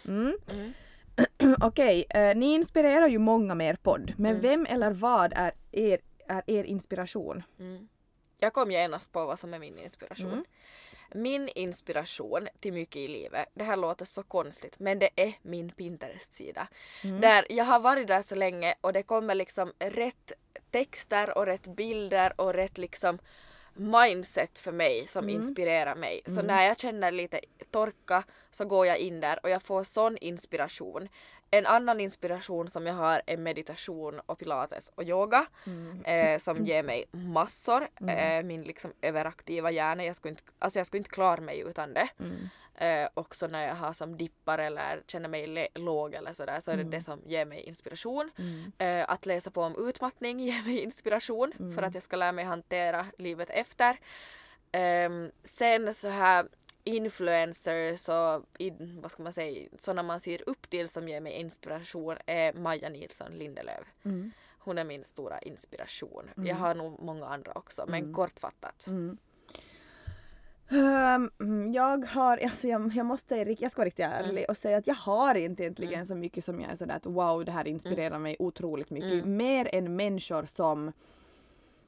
Mm. 0.07 0.37
Okej, 1.61 2.05
eh, 2.09 2.35
ni 2.35 2.53
inspirerar 2.53 3.07
ju 3.07 3.17
många 3.17 3.55
med 3.55 3.67
er 3.69 3.75
podd, 3.83 4.13
men 4.17 4.39
vem 4.41 4.65
eller 4.69 4.91
vad 4.91 5.33
är 5.35 5.51
er, 5.71 5.99
är 6.27 6.43
er 6.47 6.63
inspiration? 6.63 7.43
Jag 8.39 8.53
kom 8.53 8.71
genast 8.71 9.11
på 9.11 9.25
vad 9.25 9.39
som 9.39 9.53
är 9.53 9.59
min 9.59 9.79
inspiration. 9.79 10.45
Min 11.13 11.49
inspiration 11.55 12.47
till 12.59 12.73
mycket 12.73 12.95
i 12.95 13.07
livet, 13.07 13.45
det 13.53 13.63
här 13.63 13.77
låter 13.77 14.05
så 14.05 14.23
konstigt 14.23 14.79
men 14.79 14.99
det 14.99 15.09
är 15.15 15.33
min 15.41 15.69
Pinterest-sida. 15.71 16.67
Mm. 17.03 17.21
Där 17.21 17.45
jag 17.49 17.65
har 17.65 17.79
varit 17.79 18.07
där 18.07 18.21
så 18.21 18.35
länge 18.35 18.75
och 18.81 18.93
det 18.93 19.03
kommer 19.03 19.35
liksom 19.35 19.73
rätt 19.79 20.31
texter 20.71 21.37
och 21.37 21.45
rätt 21.45 21.67
bilder 21.67 22.33
och 22.41 22.53
rätt 22.53 22.77
liksom 22.77 23.19
mindset 23.73 24.59
för 24.59 24.71
mig 24.71 25.07
som 25.07 25.23
Mm. 25.23 25.35
inspirerar 25.35 25.95
mig. 25.95 26.21
Så 26.25 26.31
Mm. 26.39 26.45
när 26.47 26.65
jag 26.67 26.79
känner 26.79 27.11
lite 27.11 27.41
torka 27.71 28.23
så 28.51 28.65
går 28.65 28.87
jag 28.87 28.97
in 28.97 29.19
där 29.19 29.39
och 29.43 29.49
jag 29.49 29.61
får 29.63 29.83
sån 29.83 30.17
inspiration. 30.17 31.09
En 31.51 31.65
annan 31.65 31.99
inspiration 31.99 32.69
som 32.69 32.87
jag 32.87 32.93
har 32.93 33.21
är 33.25 33.37
meditation 33.37 34.19
och 34.25 34.39
pilates 34.39 34.91
och 34.95 35.03
yoga 35.03 35.45
Mm. 35.67 36.05
eh, 36.05 36.39
som 36.39 36.65
ger 36.65 36.83
mig 36.83 37.05
massor. 37.11 37.87
Eh, 38.09 38.43
min 38.43 38.61
liksom 38.63 38.93
överaktiva 39.01 39.71
hjärna, 39.71 40.05
jag 40.05 40.15
skulle, 40.15 40.29
inte, 40.29 40.43
alltså 40.59 40.79
jag 40.79 40.85
skulle 40.87 40.97
inte 40.99 41.09
klara 41.09 41.41
mig 41.41 41.59
utan 41.59 41.93
det. 41.93 42.07
Mm. 42.19 42.49
Eh, 42.79 43.09
också 43.13 43.47
när 43.47 43.67
jag 43.67 43.75
har 43.75 43.93
som 43.93 44.17
dippar 44.17 44.59
eller 44.59 45.01
känner 45.07 45.29
mig 45.29 45.67
låg 45.75 46.13
eller 46.13 46.33
sådär 46.33 46.59
så 46.59 46.71
är 46.71 46.75
det 46.75 46.81
Mm. 46.81 46.91
det 46.91 47.01
som 47.01 47.21
ger 47.25 47.45
mig 47.45 47.61
inspiration. 47.61 48.31
Mm. 48.37 48.71
Eh, 48.77 49.09
att 49.09 49.25
läsa 49.25 49.51
på 49.51 49.61
om 49.61 49.87
utmattning 49.89 50.39
ger 50.49 50.63
mig 50.65 50.79
inspiration 50.83 51.53
för 51.57 51.63
Mm. 51.63 51.83
att 51.83 51.93
jag 51.93 52.03
ska 52.03 52.15
lära 52.15 52.31
mig 52.31 52.45
hantera 52.45 53.05
livet 53.17 53.49
efter. 53.49 53.99
Ehm, 54.71 55.31
sen 55.43 55.93
så 55.93 56.07
här 56.07 56.47
influencers 56.87 58.09
och 58.09 58.45
i, 58.59 58.71
vad 59.01 59.11
ska 59.11 59.23
man 59.23 59.33
säga, 59.33 59.69
sådana 59.79 60.03
man 60.03 60.19
ser 60.19 60.49
upp 60.49 60.69
till 60.69 60.87
som 60.89 61.07
ger 61.09 61.21
mig 61.21 61.33
inspiration 61.33 62.17
är 62.25 62.53
Maja 62.53 62.89
Nilsson 62.89 63.31
Lindelöf. 63.31 63.87
Mm. 64.05 64.31
Hon 64.59 64.77
är 64.77 64.83
min 64.83 65.03
stora 65.03 65.39
inspiration. 65.39 66.29
Mm. 66.37 66.47
Jag 66.47 66.55
har 66.55 66.75
nog 66.75 66.99
många 67.01 67.25
andra 67.25 67.51
också 67.55 67.85
men 67.87 68.01
Mm. 68.03 68.13
kortfattat. 68.13 68.87
Mm. 68.87 69.17
Mm, 71.39 71.73
jag 71.73 72.05
har, 72.05 72.37
alltså 72.37 72.67
jag, 72.67 72.91
jag 72.95 73.05
måste, 73.05 73.35
jag 73.59 73.71
ska 73.71 73.79
vara 73.79 73.87
riktigt 73.87 74.05
ärlig 74.05 74.45
och 74.49 74.57
säga 74.57 74.77
att 74.77 74.87
jag 74.87 74.95
har 74.95 75.35
inte 75.35 75.63
egentligen 75.63 75.93
Mm. 75.93 76.05
så 76.05 76.15
mycket 76.15 76.45
som 76.45 76.61
jag 76.61 76.71
är 76.71 76.75
sådär 76.75 76.95
att 76.95 77.05
wow 77.05 77.45
det 77.45 77.51
här 77.51 77.67
inspirerar 77.67 78.19
mig 78.19 78.35
otroligt 78.39 78.89
mycket. 78.89 79.13
Mm. 79.13 79.37
Mer 79.37 79.69
än 79.75 79.95
människor 79.95 80.45
som 80.45 80.91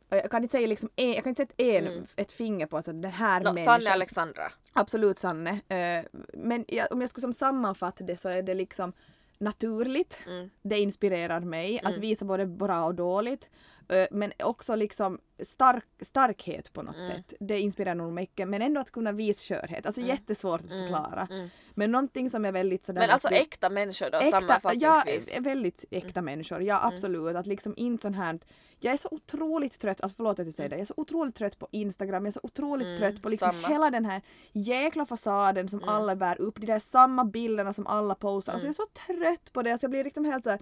jag 0.09 0.31
kan 0.31 0.43
inte 0.43 0.51
säga 0.51 0.67
liksom 0.67 0.89
en, 0.95 1.13
jag 1.13 1.23
kan 1.23 1.29
inte 1.31 1.41
sätta 1.41 1.63
en, 1.63 1.87
Mm. 1.87 2.05
ett 2.15 2.31
finger 2.31 2.65
på 2.65 2.77
alltså 2.77 2.93
den 2.93 3.11
här 3.11 3.39
No, 3.39 3.43
människan. 3.43 3.81
Sanne 3.81 3.93
Alexandra. 3.93 4.51
Absolut 4.73 5.17
Sanne. 5.19 5.49
Eh, 5.67 6.05
men 6.33 6.65
om 6.91 7.01
jag 7.01 7.09
skulle 7.09 7.21
som 7.21 7.33
sammanfatta 7.33 8.03
det 8.03 8.17
så 8.17 8.29
är 8.29 8.41
det 8.41 8.53
liksom 8.53 8.93
naturligt. 9.37 10.23
Mm. 10.27 10.49
Det 10.61 10.79
inspirerar 10.79 11.39
mig 11.39 11.79
att 11.79 11.85
Mm. 11.89 12.01
visa 12.01 12.25
både 12.25 12.45
bra 12.45 12.85
och 12.85 12.95
dåligt. 12.95 13.49
Eh, 13.89 14.07
men 14.11 14.31
också 14.39 14.75
liksom 14.75 15.19
stark, 15.43 15.83
starkhet 16.01 16.73
på 16.73 16.81
något 16.81 16.95
Mm. 16.95 17.07
sätt. 17.07 17.33
Det 17.39 17.59
inspirerar 17.59 17.95
nog 17.95 18.13
mycket. 18.13 18.47
Men 18.47 18.61
ändå 18.61 18.81
att 18.81 18.91
kunna 18.91 19.11
visa 19.11 19.41
skörhet. 19.55 19.85
Alltså 19.85 20.01
Mm. 20.01 20.09
jättesvårt 20.15 20.61
att 20.61 20.71
Mm. 20.71 20.81
förklara. 20.83 21.27
Mm. 21.31 21.49
Men 21.73 21.91
någonting 21.91 22.29
som 22.29 22.45
är 22.45 22.51
väldigt 22.51 22.83
sådär... 22.83 22.99
Men 23.01 23.09
att 23.09 23.13
alltså 23.13 23.27
det- 23.29 23.39
äkta 23.41 23.69
människor 23.69 24.09
då 24.11 24.17
äkta, 24.17 24.25
ja, 24.25 24.41
sammanfattningsvis. 24.41 25.37
är 25.37 25.41
väldigt 25.41 25.85
äkta 25.91 26.21
människor. 26.21 26.61
Ja 26.61 26.79
absolut. 26.85 27.35
Att 27.35 27.47
liksom 27.47 27.73
inte 27.77 28.01
sån 28.01 28.13
här 28.13 28.39
jag 28.79 28.93
är 28.93 28.97
så 28.97 29.09
otroligt 29.11 29.79
trött, 29.79 30.01
alltså 30.01 30.15
förlåt 30.15 30.39
att 30.39 30.45
jag 30.45 30.55
säger 30.55 30.69
det, 30.69 30.75
jag 30.75 30.81
är 30.81 30.85
så 30.85 30.93
otroligt 30.97 31.35
trött 31.35 31.59
på 31.59 31.67
Instagram, 31.71 32.25
jag 32.25 32.27
är 32.27 32.31
så 32.31 32.39
otroligt 32.43 32.87
Mm, 32.87 32.97
trött 32.99 33.21
på 33.21 33.29
liksom 33.29 33.51
samma. 33.51 33.67
hela 33.67 33.89
den 33.91 34.05
här 34.05 34.21
jäkla 34.51 35.05
fasaden 35.05 35.69
som 35.69 35.79
Mm. 35.79 35.89
alla 35.95 36.15
bär 36.15 36.41
upp, 36.41 36.59
de 36.59 36.65
där 36.65 36.79
samma 36.79 37.23
bilderna 37.25 37.73
som 37.73 37.87
alla 37.87 38.15
postar. 38.15 38.53
Alltså 38.53 38.67
Mm. 38.67 38.75
jag 38.77 38.85
är 38.85 39.13
så 39.13 39.13
trött 39.13 39.53
på 39.53 39.61
det, 39.61 39.71
alltså 39.71 39.85
jag 39.85 39.91
blir 39.91 40.03
liksom 40.03 40.25
helt 40.25 40.43
såhär. 40.43 40.59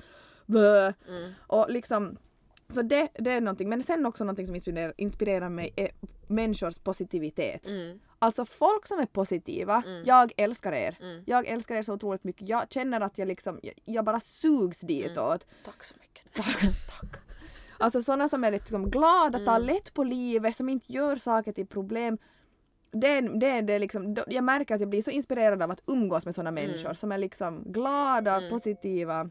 Mm. 1.08 1.34
Och 1.48 1.66
liksom 1.70 2.18
så 2.70 2.82
det, 2.82 3.08
det 3.14 3.32
är 3.32 3.42
någonting, 3.42 3.70
men 3.70 3.84
sen 3.84 4.06
också 4.06 4.24
någonting 4.24 4.46
som 4.46 4.56
inspirerar, 4.56 4.94
inspirerar 4.98 5.50
mig 5.50 5.74
är 5.76 5.90
människors 6.28 6.78
positivitet. 6.80 7.68
Mm. 7.68 8.00
Alltså 8.20 8.46
folk 8.46 8.88
som 8.88 9.00
är 9.00 9.06
positiva, 9.06 9.84
Mm. 9.88 10.04
jag 10.06 10.32
älskar 10.38 10.72
er. 10.74 10.98
Mm. 11.02 11.24
Jag 11.26 11.48
älskar 11.48 11.76
er 11.76 11.84
så 11.84 11.94
otroligt 11.94 12.24
mycket. 12.24 12.50
Jag 12.50 12.64
känner 12.70 13.02
att 13.02 13.18
jag 13.18 13.28
liksom, 13.28 13.60
jag, 13.64 13.74
jag 13.86 14.06
bara 14.06 14.20
sugs 14.20 14.80
ditåt. 14.82 15.46
Tack 15.66 15.84
så 15.84 15.96
mycket. 16.02 16.34
Tack. 16.34 16.64
Alltså 17.80 18.02
sådana 18.02 18.28
som 18.30 18.44
är 18.44 18.52
liksom 18.52 18.90
glada, 18.92 19.40
tar 19.40 19.56
Mm. 19.56 19.68
lätt 19.68 19.94
på 19.94 20.04
livet, 20.04 20.56
som 20.56 20.70
inte 20.70 20.94
gör 20.94 21.16
saker 21.16 21.52
till 21.52 21.68
problem. 21.68 22.18
Det, 22.92 23.22
det 23.22 23.62
det 23.62 23.80
liksom, 23.80 24.16
jag 24.28 24.44
märker 24.44 24.76
att 24.76 24.82
jag 24.82 24.90
blir 24.90 25.02
så 25.02 25.12
inspirerad 25.12 25.62
av 25.62 25.72
att 25.72 25.82
umgås 25.88 26.26
med 26.26 26.36
sådana 26.36 26.50
Mm. 26.60 26.72
människor 26.72 26.94
som 26.94 27.12
är 27.12 27.18
liksom 27.18 27.64
glada, 27.72 28.38
Mm. 28.38 28.50
positiva. 28.50 29.30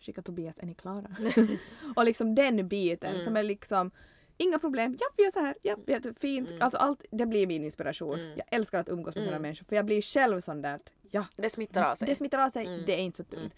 Skicka 0.00 0.22
Tobias, 0.22 0.58
är 0.58 0.66
ni 0.66 0.74
klara? 0.74 1.16
och 1.96 2.04
liksom 2.04 2.34
den 2.34 2.68
biten 2.68 3.20
som 3.20 3.36
är 3.36 3.42
liksom 3.42 3.90
Inga 4.42 4.58
problem, 4.58 4.96
ja 5.00 5.06
vi 5.16 5.22
gör 5.22 5.30
så 5.30 5.40
här, 5.40 5.54
ja 5.62 5.76
vi 5.86 5.92
gör 5.92 6.12
fint. 6.20 6.48
Mm. 6.50 6.62
Alltså 6.62 6.78
allt, 6.78 7.04
det 7.10 7.26
blir 7.26 7.46
min 7.46 7.64
inspiration. 7.64 8.14
Mm. 8.14 8.32
Jag 8.36 8.46
älskar 8.50 8.80
att 8.80 8.88
umgås 8.88 9.14
med 9.14 9.24
sådana 9.24 9.30
Mm. 9.36 9.42
människor 9.42 9.64
för 9.64 9.76
jag 9.76 9.84
blir 9.86 10.02
själv 10.02 10.40
sån 10.40 10.62
där, 10.62 10.80
ja 11.10 11.24
Det 11.36 11.50
smittar 11.50 11.90
av 11.90 11.94
sig. 11.94 12.08
det 12.08 12.14
smittar 12.14 12.38
av 12.38 12.50
sig, 12.50 12.82
det 12.86 12.92
är 12.94 12.98
inte 12.98 13.16
så 13.16 13.24
tungt. 13.24 13.54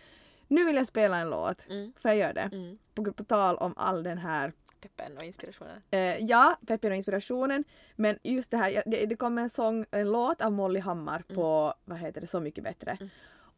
Mm. 0.53 0.63
Nu 0.63 0.67
vill 0.67 0.77
jag 0.77 0.87
spela 0.87 1.19
en 1.19 1.31
låt, 1.31 1.67
Mm. 1.71 1.93
får 1.97 2.09
jag 2.11 2.19
göra 2.19 2.33
det? 2.33 2.51
Mm. 2.53 2.79
På, 2.95 3.13
på 3.13 3.25
tal 3.25 3.57
om 3.57 3.75
all 3.77 4.03
den 4.03 4.19
här 4.19 4.53
Peppen 4.81 5.17
och 5.17 5.23
inspirationen. 5.23 5.83
Eh, 5.91 6.19
ja, 6.19 6.59
peppen 6.67 6.91
och 6.93 6.97
inspirationen. 6.97 7.65
Men 7.97 8.19
just 8.23 8.51
det 8.51 8.57
här, 8.57 8.83
det, 8.87 9.07
det 9.07 9.17
kom 9.17 9.39
en 9.39 9.49
sång, 9.49 9.87
en 9.91 10.13
låt 10.13 10.43
av 10.43 10.53
Molly 10.53 10.81
Hammar 10.81 11.25
på, 11.35 11.75
vad 11.85 11.99
heter 11.99 12.21
det, 12.21 12.27
Så 12.27 12.41
mycket 12.41 12.65
bättre. 12.65 12.91
Mm. 13.01 13.09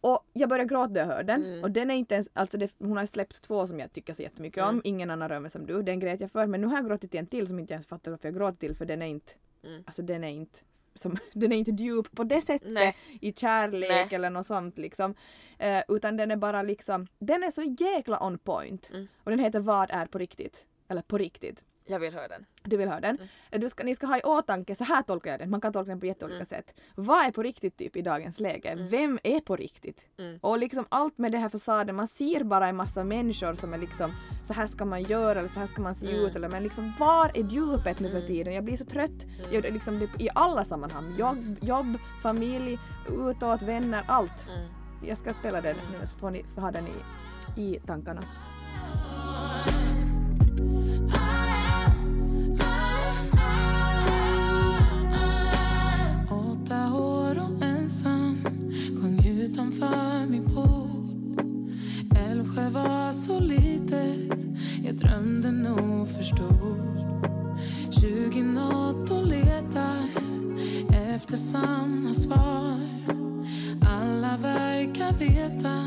Och 0.00 0.26
jag 0.32 0.48
började 0.48 0.68
gråta 0.68 0.86
när 0.92 1.00
jag 1.00 1.06
hörde 1.06 1.32
den. 1.32 1.44
Mm. 1.44 1.62
Och 1.62 1.70
den 1.70 1.90
är 1.90 1.94
inte 1.94 2.14
ens, 2.14 2.28
alltså 2.32 2.58
det, 2.58 2.74
hon 2.78 2.96
har 2.96 3.06
släppt 3.06 3.42
två 3.42 3.66
som 3.66 3.80
jag 3.80 3.92
tycker 3.92 4.12
så 4.14 4.22
jättemycket 4.22 4.62
om. 4.62 4.68
Mm. 4.68 4.80
Ingen 4.84 5.10
annan 5.10 5.28
rör 5.28 5.40
mig 5.40 5.50
som 5.50 5.66
du, 5.66 5.82
den 5.82 6.00
grät 6.00 6.20
jag 6.20 6.30
för. 6.32 6.46
Men 6.46 6.60
nu 6.60 6.66
har 6.66 6.76
jag 6.76 6.86
gråtit 6.86 7.14
en 7.14 7.26
till 7.26 7.46
som 7.46 7.58
inte 7.58 7.72
ens 7.74 7.86
fattar 7.86 8.10
varför 8.10 8.28
jag 8.28 8.34
gråter 8.36 8.58
till 8.58 8.74
för 8.76 8.84
den 8.84 9.02
är 9.02 9.06
inte, 9.06 9.32
Mm. 9.64 9.82
alltså 9.86 10.02
den 10.02 10.24
är 10.24 10.28
inte 10.28 10.60
som, 10.94 11.16
den 11.32 11.52
är 11.52 11.56
inte 11.56 11.70
djup 11.70 12.16
på 12.16 12.24
det 12.24 12.40
sättet 12.40 12.72
Nej. 12.72 12.96
i 13.20 13.32
kärlek 13.32 13.88
Nej. 13.88 14.08
eller 14.10 14.30
något 14.30 14.46
sånt 14.46 14.78
liksom. 14.78 15.14
Eh, 15.58 15.82
utan 15.88 16.16
den 16.16 16.30
är 16.30 16.36
bara 16.36 16.62
liksom, 16.62 17.06
den 17.18 17.42
är 17.42 17.50
så 17.50 17.62
jäkla 17.62 18.26
on 18.26 18.38
point. 18.38 18.90
Mm. 18.90 19.06
Och 19.24 19.30
den 19.30 19.40
heter 19.40 19.60
Vad 19.60 19.90
är 19.90 20.06
på 20.06 20.18
riktigt? 20.18 20.64
Eller 20.88 21.02
på 21.02 21.18
riktigt. 21.18 21.64
Jag 21.86 21.98
vill 21.98 22.14
höra 22.14 22.28
den. 22.28 22.44
Du 22.62 22.76
vill 22.76 22.88
höra 22.88 23.00
den? 23.00 23.16
Mm. 23.16 23.60
Du 23.60 23.68
ska, 23.68 23.84
ni 23.84 23.94
ska 23.94 24.06
ha 24.06 24.18
i 24.18 24.22
åtanke, 24.22 24.74
så 24.74 24.84
här 24.84 25.02
tolkar 25.02 25.30
jag 25.30 25.40
den, 25.40 25.50
man 25.50 25.60
kan 25.60 25.72
tolka 25.72 25.88
den 25.88 26.00
på 26.00 26.06
jätteolika 26.06 26.36
Mm. 26.36 26.46
sätt. 26.46 26.80
Vad 26.94 27.26
är 27.26 27.30
på 27.30 27.42
riktigt 27.42 27.76
typ 27.76 27.96
i 27.96 28.02
dagens 28.02 28.40
läge? 28.40 28.68
Mm. 28.68 28.88
Vem 28.88 29.18
är 29.24 29.40
på 29.40 29.56
riktigt? 29.56 30.00
Mm. 30.18 30.38
Och 30.42 30.58
liksom 30.58 30.86
allt 30.88 31.18
med 31.18 31.32
det 31.32 31.38
här 31.38 31.48
fasaden, 31.48 31.96
man 31.96 32.08
ser 32.08 32.44
bara 32.44 32.68
en 32.68 32.76
massa 32.76 33.04
människor 33.04 33.54
som 33.54 33.74
är 33.74 33.78
liksom 33.78 34.12
så 34.44 34.52
här 34.54 34.66
ska 34.66 34.84
man 34.84 35.02
göra 35.02 35.38
eller 35.38 35.48
så 35.48 35.60
här 35.60 35.66
ska 35.66 35.82
man 35.82 35.94
se 35.94 36.10
Mm. 36.12 36.24
ut 36.26 36.36
eller 36.36 36.48
men 36.48 36.62
liksom 36.62 36.92
var 36.98 37.30
är 37.34 37.44
djupet 37.44 38.00
nu 38.00 38.08
för 38.08 38.16
Mm. 38.16 38.26
tiden? 38.28 38.54
Jag 38.54 38.64
blir 38.64 38.76
så 38.76 38.84
trött 38.84 39.24
jag, 39.52 39.62
liksom, 39.72 39.98
det, 39.98 40.24
i 40.24 40.28
alla 40.34 40.64
sammanhang. 40.64 41.14
Jobb, 41.18 41.56
jobb, 41.60 41.98
familj, 42.22 42.78
utåt, 43.30 43.62
vänner, 43.62 44.04
allt. 44.08 44.46
Jag 45.06 45.18
ska 45.18 45.32
spela 45.34 45.60
den 45.60 45.76
nu 45.92 46.06
så 46.06 46.16
får 46.16 46.30
ni 46.30 46.44
ha 46.56 46.70
den 46.70 46.86
i, 46.86 47.60
i 47.60 47.80
tankarna. 47.86 48.24
Inte 71.34 71.46
samma 71.46 72.14
svar. 72.14 72.80
Alla 73.80 74.36
verkar 74.36 75.12
veta, 75.12 75.84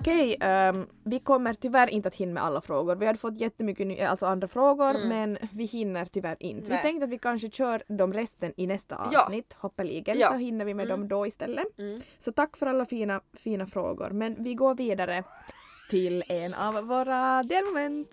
Okej, 0.00 0.36
ehm, 0.40 0.86
vi 1.04 1.18
kommer 1.18 1.54
tyvärr 1.54 1.88
inte 1.90 2.08
att 2.08 2.14
hinna 2.14 2.32
med 2.34 2.42
alla 2.42 2.60
frågor. 2.60 2.96
Vi 2.96 3.06
hade 3.06 3.18
fått 3.18 3.40
jättemycket 3.40 3.86
ny- 3.86 4.00
alltså 4.00 4.26
andra 4.26 4.48
frågor 4.48 4.90
Mm. 4.94 5.08
men 5.08 5.38
vi 5.52 5.64
hinner 5.64 6.04
tyvärr 6.04 6.36
inte. 6.40 6.68
Nej. 6.68 6.78
Vi 6.78 6.82
tänkte 6.82 7.04
att 7.04 7.10
vi 7.10 7.18
kanske 7.18 7.50
kör 7.50 7.82
dem 7.88 8.12
resten 8.12 8.52
i 8.56 8.66
nästa 8.66 9.08
Ja. 9.12 9.20
avsnitt, 9.22 9.52
hoppeligen, 9.58 10.18
Ja. 10.18 10.28
så 10.30 10.34
hinner 10.36 10.64
vi 10.64 10.74
med 10.74 10.86
Mm. 10.86 11.00
dem 11.00 11.08
då 11.08 11.26
istället. 11.26 11.78
Mm. 11.78 12.00
Så 12.18 12.32
tack 12.32 12.56
för 12.56 12.66
alla 12.66 12.86
fina, 12.86 13.20
fina 13.32 13.66
frågor. 13.66 14.10
Men 14.10 14.42
vi 14.44 14.54
går 14.54 14.74
vidare 14.74 15.24
till 15.90 16.24
en 16.28 16.54
av 16.54 16.74
våra 16.86 17.42
delmoment. 17.42 18.08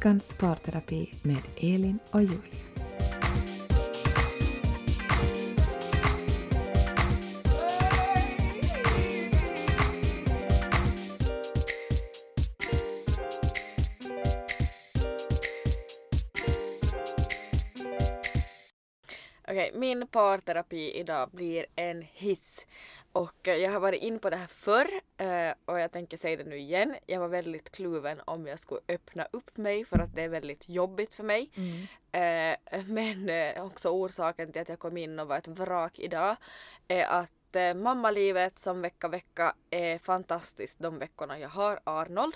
veckans 0.00 0.32
parterapi 0.32 1.14
med 1.22 1.42
Elin 1.56 1.98
och 2.10 2.22
Julia. 2.22 2.40
Okej, 19.48 19.70
min 19.74 20.06
parterapi 20.06 20.92
idag 20.98 21.30
blir 21.32 21.66
en 21.76 22.02
hiss. 22.02 22.66
Och 23.12 23.48
eh, 23.48 23.56
jag 23.56 23.72
har 23.72 23.80
varit 23.80 24.02
in 24.02 24.18
på 24.18 24.30
det 24.30 24.36
här 24.36 24.46
förr 24.46 24.90
eh, 25.16 25.54
och 25.64 25.80
jag 25.80 25.92
tänker 25.92 26.16
säga 26.16 26.36
det 26.36 26.44
nu 26.44 26.58
igen. 26.58 26.96
Jag 27.06 27.20
var 27.20 27.28
väldigt 27.28 27.70
kluven 27.72 28.20
om 28.24 28.46
jag 28.46 28.58
skulle 28.58 28.80
öppna 28.88 29.26
upp 29.30 29.56
mig 29.56 29.84
för 29.84 29.98
att 29.98 30.14
det 30.14 30.22
är 30.22 30.28
väldigt 30.28 30.68
jobbigt 30.68 31.14
för 31.14 31.24
mig. 31.24 31.50
Eh, 32.12 32.82
men 32.86 33.30
också 33.62 33.88
orsaken 33.88 34.52
till 34.52 34.62
att 34.62 34.68
jag 34.68 34.78
kom 34.78 34.96
in 34.96 35.18
och 35.18 35.28
var 35.28 35.38
ett 35.38 35.48
vrak 35.48 35.98
idag 35.98 36.36
är 36.88 37.04
att 37.04 37.32
mammalivet 37.76 38.58
som 38.58 38.82
vecka 38.82 39.08
vecka 39.08 39.54
är 39.70 39.98
fantastiskt 39.98 40.78
de 40.78 40.98
veckorna 40.98 41.38
jag 41.38 41.48
har 41.48 41.80
Arnold. 41.84 42.34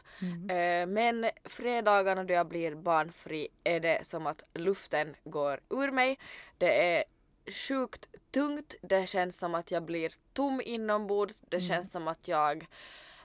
Eh, 0.50 0.86
men 0.86 1.30
fredagarna 1.44 2.24
då 2.24 2.34
jag 2.34 2.48
blir 2.48 2.74
barnfri 2.74 3.48
är 3.64 3.80
det 3.80 4.06
som 4.06 4.26
att 4.26 4.42
luften 4.54 5.16
går 5.24 5.60
ur 5.70 5.90
mig. 5.90 6.18
Det 6.58 6.96
är 6.96 7.04
sjukt 7.46 8.08
tungt, 8.30 8.74
det 8.82 9.06
känns 9.06 9.38
som 9.38 9.54
att 9.54 9.70
jag 9.70 9.82
blir 9.82 10.12
tom 10.32 10.60
inombords, 10.64 11.40
det 11.40 11.60
känns 11.60 11.92
som 11.92 12.08
att 12.08 12.28
jag 12.28 12.66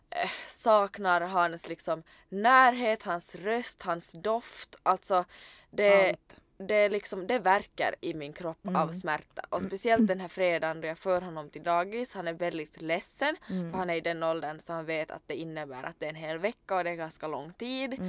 eh, 0.09 0.29
saknar 0.47 1.21
hans 1.21 1.69
liksom 1.69 2.03
närhet, 2.29 3.03
hans 3.03 3.35
röst, 3.35 3.81
hans 3.81 4.11
doft. 4.11 4.75
Alltså 4.83 5.25
det, 5.69 6.09
Allt. 6.09 6.35
det, 6.57 6.89
liksom, 6.89 7.27
det 7.27 7.39
verkar 7.39 7.95
i 8.01 8.13
min 8.13 8.33
kropp 8.33 8.59
av 8.75 8.91
smärta. 8.91 9.41
Och 9.49 9.61
speciellt 9.61 10.07
den 10.07 10.19
här 10.19 10.27
fredagen 10.27 10.81
då 10.81 10.87
jag 10.87 10.97
för 10.97 11.21
honom 11.21 11.49
till 11.49 11.63
dagis. 11.63 12.13
Han 12.13 12.27
är 12.27 12.33
väldigt 12.33 12.81
ledsen 12.81 13.35
för 13.71 13.77
han 13.77 13.89
är 13.89 13.95
i 13.95 14.01
den 14.01 14.23
åldern 14.23 14.59
så 14.59 14.73
han 14.73 14.85
vet 14.85 15.11
att 15.11 15.23
det 15.27 15.35
innebär 15.35 15.83
att 15.83 15.99
det 15.99 16.05
är 16.05 16.09
en 16.09 16.15
hel 16.15 16.37
vecka 16.37 16.75
och 16.75 16.83
det 16.83 16.89
är 16.89 16.95
ganska 16.95 17.27
lång 17.27 17.53
tid. 17.53 18.01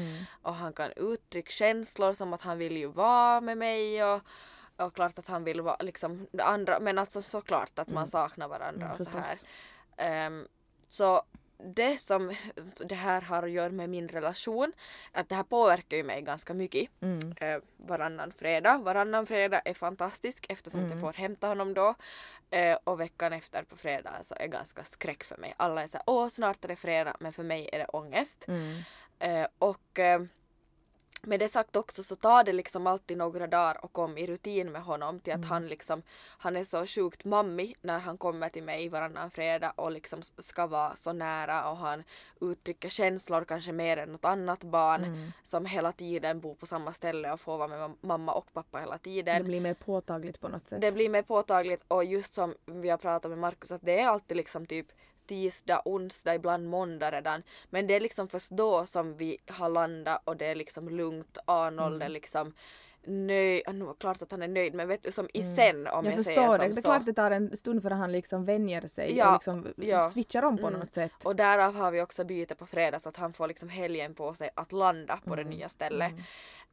Och 0.43 0.55
han 0.55 0.73
kan 0.73 0.93
uttrycka 0.97 1.51
känslor 1.51 2.13
som 2.13 2.33
att 2.33 2.43
han 2.43 2.59
vill 2.59 2.77
ju 2.77 2.87
vara 2.87 3.41
med 3.41 3.59
mig 3.59 4.05
och 4.05 4.21
och 4.87 4.95
klart 4.95 5.19
att 5.19 5.27
han 5.29 5.45
vill 5.45 5.61
vara 5.61 5.77
liksom 5.81 6.27
andra 6.39 6.81
men 6.81 6.99
alltså 6.99 7.23
såklart 7.23 7.79
att 7.79 7.89
man 7.89 8.09
saknar 8.09 8.49
varandra 8.49 8.87
Mm, 8.87 8.93
och 8.93 9.01
så 9.01 9.19
här. 9.19 9.39
Ehm, 9.97 10.49
så 10.89 11.23
det 11.75 11.97
som 12.01 12.35
det 12.77 12.95
här 12.95 13.21
har 13.21 13.43
att 13.43 13.51
göra 13.51 13.71
med 13.71 13.91
min 13.91 14.09
relation, 14.09 14.73
att 15.13 15.29
det 15.29 15.35
här 15.35 15.43
påverkar 15.43 15.97
ju 15.97 16.03
mig 16.03 16.23
ganska 16.23 16.55
mycket. 16.55 16.91
Mm. 17.01 17.33
Eh, 17.41 17.59
varannan 17.77 18.33
fredag. 18.33 18.79
Varannan 18.79 19.27
fredag 19.27 19.61
är 19.65 19.75
fantastisk 19.75 20.47
eftersom 20.49 20.81
Mm. 20.81 20.93
jag 20.93 21.01
får 21.01 21.13
hämta 21.13 21.47
honom 21.47 21.75
då. 21.75 21.95
Eh, 22.51 22.79
och 22.85 23.01
veckan 23.01 23.33
efter 23.33 23.63
på 23.63 23.77
fredag 23.77 24.13
så 24.23 24.35
är 24.35 24.47
ganska 24.47 24.85
skräck 24.85 25.25
för 25.25 25.37
mig. 25.37 25.55
Alla 25.57 25.83
är 25.83 25.87
såhär 25.87 26.05
åh 26.07 26.29
snart 26.29 26.65
är 26.65 26.69
det 26.69 26.77
fredag 26.77 27.17
men 27.21 27.33
för 27.33 27.43
mig 27.43 27.69
är 27.73 27.79
det 27.79 27.87
ångest. 27.87 28.45
Mm. 28.49 28.79
Eh, 29.19 29.47
och 29.59 29.99
eh, 29.99 30.23
med 31.23 31.41
det 31.41 31.49
sagt 31.49 31.77
också 31.77 32.03
så 32.03 32.17
tar 32.17 32.45
det 32.45 32.53
liksom 32.53 32.87
alltid 32.87 33.17
några 33.19 33.47
dagar 33.47 33.79
att 33.83 33.93
komma 33.93 34.19
i 34.19 34.27
rutin 34.27 34.73
med 34.73 34.83
honom 34.83 35.21
till 35.21 35.33
att 35.33 35.45
han 35.45 35.69
liksom 35.69 36.03
han 36.39 36.57
är 36.57 36.65
så 36.65 36.87
sjukt 36.87 37.25
mammig 37.25 37.77
när 37.83 37.99
han 37.99 38.19
kommer 38.19 38.49
till 38.49 38.63
mig 38.63 38.89
varannan 38.89 39.31
fredag 39.31 39.73
och 39.77 39.93
liksom 39.93 40.23
ska 40.39 40.67
vara 40.67 40.97
så 40.97 41.13
nära 41.13 41.71
och 41.71 41.77
han 41.77 42.03
uttrycker 42.41 42.89
känslor 42.89 43.45
kanske 43.45 43.73
mer 43.73 43.97
än 43.97 44.13
något 44.13 44.25
annat 44.25 44.65
barn 44.65 45.33
som 45.43 45.67
hela 45.67 45.93
tiden 45.93 46.41
bor 46.41 46.55
på 46.55 46.67
samma 46.67 46.93
ställe 46.93 47.33
och 47.33 47.41
får 47.41 47.59
vara 47.59 47.69
med 47.69 47.79
mam- 47.81 47.97
mamma 48.01 48.33
och 48.33 48.53
pappa 48.53 48.79
hela 48.79 48.99
tiden. 48.99 49.39
Det 49.43 49.45
blir 49.49 49.61
mer 49.61 49.75
påtagligt 49.75 50.41
på 50.41 50.49
något 50.49 50.69
sätt. 50.69 50.81
Det 50.81 50.93
blir 50.93 51.09
mer 51.09 51.23
påtagligt 51.23 51.85
och 51.89 52.05
just 52.05 52.35
som 52.35 52.55
vi 52.67 52.89
har 52.89 52.99
pratat 52.99 53.31
med 53.31 53.39
Markus 53.39 53.73
att 53.73 53.83
det 53.83 54.01
är 54.01 54.09
alltid 54.09 54.37
liksom 54.37 54.67
typ 54.67 54.87
tisdag, 55.31 55.83
onsdag, 55.85 56.35
ibland 56.35 56.69
måndag 56.69 57.11
redan. 57.11 57.43
Men 57.71 57.87
det 57.87 57.95
är 57.95 58.01
liksom 58.01 58.29
först 58.29 58.51
då 58.51 58.87
som 58.87 59.17
vi 59.17 59.39
har 59.49 59.69
landat 59.69 60.23
och 60.25 60.37
det 60.37 60.47
är 60.47 60.55
liksom 60.55 60.89
lugnt. 60.89 61.39
Arnold 61.47 61.95
Mm. 61.95 62.07
är 62.07 62.09
liksom 62.09 62.53
nöjd, 63.07 63.63
nu 63.75 63.85
är 63.89 63.95
klart 63.95 64.23
att 64.23 64.31
han 64.31 64.43
är 64.43 64.49
nöjd 64.49 64.75
men 64.75 64.89
vet 64.89 65.03
du 65.03 65.13
som 65.13 65.29
i 65.35 65.43
sen 65.43 65.87
om 65.87 66.05
jag, 66.05 66.15
jag 66.15 66.25
säger 66.25 66.41
förstår 66.41 66.57
som 66.57 66.59
det. 66.59 66.67
Det 66.69 66.71
är 66.71 66.75
så. 66.75 66.81
klart 66.81 67.07
det 67.07 67.13
tar 67.13 67.31
en 67.31 67.57
stund 67.57 67.83
för 67.83 67.91
han 67.91 68.13
liksom 68.13 68.45
vänjer 68.45 68.87
sig 68.89 69.17
Ja, 69.17 69.29
och 69.29 69.33
liksom 69.35 69.67
ja. 69.77 70.11
switchar 70.11 70.43
om 70.43 70.59
på 70.59 70.67
Mm. 70.67 70.81
något 70.81 70.93
sätt. 70.95 71.13
Och 71.25 71.37
därav 71.37 71.75
har 71.75 71.91
vi 71.91 72.01
också 72.03 72.25
byte 72.25 72.55
på 72.55 72.67
fredag 72.67 72.99
så 72.99 73.09
att 73.09 73.17
han 73.17 73.33
får 73.33 73.49
liksom 73.49 73.69
helgen 73.69 74.15
på 74.15 74.35
sig 74.35 74.51
att 74.55 74.73
landa 74.73 75.17
på 75.25 75.33
Mm. 75.33 75.45
det 75.45 75.51
nya 75.57 75.69
stället. 75.69 76.13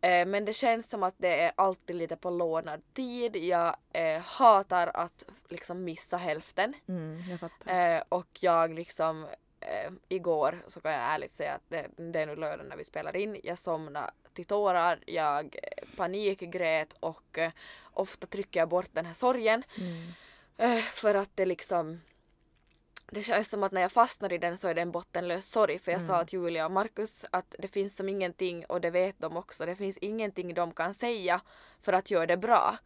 Eh, 0.01 0.25
men 0.25 0.45
det 0.45 0.53
känns 0.53 0.89
som 0.89 1.03
att 1.03 1.15
det 1.17 1.41
är 1.43 1.51
alltid 1.55 1.95
lite 1.95 2.15
på 2.17 2.29
lånad 2.29 2.81
tid. 2.93 3.35
Jag 3.35 3.75
eh, 3.93 4.19
hatar 4.21 4.91
att 4.93 5.23
liksom 5.49 5.83
missa 5.83 6.17
hälften. 6.17 6.73
Mm, 6.87 7.19
jag. 7.65 7.95
Eh, 7.95 8.03
och 8.09 8.27
jag 8.39 8.73
liksom 8.73 9.23
eh, 9.59 9.91
igår 10.09 10.63
så 10.67 10.81
kan 10.81 10.91
jag 10.91 11.01
ärligt 11.01 11.33
säga 11.35 11.53
att 11.53 11.63
det, 11.69 11.87
det 12.11 12.21
är 12.21 12.25
nu 12.25 12.35
lördag 12.35 12.65
när 12.69 12.77
vi 12.77 12.83
spelar 12.83 13.15
in. 13.15 13.39
Jag 13.43 13.59
somnade 13.59 14.11
till 14.37 14.45
tårar, 14.45 14.99
jag 15.05 15.55
panikgrät 15.97 16.93
och 16.99 17.37
eh, 17.37 17.51
ofta 17.93 18.27
trycker 18.27 18.59
jag 18.59 18.69
bort 18.69 18.89
den 18.91 19.05
här 19.05 19.13
sorgen. 19.13 19.63
Mm. 19.77 20.07
Eh, 20.57 20.81
för 20.83 21.15
att 21.15 21.29
det 21.35 21.45
liksom 21.45 21.99
det 23.11 23.23
känns 23.23 23.49
som 23.49 23.63
att 23.63 23.71
när 23.71 23.81
jag 23.81 23.91
fastnar 23.91 24.33
i 24.33 24.37
den 24.37 24.57
så 24.57 24.67
är 24.67 24.75
det 24.75 24.81
en 24.81 24.91
bottenlös 24.91 25.49
sorg 25.49 25.79
för 25.79 25.91
jag 25.91 26.01
sa 26.01 26.25
till 26.25 26.39
Julia 26.39 26.65
och 26.65 26.71
Markus 26.71 27.25
att 27.31 27.55
det 27.59 27.67
finns 27.67 27.95
som 27.95 28.09
ingenting 28.09 28.65
och 28.65 28.81
det 28.81 28.89
vet 28.89 29.19
de 29.19 29.37
också. 29.37 29.65
Det 29.65 29.75
finns 29.75 29.97
ingenting 29.97 30.53
de 30.53 30.71
kan 30.71 30.93
säga 30.93 31.41
för 31.81 31.93
att 31.93 32.11
göra 32.11 32.25
det 32.25 32.37
bra. 32.37 32.77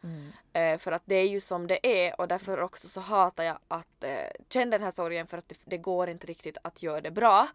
Eh, 0.54 0.78
för 0.78 0.92
att 0.92 1.02
det 1.06 1.16
är 1.16 1.28
ju 1.28 1.42
som 1.42 1.68
det 1.68 1.88
är 1.88 2.22
och 2.22 2.28
därför 2.28 2.60
också 2.60 2.90
så 2.90 3.00
hatar 3.02 3.44
jag 3.44 3.58
att 3.68 4.04
eh, 4.04 4.28
känna 4.50 4.72
den 4.72 4.84
här 4.84 4.92
sorgen 4.92 5.28
för 5.28 5.38
att 5.38 5.50
det, 5.50 5.56
det 5.66 5.78
går 5.78 6.10
inte 6.10 6.28
riktigt 6.28 6.58
att 6.62 6.84
göra 6.84 7.02
det 7.02 7.12
bra. 7.12 7.48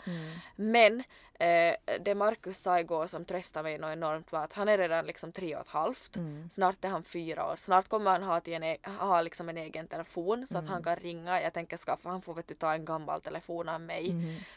Men 0.57 1.03
eh, 1.41 1.75
det 2.01 2.15
Markus 2.15 2.59
sa 2.59 2.81
igår 2.81 3.07
som 3.07 3.25
tröstade 3.25 3.63
mig 3.63 3.79
något 3.79 3.93
enormt 3.93 4.33
var 4.33 4.45
att 4.45 4.53
han 4.53 4.69
är 4.69 4.79
redan 4.79 5.07
liksom 5.07 5.33
tre 5.33 5.55
och 5.57 5.61
ett 5.63 5.69
halvt. 5.69 6.17
Snart 6.51 6.85
är 6.85 6.89
han 6.89 7.05
fyra 7.05 7.47
år. 7.47 7.57
Snart 7.57 7.89
kommer 7.89 8.11
han 8.11 8.23
ha, 8.23 8.41
till 8.41 8.55
en, 8.55 8.63
e- 8.63 8.79
ha 8.85 9.21
liksom 9.23 9.49
en 9.49 9.57
egen 9.57 9.89
telefon 9.89 10.47
så 10.47 10.59
att 10.59 10.65
han 10.69 10.83
kan 10.83 10.97
ringa. 10.97 11.43
Jag 11.43 11.53
tänker 11.53 11.77
skaffa, 11.77 12.09
han 12.09 12.23
får 12.23 12.35
vet 12.35 12.49
du 12.49 12.55
ta 12.55 12.73
en 12.75 12.85
gammal 12.85 13.21
telefon 13.21 13.69
av 13.69 13.81
mig. 13.81 14.11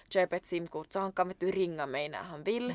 Köpa 0.10 0.36
ett 0.36 0.46
simkort 0.46 0.92
så 0.94 1.00
han 1.00 1.12
kan 1.12 1.28
vet 1.28 1.40
du 1.40 1.52
ringa 1.52 1.86
mig 1.86 2.10
när 2.10 2.24
han 2.24 2.44
vill. 2.44 2.74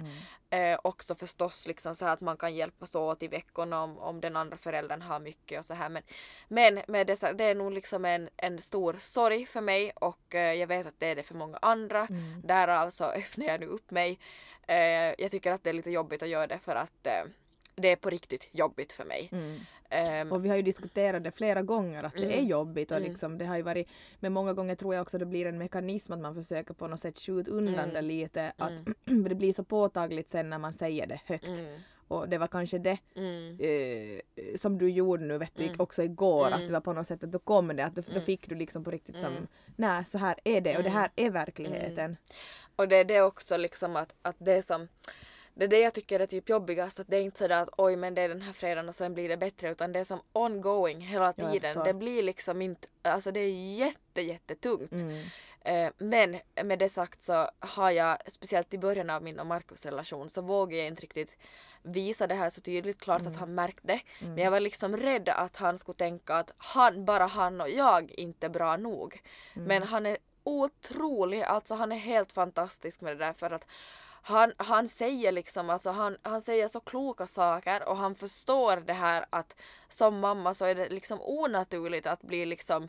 Eh, 0.50 0.78
också 0.84 1.14
förstås 1.14 1.66
liksom 1.66 1.94
så 1.94 2.04
här 2.04 2.12
att 2.12 2.20
man 2.20 2.36
kan 2.36 2.54
hjälpas 2.54 2.94
åt 2.94 3.22
i 3.22 3.28
veckorna 3.28 3.82
om, 3.82 3.98
om 3.98 4.20
den 4.20 4.36
andra 4.36 4.56
föräldern 4.56 5.02
har 5.02 5.20
mycket 5.20 5.58
och 5.58 5.64
så 5.64 5.74
här. 5.74 5.88
Men, 5.88 6.02
men 6.48 6.82
med 6.88 7.06
det, 7.06 7.16
sagt, 7.16 7.38
det 7.38 7.44
är 7.44 7.54
nog 7.54 7.72
liksom 7.72 8.04
en, 8.04 8.28
en 8.36 8.60
stor 8.60 8.96
sorg 9.00 9.46
för 9.46 9.60
mig 9.60 9.90
och 9.94 10.34
eh, 10.34 10.52
jag 10.54 10.66
vet 10.66 10.86
att 10.86 10.94
det 11.00 11.06
är 11.06 11.16
det 11.16 11.22
för 11.22 11.34
många 11.34 11.58
andra. 11.62 12.06
Därav 12.44 12.90
så 12.90 13.04
öppnar 13.20 13.46
jag 13.46 13.60
nu 13.60 13.66
upp 13.66 13.90
mig. 13.94 14.18
Eh, 14.66 15.14
jag 15.22 15.30
tycker 15.30 15.52
att 15.52 15.64
det 15.64 15.70
är 15.70 15.74
lite 15.74 15.90
jobbigt 15.90 16.22
att 16.22 16.28
göra 16.28 16.46
det 16.46 16.58
för 16.58 16.74
att 16.76 17.06
eh, 17.06 17.12
det 17.76 17.88
är 17.92 17.96
på 17.96 18.10
riktigt 18.10 18.48
jobbigt 18.52 18.92
för 18.92 19.04
mig. 19.04 19.30
Ehm, 19.90 20.32
Och 20.32 20.44
vi 20.44 20.48
har 20.48 20.56
ju 20.56 20.62
diskuterat 20.62 21.24
det 21.24 21.30
flera 21.30 21.62
gånger 21.62 22.04
att 22.04 22.12
det 22.12 22.24
Mm. 22.24 22.38
är 22.38 22.42
jobbigt 22.42 22.92
och 22.92 23.00
liksom 23.00 23.38
det 23.38 23.44
har 23.44 23.56
ju 23.56 23.62
varit 23.62 23.88
men 24.20 24.32
många 24.32 24.52
gånger 24.52 24.74
tror 24.74 24.94
jag 24.94 25.02
också 25.02 25.18
det 25.18 25.26
blir 25.26 25.46
en 25.46 25.58
mekanism 25.58 26.12
att 26.12 26.18
man 26.20 26.34
försöker 26.34 26.74
på 26.74 26.88
något 26.88 27.00
sätt 27.00 27.18
skjuta 27.18 27.50
undan 27.50 27.74
Mm. 27.74 27.94
det 27.94 28.02
lite 28.02 28.52
att 28.56 28.72
det 29.04 29.34
blir 29.34 29.52
så 29.52 29.64
påtagligt 29.64 30.30
sen 30.30 30.50
när 30.50 30.58
man 30.58 30.72
säger 30.72 31.06
det 31.06 31.20
högt. 31.26 31.48
mm, 31.48 31.80
Och 32.08 32.28
det 32.28 32.38
var 32.38 32.46
kanske 32.46 32.78
det 32.78 32.98
mm, 33.16 33.58
eh, 33.60 34.56
som 34.56 34.78
du 34.78 34.90
gjorde 34.90 35.24
nu 35.24 35.38
vet 35.38 35.54
du, 35.56 35.64
Mm. 35.64 35.80
också 35.80 36.02
igår 36.02 36.46
att 36.46 36.54
Mm. 36.54 36.66
det 36.66 36.72
var 36.72 36.80
på 36.80 36.92
något 36.92 37.06
sätt 37.06 37.24
att 37.24 37.32
då 37.32 37.38
kom 37.38 37.68
det 37.76 37.84
att 37.84 37.94
då, 37.94 38.02
då 38.06 38.10
Mm. 38.10 38.22
fick 38.22 38.48
du 38.48 38.54
liksom 38.54 38.84
på 38.84 38.90
riktigt 38.90 39.16
som 39.20 39.32
Mm. 39.32 39.46
nej 39.76 40.04
så 40.04 40.18
här 40.18 40.34
är 40.44 40.60
det 40.60 40.76
och 40.76 40.82
det 40.82 40.88
Mm. 40.88 41.00
här 41.00 41.10
är 41.16 41.30
verkligheten. 41.30 42.16
Och 42.76 42.88
det 42.88 42.96
är 42.96 43.04
det 43.04 43.20
också 43.22 43.56
liksom 43.56 43.96
att, 43.96 44.14
att 44.22 44.36
det 44.38 44.62
som 44.62 44.88
det 45.54 45.64
är 45.64 45.68
det 45.68 45.78
jag 45.80 45.94
tycker 45.94 46.20
är 46.20 46.26
typ 46.26 46.48
jobbigast 46.48 47.00
att 47.00 47.08
det 47.08 47.16
är 47.16 47.20
inte 47.20 47.38
sådär 47.38 47.62
att 47.62 47.68
oj 47.76 47.96
men 47.96 48.14
det 48.14 48.22
är 48.22 48.28
den 48.28 48.42
här 48.42 48.52
fredagen 48.52 48.88
och 48.88 48.94
sen 48.94 49.14
blir 49.14 49.28
det 49.28 49.36
bättre 49.36 49.70
utan 49.70 49.92
det 49.92 49.98
är 49.98 50.04
som 50.04 50.20
ongoing 50.32 51.00
hela 51.00 51.32
tiden. 51.32 51.84
det 51.84 51.94
blir 51.94 52.22
liksom 52.22 52.62
inte, 52.62 52.88
alltså 53.02 53.30
det 53.30 53.40
är 53.40 53.76
jätte 53.76 54.22
jättetungt. 54.22 54.92
Mm. 54.92 55.24
Eh, 55.60 55.90
men 55.98 56.38
med 56.64 56.78
det 56.78 56.88
sagt 56.88 57.22
så 57.22 57.50
har 57.58 57.90
jag, 57.90 58.18
speciellt 58.26 58.74
i 58.74 58.78
början 58.78 59.10
av 59.10 59.22
min 59.22 59.40
och 59.40 59.46
Markus 59.46 59.86
relation, 59.86 60.28
så 60.28 60.42
vågade 60.42 60.76
jag 60.76 60.86
inte 60.86 61.02
riktigt 61.02 61.36
visa 61.82 62.26
det 62.26 62.34
här 62.34 62.50
så 62.50 62.60
tydligt. 62.60 63.00
Klart 63.00 63.20
Mm. 63.20 63.32
att 63.32 63.38
han 63.38 63.54
märkte. 63.54 64.00
Men 64.20 64.38
jag 64.38 64.50
var 64.50 64.60
liksom 64.60 64.96
rädd 64.96 65.28
att 65.28 65.56
han 65.56 65.78
skulle 65.78 65.96
tänka 65.96 66.34
att 66.34 66.50
han, 66.56 67.04
bara 67.04 67.26
han 67.26 67.60
och 67.60 67.70
jag 67.70 68.10
inte 68.10 68.46
är 68.46 68.50
bra 68.50 68.76
nog. 68.76 69.20
Mm. 69.54 69.68
Men 69.68 69.82
han 69.82 70.06
är 70.06 70.16
otrolig, 70.44 71.42
alltså 71.42 71.74
han 71.74 71.92
är 71.92 71.96
helt 71.96 72.32
fantastisk 72.32 73.00
med 73.00 73.16
det 73.16 73.24
där 73.24 73.32
för 73.32 73.50
att 73.50 73.66
han, 74.26 74.52
han 74.56 74.88
säger 74.88 75.32
liksom, 75.32 75.70
alltså 75.70 75.90
han, 75.90 76.16
han 76.22 76.40
säger 76.40 76.68
så 76.68 76.80
kloka 76.80 77.26
saker 77.26 77.88
och 77.88 77.96
han 77.96 78.14
förstår 78.14 78.76
det 78.76 78.92
här 78.92 79.24
att 79.30 79.56
som 79.88 80.20
mamma 80.20 80.54
så 80.54 80.64
är 80.64 80.74
det 80.74 80.88
liksom 80.88 81.20
onaturligt 81.22 82.06
att 82.06 82.22
bli 82.22 82.46
liksom 82.46 82.88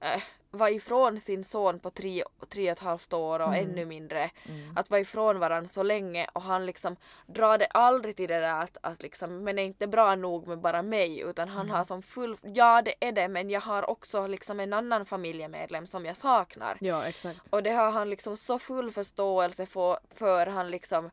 eh, 0.00 0.22
vara 0.50 0.70
ifrån 0.70 1.20
sin 1.20 1.44
son 1.44 1.78
på 1.78 1.90
tre, 1.90 2.24
tre 2.48 2.70
och 2.70 2.72
ett 2.72 2.82
halvt 2.82 3.12
år 3.12 3.40
och 3.40 3.56
ännu 3.56 3.84
mindre. 3.84 4.30
Att 4.76 4.90
vara 4.90 5.00
ifrån 5.00 5.38
varandra 5.38 5.68
så 5.68 5.82
länge 5.82 6.26
och 6.32 6.42
han 6.42 6.66
liksom 6.66 6.96
drar 7.26 7.58
det 7.58 7.66
aldrig 7.66 8.16
till 8.16 8.28
det 8.28 8.40
där 8.40 8.60
att, 8.62 8.78
att 8.80 9.02
liksom, 9.02 9.44
men 9.44 9.58
är 9.58 9.62
inte 9.62 9.86
bra 9.86 10.14
nog 10.14 10.46
med 10.48 10.58
bara 10.58 10.82
mig 10.82 11.20
utan 11.20 11.48
han 11.48 11.70
har 11.70 11.84
som 11.84 12.02
full, 12.02 12.36
ja 12.42 12.82
det 12.82 12.94
är 13.00 13.12
det 13.12 13.28
men 13.28 13.50
jag 13.50 13.60
har 13.60 13.90
också 13.90 14.26
liksom 14.26 14.60
en 14.60 14.72
annan 14.72 15.06
familjemedlem 15.06 15.86
som 15.86 16.06
jag 16.06 16.16
saknar. 16.16 16.76
Ja 16.80 17.04
exakt. 17.04 17.40
Och 17.50 17.62
det 17.62 17.70
har 17.70 17.90
han 17.90 18.10
liksom 18.10 18.36
så 18.36 18.58
full 18.58 18.90
förståelse 18.90 19.66
för, 19.66 19.98
för 20.14 20.46
han 20.46 20.70
liksom 20.70 21.10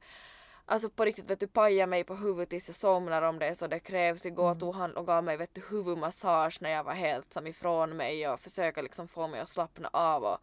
Alltså 0.65 0.89
på 0.89 1.05
riktigt 1.05 1.29
vet 1.29 1.39
du 1.39 1.47
paja 1.47 1.87
mig 1.87 2.03
på 2.03 2.15
huvudet 2.15 2.49
tills 2.49 2.69
jag 2.69 2.75
somnar 2.75 3.21
om 3.21 3.39
det 3.39 3.55
så 3.55 3.67
det 3.67 3.79
krävs. 3.79 4.25
Igår 4.25 4.55
tog 4.55 4.75
han 4.75 4.97
och 4.97 5.07
gav 5.07 5.23
mig 5.23 5.37
vet 5.37 5.55
du 5.55 5.61
huvudmassage 5.69 6.57
när 6.61 6.69
jag 6.69 6.83
var 6.83 6.93
helt 6.93 7.33
som 7.33 7.47
ifrån 7.47 7.97
mig 7.97 8.29
och 8.29 8.39
försöka 8.39 8.81
liksom 8.81 9.07
få 9.07 9.27
mig 9.27 9.39
att 9.39 9.49
slappna 9.49 9.89
av 9.93 10.23
och 10.23 10.37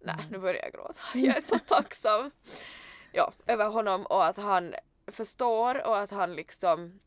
nej 0.00 0.26
nu 0.30 0.38
börjar 0.38 0.62
jag 0.62 0.72
gråta. 0.72 1.00
Jag 1.14 1.36
är 1.36 1.40
så 1.40 1.58
tacksam. 1.58 2.30
Ja, 3.12 3.32
över 3.46 3.68
honom 3.68 4.06
och 4.06 4.24
att 4.24 4.36
han 4.36 4.74
förstår 5.06 5.86
och 5.86 5.98
att 5.98 6.10
han 6.10 6.34
liksom 6.34 7.00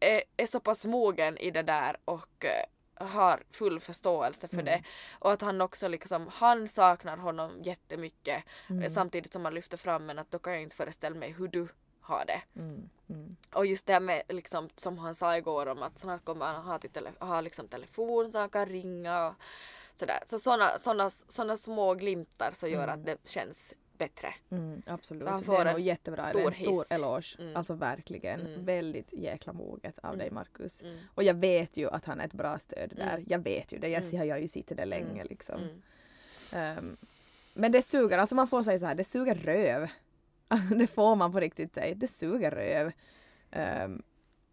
är, 0.00 0.22
är 0.36 0.46
så 0.46 0.60
pass 0.60 0.86
mogen 0.86 1.38
i 1.38 1.50
det 1.50 1.62
där 1.62 1.96
och 2.04 2.44
eh, 2.44 2.64
har 3.00 3.42
full 3.50 3.80
förståelse 3.80 4.48
för 4.48 4.62
det. 4.62 4.82
Och 5.18 5.32
att 5.32 5.42
han 5.42 5.60
också 5.60 5.88
liksom, 5.88 6.30
han 6.32 6.68
saknar 6.68 7.16
honom 7.16 7.62
jättemycket 7.62 8.44
eh, 8.82 8.88
samtidigt 8.88 9.32
som 9.32 9.44
han 9.44 9.54
lyfter 9.54 9.76
fram 9.76 10.06
men 10.06 10.18
att 10.18 10.30
då 10.30 10.38
kan 10.38 10.52
jag 10.52 10.62
inte 10.62 10.76
föreställa 10.76 11.16
mig 11.16 11.32
hur 11.32 11.48
du 11.48 11.68
har 12.00 12.24
det. 12.26 12.42
Mm, 12.60 12.88
mm. 13.08 13.36
Och 13.52 13.66
just 13.66 13.86
det 13.86 13.92
här 13.92 14.00
med 14.00 14.22
liksom, 14.28 14.68
som 14.76 14.98
han 14.98 15.14
sa 15.14 15.36
igår 15.36 15.66
om 15.66 15.82
att 15.82 15.98
snart 15.98 16.24
kommer 16.24 16.46
han 16.46 16.64
ha, 16.64 16.78
till 16.78 16.90
tele- 16.90 17.12
ha 17.20 17.40
liksom 17.40 17.68
telefon 17.68 18.32
så 18.32 18.38
han 18.38 18.50
kan 18.50 18.66
ringa 18.66 19.26
och 19.26 19.34
sådär. 19.94 20.22
Så 20.26 20.38
såna, 20.38 20.78
såna, 20.78 21.10
såna 21.10 21.56
små 21.56 21.94
glimtar 21.94 22.52
så 22.54 22.66
gör 22.68 22.88
att 22.88 23.04
det 23.04 23.18
känns 23.24 23.74
bättre. 23.98 24.34
Mm, 24.50 24.82
absolut. 24.86 25.22
Så 25.22 25.28
han 25.30 25.40
det 25.40 25.46
får 25.46 25.60
är 25.60 25.64
nog 25.64 25.74
en 25.74 25.80
jättebra. 25.80 26.22
det 26.22 26.28
är 26.28 26.32
stor 26.32 26.46
en 26.46 26.52
stor 26.54 26.66
hiss. 26.82 26.90
eloge. 26.92 27.36
Mm. 27.38 27.56
Alltså 27.56 27.74
verkligen. 27.74 28.40
Mm. 28.40 28.64
Väldigt 28.64 29.12
jäkla 29.12 29.52
moget 29.52 29.98
av 29.98 30.16
dig 30.18 30.30
Marcus. 30.30 30.82
Mm. 30.82 30.98
Och 31.14 31.22
jag 31.22 31.34
vet 31.34 31.76
ju 31.76 31.90
att 31.90 32.04
han 32.04 32.20
är 32.20 32.24
ett 32.26 32.32
bra 32.32 32.58
stöd 32.58 32.92
där. 32.96 33.14
Mm. 33.14 33.24
Jag 33.28 33.38
vet 33.38 33.72
ju 33.72 33.78
det. 33.78 33.88
Jag, 33.88 34.04
Mm. 34.04 34.30
har 34.30 34.38
ju 34.38 34.48
sett 34.48 34.76
det 34.76 34.84
länge 34.84 35.10
Mm. 35.20 35.26
liksom. 35.30 35.60
Mm. 35.60 35.82
Ehm, 36.52 36.96
men 37.54 37.72
det 37.72 37.82
suger, 37.82 38.18
alltså 38.18 38.34
man 38.34 38.46
får 38.48 38.62
säga 38.62 38.78
så 38.78 38.86
här, 38.86 38.94
det 38.94 39.04
suger 39.04 39.34
röv. 39.34 39.88
Alltså 40.50 40.74
det 40.74 40.86
får 40.86 41.16
man 41.16 41.32
på 41.32 41.40
riktigt 41.40 41.74
säga, 41.74 41.94
det 41.94 42.06
suger 42.06 42.50
röv. 42.50 42.92
Ehm, 43.50 44.02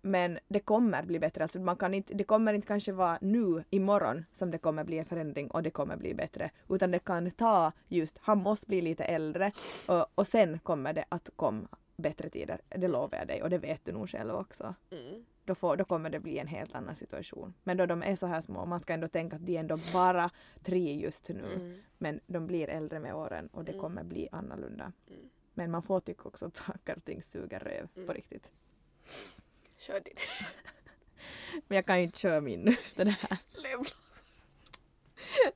men 0.05 0.39
det 0.47 0.59
kommer 0.59 1.03
bli 1.03 1.19
bättre, 1.19 1.43
alltså 1.43 1.59
man 1.59 1.75
kan 1.77 1.93
inte, 1.93 2.13
det 2.13 2.23
kommer 2.23 2.53
inte 2.53 2.67
kanske 2.67 2.91
vara 2.91 3.17
nu 3.21 3.63
imorgon 3.69 4.25
som 4.31 4.51
det 4.51 4.57
kommer 4.57 4.83
bli 4.83 4.97
en 4.99 5.05
förändring 5.05 5.51
och 5.51 5.63
det 5.63 5.71
kommer 5.71 5.97
bli 5.97 6.13
bättre. 6.13 6.51
Utan 6.69 6.91
det 6.91 6.99
kan 6.99 7.31
ta 7.31 7.71
just, 7.87 8.17
han 8.21 8.37
måste 8.37 8.67
bli 8.67 8.81
lite 8.81 9.03
äldre 9.03 9.51
och, 9.87 10.05
och 10.15 10.27
sen 10.27 10.59
kommer 10.59 10.93
det 10.93 11.05
att 11.09 11.29
komma 11.35 11.67
bättre 11.97 12.29
tider. 12.29 12.61
Det 12.69 12.87
lovar 12.87 13.17
jag 13.17 13.27
dig 13.27 13.43
och 13.43 13.49
det 13.49 13.57
vet 13.57 13.85
du 13.85 13.91
nog 13.91 14.09
själv 14.09 14.33
också 14.35 14.75
Mm. 14.91 15.25
då, 15.45 15.55
får, 15.55 15.77
då 15.77 15.85
kommer 15.85 16.09
det 16.09 16.19
bli 16.19 16.37
en 16.39 16.47
helt 16.47 16.75
annan 16.75 16.95
situation. 16.95 17.53
Men 17.63 17.77
då 17.77 17.85
de 17.85 18.03
är 18.03 18.15
så 18.15 18.27
här 18.27 18.41
små, 18.41 18.65
man 18.65 18.79
ska 18.79 18.93
ändå 18.93 19.07
tänka 19.07 19.35
att 19.35 19.45
de 19.45 19.55
är 19.55 19.59
ändå 19.59 19.77
bara 19.93 20.29
tre 20.63 20.93
just 20.93 21.29
nu. 21.29 21.53
Mm. 21.55 21.77
Men 21.97 22.19
de 22.27 22.47
blir 22.47 22.69
äldre 22.69 22.99
med 22.99 23.15
åren 23.15 23.47
och 23.51 23.63
det 23.65 23.71
Mm. 23.71 23.81
kommer 23.81 24.03
bli 24.03 24.27
annorlunda. 24.31 24.91
Mm. 25.07 25.29
Men 25.53 25.71
man 25.71 25.81
får 25.83 25.99
tycka 25.99 26.23
också 26.27 26.45
att 26.45 26.55
saker 26.57 26.95
och 26.97 27.05
ting 27.05 27.21
suger 27.23 27.59
röv 27.59 27.87
Mm. 27.95 28.07
på 28.07 28.13
riktigt. 28.13 28.51
Kör 29.87 29.99
din 29.99 30.13
Men 31.67 31.75
jag 31.75 31.85
kan 31.85 31.97
ju 31.97 32.03
inte 32.03 32.19
köra 32.19 32.41
min 32.41 32.61
nu. 32.61 32.75
Där. 32.95 33.15
lövblås. 33.53 33.95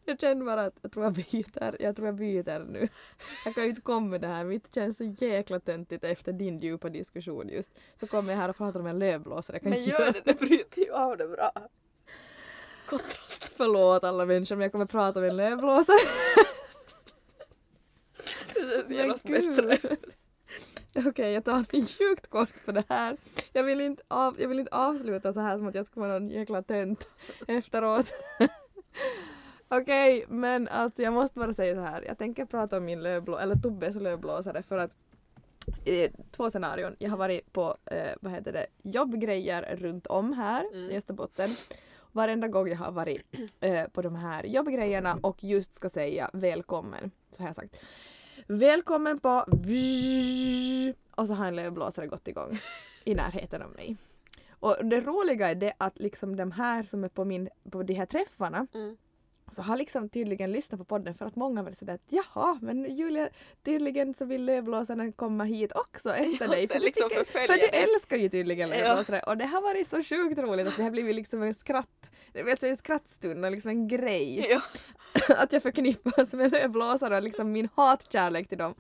Jag 0.05 0.19
känner 0.19 0.45
bara 0.45 0.65
att 0.65 0.79
jag 0.81 0.91
tror 0.91 1.05
jag 1.05 1.13
byter. 1.13 1.81
Jag 1.81 1.95
tror 1.95 2.07
jag 2.07 2.15
byter 2.15 2.59
nu. 2.59 2.87
Jag 3.45 3.55
kan 3.55 3.63
ju 3.63 3.69
inte 3.69 3.81
komma 3.81 4.07
med 4.07 4.21
det 4.21 4.27
här. 4.27 4.43
Mitt 4.43 4.75
känns 4.75 4.97
så 4.97 5.03
jäkla 5.03 5.59
töntigt 5.59 6.03
efter 6.03 6.33
din 6.33 6.57
djupa 6.57 6.89
diskussion 6.89 7.49
just. 7.49 7.71
Så 7.99 8.07
kommer 8.07 8.33
jag 8.33 8.39
här 8.39 8.49
och 8.49 8.57
pratar 8.57 8.79
om 8.79 8.87
en 8.87 8.99
lövblåsare. 8.99 9.55
Jag 9.55 9.61
kan 9.61 9.69
Men 9.69 9.79
inte 9.79 9.91
gör 9.91 10.11
det, 10.11 10.21
det 10.25 10.39
bryter 10.39 10.81
ju 10.81 10.91
av 10.93 11.17
det 11.17 11.27
bra. 11.27 11.51
Kontrast. 12.85 13.51
Förlåt 13.57 14.03
alla 14.03 14.25
människor 14.25 14.55
men 14.55 14.63
jag 14.63 14.71
kommer 14.71 14.85
prata 14.85 15.19
om 15.19 15.25
en 15.25 15.37
lövblåsare. 15.37 15.97
Det 18.53 18.69
känns 18.69 18.89
genast 18.89 19.23
bättre. 19.27 19.97
Okej, 20.95 21.33
jag 21.33 21.45
tar 21.45 21.65
mig 21.71 21.87
sjukt 21.87 22.27
kort 22.27 22.65
på 22.65 22.71
det 22.71 22.83
här. 22.89 23.17
Jag 23.53 23.63
vill, 23.63 23.81
inte 23.81 24.03
av, 24.07 24.41
jag 24.41 24.47
vill 24.47 24.59
inte 24.59 24.75
avsluta 24.75 25.33
så 25.33 25.39
här 25.39 25.57
som 25.57 25.67
att 25.67 25.75
jag 25.75 25.85
ska 25.85 25.99
vara 25.99 26.11
någon 26.19 26.29
jäkla 26.29 26.61
tönt 26.61 27.07
efteråt. 27.47 28.13
Okej, 29.67 30.25
men 30.27 30.67
alltså 30.67 31.01
jag 31.01 31.13
måste 31.13 31.39
bara 31.39 31.53
säga 31.53 31.75
så 31.75 31.81
här. 31.81 32.03
Jag 32.07 32.17
tänker 32.17 32.45
prata 32.45 32.77
om 32.77 32.85
min 32.85 33.03
lövblå, 33.03 33.37
eller 33.37 33.55
Tobbes 33.55 33.95
lövblåsare 33.95 34.63
för 34.63 34.77
att 34.77 34.91
i 35.85 36.09
två 36.31 36.49
scenarion. 36.49 36.95
Jag 36.99 37.09
har 37.09 37.17
varit 37.17 37.53
på, 37.53 37.77
eh, 37.85 38.11
vad 38.21 38.31
heter 38.31 38.51
det, 38.53 38.67
jobbgrejer 38.83 39.75
runt 39.75 40.07
om 40.07 40.33
här 40.33 40.65
Mm. 40.73 40.89
i 40.91 40.97
Österbotten. 40.97 41.49
Varenda 42.11 42.47
gång 42.47 42.67
jag 42.67 42.77
har 42.77 42.91
varit 42.91 43.35
eh, 43.59 43.87
på 43.87 44.01
de 44.01 44.15
här 44.15 44.43
jobbgrejerna 44.43 45.19
och 45.21 45.43
just 45.43 45.75
ska 45.75 45.89
säga 45.89 46.29
välkommen, 46.33 47.11
så 47.31 47.43
har 47.43 47.49
jag 47.49 47.55
sagt. 47.55 47.75
Välkommen 48.51 49.19
på 49.19 49.45
och 51.15 51.27
så 51.27 51.33
har 51.33 51.45
en 51.47 51.55
lövblåsare 51.55 52.07
gått 52.07 52.27
igång 52.27 52.59
i 53.03 53.15
närheten 53.15 53.61
av 53.61 53.71
mig. 53.71 53.97
Och 54.49 54.85
det 54.85 55.01
roliga 55.01 55.49
är 55.49 55.55
det 55.55 55.73
att 55.77 55.99
liksom 55.99 56.35
de 56.35 56.51
här 56.51 56.83
som 56.83 57.03
är 57.03 57.09
på, 57.09 57.25
min, 57.25 57.49
på 57.71 57.83
de 57.83 57.93
här 57.93 58.05
träffarna 58.05 58.67
Mm. 58.73 58.97
så 59.51 59.61
har 59.61 59.77
liksom 59.77 60.09
tydligen 60.09 60.51
lyssnat 60.51 60.79
på 60.79 60.85
podden 60.85 61.13
för 61.13 61.25
att 61.25 61.35
många 61.35 61.63
var 61.63 61.71
sådär 61.71 61.93
att 61.93 62.01
jaha 62.09 62.59
men 62.61 62.95
Julia 62.95 63.29
tydligen 63.63 64.13
så 64.13 64.25
vill 64.25 64.45
lövblåsarna 64.45 65.11
komma 65.11 65.43
hit 65.43 65.71
också 65.75 66.13
efter 66.15 66.45
Ja, 66.45 66.51
dig. 66.51 66.67
För, 66.67 66.79
liksom 66.79 67.09
tycker- 67.09 67.23
för 67.23 67.47
dig. 67.47 67.69
älskar 67.73 68.17
ju 68.17 68.29
tydligen 68.29 68.69
Ja. 68.69 68.75
lövblåsare 68.75 69.19
och 69.19 69.37
det 69.37 69.45
har 69.45 69.61
varit 69.61 69.87
så 69.87 70.03
sjukt 70.03 70.39
roligt 70.39 70.67
att 70.67 70.77
det 70.77 70.83
har 70.83 70.91
blivit 70.91 71.15
liksom 71.15 71.41
en 71.43 71.53
skratt 71.53 72.11
det 72.33 72.43
vet, 72.43 72.59
så 72.59 72.65
en 72.65 72.77
skrattstund 72.77 73.45
och 73.45 73.51
liksom 73.51 73.69
en 73.69 73.87
grej. 73.87 74.47
Ja. 74.49 74.61
att 75.37 75.53
jag 75.53 75.63
förknippas 75.63 76.33
med 76.33 76.51
lövblåsare 76.51 77.17
och 77.17 77.23
liksom 77.23 77.51
min 77.51 77.69
hatkärlek 77.75 78.49
till 78.49 78.57
dem. 78.57 78.75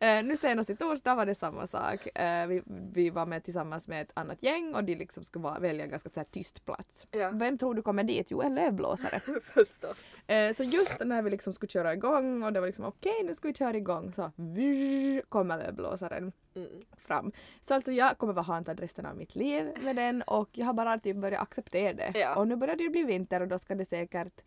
Eh, 0.00 0.24
nu 0.24 0.36
senast 0.36 0.70
i 0.70 0.76
torsdag 0.76 1.14
var 1.14 1.26
det 1.26 1.34
samma 1.34 1.66
sak. 1.66 2.18
Eh, 2.18 2.46
vi, 2.46 2.62
vi 2.92 3.10
var 3.10 3.26
med 3.26 3.44
tillsammans 3.44 3.88
med 3.88 4.02
ett 4.02 4.10
annat 4.14 4.42
gäng 4.42 4.74
och 4.74 4.84
de 4.84 4.94
liksom 4.94 5.24
skulle 5.24 5.42
vara, 5.42 5.58
välja 5.58 5.84
en 5.84 5.90
ganska 5.90 6.10
så 6.10 6.20
här 6.20 6.24
tyst 6.24 6.64
plats. 6.64 7.06
Ja. 7.10 7.30
Vem 7.30 7.58
tror 7.58 7.74
du 7.74 7.82
kommer 7.82 8.04
dit? 8.04 8.26
Jo, 8.30 8.42
en 8.42 8.54
lövblåsare. 8.54 9.20
Förstås. 9.42 9.96
Eh, 10.26 10.52
så 10.52 10.64
just 10.64 10.96
när 11.00 11.22
vi 11.22 11.30
liksom 11.30 11.52
skulle 11.52 11.70
köra 11.70 11.92
igång 11.92 12.42
och 12.42 12.52
det 12.52 12.60
var 12.60 12.66
liksom 12.66 12.84
okej 12.84 13.22
nu 13.24 13.34
ska 13.34 13.48
vi 13.48 13.54
köra 13.54 13.76
igång 13.76 14.12
så 14.12 14.32
vrr, 14.36 15.20
kommer 15.28 15.58
lövblåsaren 15.58 16.32
Mm. 16.56 16.68
fram. 16.96 17.32
Så 17.68 17.74
alltså 17.74 17.92
jag 17.92 18.18
kommer 18.18 18.32
vara 18.32 18.44
hantad 18.44 18.80
resten 18.80 19.06
av 19.06 19.16
mitt 19.16 19.34
liv 19.34 19.72
med 19.84 19.96
den 19.96 20.22
och 20.22 20.48
jag 20.52 20.66
har 20.66 20.72
bara 20.72 20.98
typ 20.98 21.16
börjat 21.16 21.42
acceptera 21.42 21.92
det. 21.92 22.12
Ja. 22.14 22.36
Och 22.36 22.48
nu 22.48 22.56
börjar 22.56 22.76
det 22.76 22.88
bli 22.88 23.02
vinter 23.02 23.40
och 23.40 23.48
då 23.48 23.58
ska 23.58 23.74
det 23.74 23.84
säkert 23.84 24.40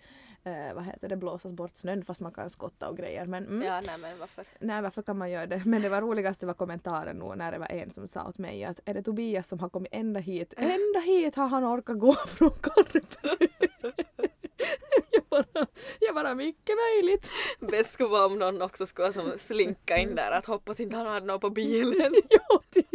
eh, 0.43 0.73
vad 0.75 0.85
heter 0.85 1.09
det, 1.09 1.15
blåsas 1.15 1.51
bort 1.53 1.75
snön 1.75 2.03
fast 2.05 2.21
man 2.21 2.31
kan 2.31 2.49
skotta 2.49 2.89
och 2.89 2.97
grejer. 2.97 3.25
Men 3.25 3.45
mm, 3.47 3.61
Ja, 3.61 3.81
nej 3.85 3.97
men 3.97 4.19
varför? 4.19 4.45
nej 4.59 4.81
varför 4.81 5.01
kan 5.01 5.17
man 5.17 5.31
göra 5.31 5.45
det? 5.47 5.61
Men 5.65 5.81
det 5.81 5.89
var 5.89 6.01
roligaste 6.01 6.45
var 6.45 6.53
kommentaren 6.53 7.17
nog 7.17 7.37
när 7.37 7.51
det 7.51 7.57
var 7.57 7.71
en 7.71 7.89
som 7.89 8.07
sa 8.07 8.27
åt 8.27 8.37
mig 8.37 8.63
att 8.63 8.79
är 8.85 8.93
det 8.93 9.03
Tobias 9.03 9.47
som 9.47 9.59
har 9.59 9.69
kommit 9.69 9.89
ända 9.93 10.19
hit? 10.19 10.53
Ända 10.57 10.99
hit 11.05 11.35
har 11.35 11.47
han 11.47 11.63
orkat 11.63 11.99
gå 11.99 12.13
från 12.13 12.49
Korpi. 12.49 13.01
jag, 15.11 15.23
bara, 15.29 15.65
jag 15.99 16.15
bara 16.15 16.35
mycket 16.35 16.75
möjligt. 16.75 17.27
Bäst 17.59 17.93
skulle 17.93 18.09
vara 18.09 18.25
om 18.25 18.39
någon 18.39 18.61
också 18.61 18.85
skulle 18.85 19.13
som 19.13 19.31
slinka 19.37 19.97
in 19.97 20.15
där 20.15 20.31
att 20.31 20.45
hoppas 20.45 20.79
inte 20.79 20.95
han 20.97 21.05
hade 21.07 21.25
något 21.25 21.41
på 21.41 21.49
bilen. 21.49 22.13
ja, 22.29 22.61
typ. 22.71 22.85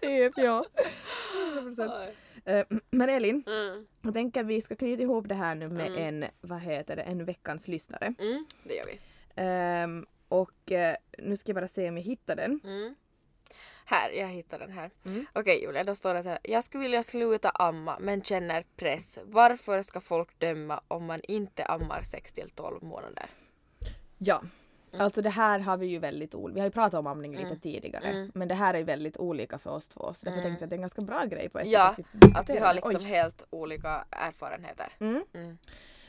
Typ, 0.00 0.32
ja. 0.36 0.64
100%. 1.54 2.08
Eh, 2.44 2.66
Men 2.90 3.08
Elin, 3.08 3.42
Mm. 3.46 3.86
jag 4.02 4.14
tänker 4.14 4.44
vi 4.44 4.60
ska 4.60 4.76
knyta 4.76 5.02
ihop 5.02 5.28
det 5.28 5.34
här 5.34 5.54
nu 5.54 5.68
med 5.68 5.86
Mm. 5.86 6.22
en, 6.22 6.30
vad 6.40 6.60
heter 6.60 6.96
det, 6.96 7.02
en 7.02 7.24
veckans 7.24 7.68
lyssnare. 7.68 8.14
Mm, 8.18 8.46
det 8.64 8.74
gör 8.74 8.84
vi. 8.84 8.98
Ehm, 9.36 10.06
och 10.28 10.72
eh, 10.72 10.96
nu 11.18 11.36
ska 11.36 11.48
jag 11.50 11.54
bara 11.56 11.68
se 11.68 11.88
om 11.88 11.96
jag 11.96 12.04
hittar 12.04 12.36
den. 12.36 12.60
Mm. 12.64 12.94
Här, 13.84 14.10
jag 14.10 14.28
hittar 14.28 14.58
den 14.58 14.70
här. 14.72 14.90
Mm. 15.06 15.26
Okej 15.32 15.62
Julia, 15.62 15.84
då 15.84 15.94
står 15.94 16.14
det 16.14 16.22
så 16.22 16.28
här. 16.28 16.38
Jag 16.42 16.64
skulle 16.64 16.82
vilja 16.82 17.02
sluta 17.02 17.50
amma 17.50 17.98
men 18.00 18.22
känner 18.22 18.64
press. 18.76 19.18
Varför 19.24 19.82
ska 19.82 20.00
folk 20.00 20.38
döma 20.38 20.80
om 20.88 21.04
man 21.04 21.20
inte 21.28 21.64
ammar 21.64 22.02
6 22.02 22.32
till 22.32 22.50
12 22.50 22.82
månader? 22.82 23.26
Ja. 24.18 24.42
Alltså 24.98 25.22
det 25.22 25.30
här 25.30 25.58
har 25.58 25.76
vi 25.76 25.86
ju 25.86 25.98
väldigt 25.98 26.34
olika, 26.34 26.54
vi 26.54 26.60
har 26.60 26.66
ju 26.66 26.70
pratat 26.72 26.98
om 27.00 27.06
amning 27.06 27.32
lite 27.32 27.44
Mm. 27.46 27.60
tidigare, 27.60 28.04
Mm. 28.08 28.30
men 28.34 28.48
det 28.48 28.54
här 28.54 28.74
är 28.74 28.82
väldigt 28.84 29.16
olika 29.16 29.58
för 29.58 29.70
oss 29.70 29.88
två 29.88 30.14
så 30.14 30.24
därför 30.24 30.38
Mm. 30.38 30.42
tänkte 30.50 30.62
jag 30.62 30.66
att 30.66 30.70
det 30.70 30.74
är 30.74 30.78
en 30.78 30.80
ganska 30.82 31.02
bra 31.02 31.24
grej 31.24 31.48
på 31.48 31.58
ett 31.58 31.66
Ja, 31.66 31.96
Att 32.34 32.50
vi 32.50 32.58
har 32.58 32.74
liksom 32.74 32.96
Oj. 32.96 33.02
helt 33.04 33.46
olika 33.50 34.04
erfarenheter. 34.10 34.92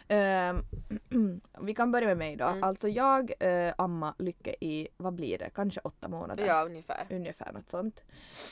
Ehm, 0.07 0.63
vi 1.61 1.73
kan 1.73 1.91
börja 1.91 2.07
med 2.07 2.17
mig 2.17 2.35
då. 2.35 2.45
Mm. 2.45 2.63
Alltså 2.63 2.87
jag 2.87 3.31
uh, 3.43 3.73
amma 3.77 4.13
Lycke 4.17 4.55
i, 4.59 4.87
vad 4.97 5.13
blir 5.13 5.37
det, 5.37 5.49
kanske 5.55 5.79
åtta 5.83 6.07
månader? 6.07 6.45
Ja, 6.45 6.63
ungefär. 6.65 7.07
Ungefär 7.09 7.51
något 7.53 7.69
sånt. 7.69 8.03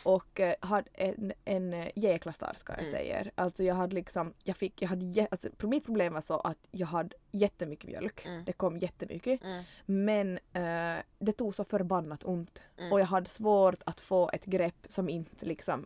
Och 0.03 0.39
uh, 0.39 0.51
hade 0.59 0.89
en, 0.93 1.33
en 1.45 1.73
eh, 1.73 1.87
jäkla 1.95 2.33
start 2.33 2.57
ska 2.57 2.73
jag 2.73 2.79
Mm. 2.83 2.91
säga. 2.91 3.25
Alltså 3.35 3.63
jag 3.63 3.75
hade 3.75 3.95
liksom, 3.95 4.33
jag 4.43 4.57
fick, 4.57 4.81
jag 4.81 4.89
hade, 4.89 5.27
alltså, 5.31 5.49
mitt 5.59 5.85
problem 5.85 6.13
var 6.13 6.21
så 6.21 6.39
att 6.39 6.57
jag 6.71 6.87
hade 6.87 7.15
jättemycket 7.31 7.89
mjölk. 7.89 8.25
Mm. 8.25 8.43
Det 8.45 8.53
kom 8.53 8.77
jättemycket. 8.77 9.43
Mm. 9.43 9.63
Men 9.85 10.39
eh, 10.53 11.03
det 11.19 11.31
tog 11.31 11.55
så 11.55 11.63
förbannat 11.63 12.23
ont. 12.23 12.61
Mm. 12.77 12.91
Och 12.93 12.99
jag 12.99 13.05
hade 13.05 13.29
svårt 13.29 13.81
att 13.85 14.01
få 14.01 14.29
ett 14.33 14.45
grepp 14.45 14.85
som 14.89 15.09
inte 15.09 15.45
liksom 15.45 15.85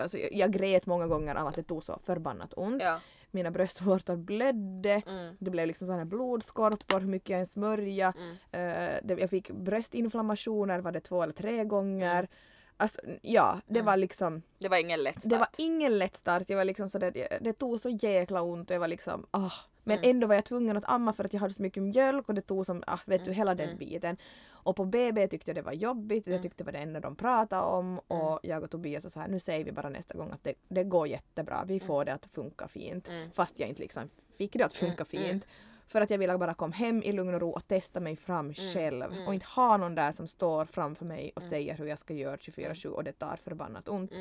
Alltså 0.00 0.18
jag, 0.18 0.32
jag 0.32 0.52
grät 0.52 0.86
många 0.86 1.06
gånger 1.06 1.34
av 1.34 1.46
att 1.46 1.54
det 1.54 1.62
tog 1.62 1.84
så 1.84 1.98
förbannat 2.04 2.52
ont. 2.56 2.82
Ja. 2.82 3.00
Mina 3.30 3.50
bröstvårtor 3.50 4.16
blödde. 4.16 5.02
Mm. 5.06 5.36
Det 5.38 5.50
blev 5.50 5.66
liksom 5.66 5.86
sådana 5.86 6.04
blodskorpor, 6.04 7.00
hur 7.00 7.08
mycket 7.08 7.30
jag 7.30 7.40
än 7.40 7.46
smörja. 7.46 8.12
Mm. 8.16 9.00
Det, 9.02 9.20
jag 9.20 9.30
fick 9.30 9.50
bröstinflammationer, 9.50 10.78
var 10.78 10.92
det 10.92 11.00
två 11.00 11.22
eller 11.22 11.32
tre 11.32 11.64
gånger. 11.64 12.28
Alltså 12.76 13.00
ja, 13.22 13.60
det 13.66 13.82
var 13.82 13.96
liksom 13.96 14.42
Det 14.58 14.68
var 14.68 14.76
ingen 14.78 15.02
lätt 15.02 15.20
start. 15.20 15.30
det 15.30 15.38
var 15.38 15.48
ingen 15.56 15.98
lätt 15.98 16.16
start. 16.16 16.42
Jag 16.46 16.56
var 16.56 16.64
liksom 16.64 16.90
så 16.90 16.98
där, 16.98 17.10
det, 17.10 17.38
det 17.40 17.52
tog 17.52 17.80
så 17.80 17.88
jäkla 17.90 18.42
ont 18.42 18.70
och 18.70 18.74
jag 18.74 18.80
var 18.80 18.88
liksom 18.88 19.26
ah. 19.30 19.50
Men 19.88 19.98
Mm. 19.98 20.10
ändå 20.10 20.26
var 20.26 20.34
jag 20.34 20.44
tvungen 20.44 20.76
att 20.76 20.84
amma 20.86 21.12
för 21.12 21.24
att 21.24 21.32
jag 21.32 21.40
hade 21.40 21.54
så 21.54 21.62
mycket 21.62 21.82
mjölk 21.82 22.28
och 22.28 22.34
det 22.34 22.40
tog 22.40 22.66
som, 22.66 22.82
ah, 22.86 22.98
vet 23.06 23.24
du, 23.24 23.32
hela 23.32 23.54
den 23.54 23.66
mm. 23.66 23.78
biten. 23.78 24.16
Och 24.50 24.76
på 24.76 24.84
BB 24.84 25.28
tyckte 25.28 25.50
jag 25.50 25.56
det 25.56 25.62
var 25.62 25.72
jobbigt, 25.72 26.26
jag 26.26 26.42
tyckte 26.42 26.64
det 26.64 26.66
var 26.66 26.72
det 26.72 26.78
enda 26.78 27.00
de 27.00 27.16
pratade 27.16 27.62
om 27.62 27.86
Mm. 27.86 28.00
och 28.22 28.38
jag 28.42 28.62
och 28.62 28.70
Tobias 28.70 29.02
sa 29.02 29.10
så 29.10 29.20
här, 29.20 29.28
nu 29.28 29.40
säger 29.40 29.64
vi 29.64 29.72
bara 29.72 29.88
nästa 29.88 30.14
gång 30.18 30.30
att 30.30 30.44
det, 30.44 30.54
det 30.68 30.84
går 30.84 31.08
jättebra, 31.08 31.64
vi 31.66 31.80
får 31.80 32.04
det 32.04 32.12
att 32.14 32.26
funka 32.26 32.68
fint. 32.68 33.08
Mm. 33.08 33.30
Fast 33.30 33.58
jag 33.60 33.68
inte 33.68 33.80
liksom 33.82 34.10
fick 34.38 34.52
det 34.52 34.64
att 34.64 34.74
funka 34.74 35.04
fint. 35.04 35.44
För 35.86 36.00
att 36.00 36.10
jag 36.10 36.18
ville 36.18 36.38
bara 36.38 36.54
komma 36.54 36.74
hem 36.74 37.02
i 37.02 37.12
lugn 37.12 37.34
och 37.34 37.40
ro 37.40 37.50
och 37.50 37.66
testa 37.66 38.00
mig 38.00 38.16
fram 38.16 38.46
Mm. 38.46 38.54
själv 38.54 39.04
och 39.26 39.34
inte 39.34 39.46
ha 39.46 39.76
någon 39.76 39.94
där 39.94 40.12
som 40.12 40.26
står 40.28 40.64
framför 40.64 41.04
mig 41.04 41.32
och 41.36 41.42
säger 41.42 41.74
hur 41.76 41.86
jag 41.86 41.98
ska 41.98 42.14
göra 42.14 42.36
24-7 42.36 42.86
och 42.88 43.04
det 43.04 43.12
tar 43.12 43.36
förbannat 43.44 43.88
ont. 43.88 44.12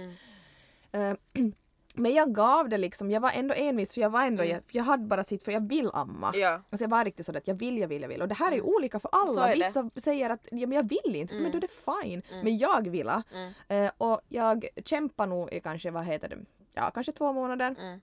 Mm. 0.92 1.18
Men 1.98 2.14
jag 2.14 2.34
gav 2.36 2.70
det 2.70 2.78
liksom, 2.78 3.12
jag 3.12 3.22
var 3.22 3.32
ändå 3.32 3.54
envis 3.58 3.94
för 3.94 4.02
jag 4.02 4.10
var 4.10 4.24
ändå, 4.26 4.44
Mm. 4.44 4.54
jag, 4.56 4.64
jag 4.72 4.84
hade 4.84 5.04
bara 5.04 5.24
sitt 5.24 5.44
för 5.44 5.52
jag 5.52 5.68
vill 5.70 5.90
amma. 5.94 6.32
Ja. 6.36 6.62
Alltså 6.70 6.84
jag 6.84 6.90
var 6.90 7.06
riktigt 7.06 7.26
sådär 7.26 7.40
att 7.40 7.48
jag 7.48 7.56
vill, 7.56 7.78
jag 7.78 7.88
vill, 7.88 8.02
jag 8.02 8.10
vill. 8.10 8.22
Och 8.22 8.28
det 8.28 8.36
här 8.36 8.52
är 8.52 8.56
ju 8.56 8.62
olika 8.62 9.00
för 9.00 9.10
alla. 9.14 9.54
Vissa 9.68 9.90
säger 9.96 10.30
att 10.30 10.48
ja, 10.52 10.68
men 10.68 10.72
jag 10.72 10.90
vill 10.90 11.16
inte, 11.16 11.36
men 11.36 11.52
då 11.52 11.58
är 11.58 11.62
det 11.62 12.02
fine. 12.04 12.22
Men 12.44 12.58
jag 12.58 12.88
vill. 12.88 13.10
Mm. 13.10 13.54
Eh, 13.68 13.92
och 13.98 14.22
jag 14.30 14.68
kämpar 14.86 15.28
nog 15.28 15.54
i 15.54 15.60
kanske, 15.60 15.92
vad 15.92 16.06
heter 16.06 16.30
det, 16.30 16.38
ja 16.74 16.92
kanske 16.94 17.12
två 17.12 17.34
månader. 17.34 17.76
Mm. 17.80 18.00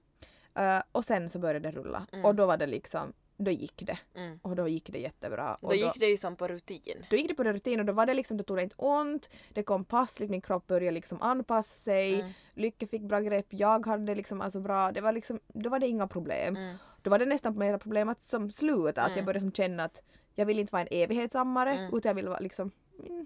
Eh, 0.55 0.83
och 0.93 1.05
sen 1.05 1.29
så 1.29 1.39
började 1.39 1.71
det 1.71 1.79
rulla. 1.79 2.07
Och 2.25 2.35
då 2.35 2.47
var 2.47 2.57
det 2.57 2.67
liksom, 2.67 3.13
då 3.37 3.51
gick 3.51 3.83
det. 3.87 3.99
Mm. 4.15 4.39
Och 4.43 4.57
då 4.57 4.69
gick 4.69 4.93
det 4.93 4.99
jättebra. 4.99 5.57
Då 5.61 5.67
och 5.67 5.77
gick 5.77 6.01
det 6.01 6.07
ju 6.07 6.17
som 6.17 6.37
på 6.37 6.49
rutin. 6.49 7.07
då 7.11 7.17
gick 7.17 7.29
det 7.29 7.35
på 7.35 7.45
rutin 7.45 7.81
och 7.81 7.87
då 7.87 7.93
var 7.93 8.07
det 8.07 8.15
liksom, 8.15 8.37
då 8.37 8.45
tog 8.45 8.57
det 8.57 8.63
inte 8.63 8.77
ont, 8.79 9.31
det 9.49 9.63
kom 9.63 9.85
passligt, 9.85 10.31
min 10.31 10.41
kropp 10.41 10.67
började 10.67 10.95
liksom 10.95 11.23
anpassa 11.23 11.79
sig, 11.79 12.15
Mm. 12.15 12.33
Lycke 12.55 12.87
fick 12.87 13.03
bra 13.03 13.21
grepp, 13.21 13.47
jag 13.49 13.87
hade 13.87 14.15
liksom 14.15 14.41
alltså 14.41 14.61
bra, 14.61 14.93
det 14.93 15.01
var 15.01 15.13
liksom, 15.13 15.41
då 15.47 15.71
var 15.71 15.79
det 15.79 15.87
inga 15.87 16.09
problem. 16.09 16.57
Mm. 16.57 16.77
Då 17.03 17.11
var 17.11 17.19
det 17.19 17.27
nästan 17.27 17.59
mera 17.59 17.79
problem 17.79 18.09
att 18.09 18.23
som 18.23 18.51
sluta, 18.51 19.03
att 19.03 19.17
jag 19.17 19.25
började 19.25 19.41
som 19.41 19.53
känna 19.53 19.85
att 19.85 20.03
jag 20.35 20.47
vill 20.47 20.59
inte 20.59 20.73
vara 20.73 20.83
en 20.83 20.89
evighetsammare 20.91 21.75
Mm. 21.75 21.95
utan 21.97 22.11
jag 22.11 22.15
vill 22.15 22.29
vara 22.29 22.39
liksom 22.39 22.71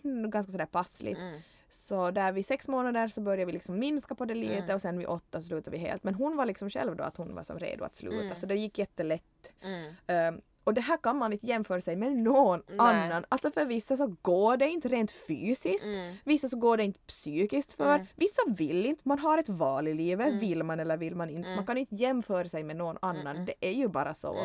mm, 0.04 0.30
ganska 0.30 0.52
sådär 0.52 0.66
passligt. 0.66 1.18
Mm. 1.18 1.40
Så 1.70 2.10
där 2.10 2.32
vid 2.32 2.46
sex 2.46 2.68
månader 2.68 3.08
så 3.08 3.20
började 3.20 3.44
vi 3.44 3.52
liksom 3.52 3.78
minska 3.78 4.14
på 4.14 4.24
det 4.24 4.34
lite 4.34 4.54
Mm. 4.62 4.74
och 4.74 4.80
sen 4.82 4.98
vid 4.98 5.06
åtta 5.06 5.42
slutade 5.42 5.70
vi 5.70 5.78
helt. 5.78 6.04
Men 6.04 6.14
hon 6.14 6.36
var 6.36 6.46
liksom 6.46 6.70
själv 6.70 6.96
då 6.96 7.04
att 7.04 7.16
hon 7.16 7.34
var 7.34 7.42
som 7.42 7.58
redo 7.58 7.84
att 7.84 7.96
sluta 7.96 8.24
Mm. 8.24 8.36
så 8.36 8.46
det 8.46 8.54
gick 8.54 8.78
jättelätt. 8.78 9.52
Mm. 9.62 10.34
Um, 10.34 10.40
och 10.64 10.74
det 10.74 10.80
här 10.80 10.96
kan 10.96 11.16
man 11.16 11.32
inte 11.32 11.46
jämföra 11.46 11.80
sig 11.80 11.96
med 11.96 12.12
någon 12.12 12.62
Nej. 12.68 12.76
annan. 12.78 13.24
Alltså 13.28 13.50
för 13.50 13.64
vissa 13.64 13.96
så 13.96 14.16
går 14.22 14.56
det 14.56 14.68
inte 14.68 14.88
rent 14.88 15.10
fysiskt. 15.12 15.84
Mm. 15.86 16.14
Vissa 16.24 16.48
så 16.48 16.56
går 16.58 16.76
det 16.76 16.84
inte 16.84 17.00
psykiskt 17.06 17.72
för. 17.72 17.94
Mm. 17.94 18.06
Vissa 18.16 18.42
vill 18.48 18.86
inte. 18.86 19.02
Man 19.04 19.18
har 19.18 19.38
ett 19.38 19.48
val 19.48 19.88
i 19.88 19.94
livet. 19.94 20.34
Vill 20.34 20.62
man 20.62 20.80
eller 20.80 20.96
vill 20.96 21.14
man 21.14 21.30
inte. 21.30 21.56
Man 21.56 21.66
kan 21.66 21.78
inte 21.78 21.94
jämföra 21.94 22.44
sig 22.48 22.62
med 22.62 22.76
någon 22.76 22.96
annan. 23.02 23.44
Det 23.44 23.54
är 23.60 23.72
ju 23.72 23.88
bara 23.88 24.14
så. 24.14 24.36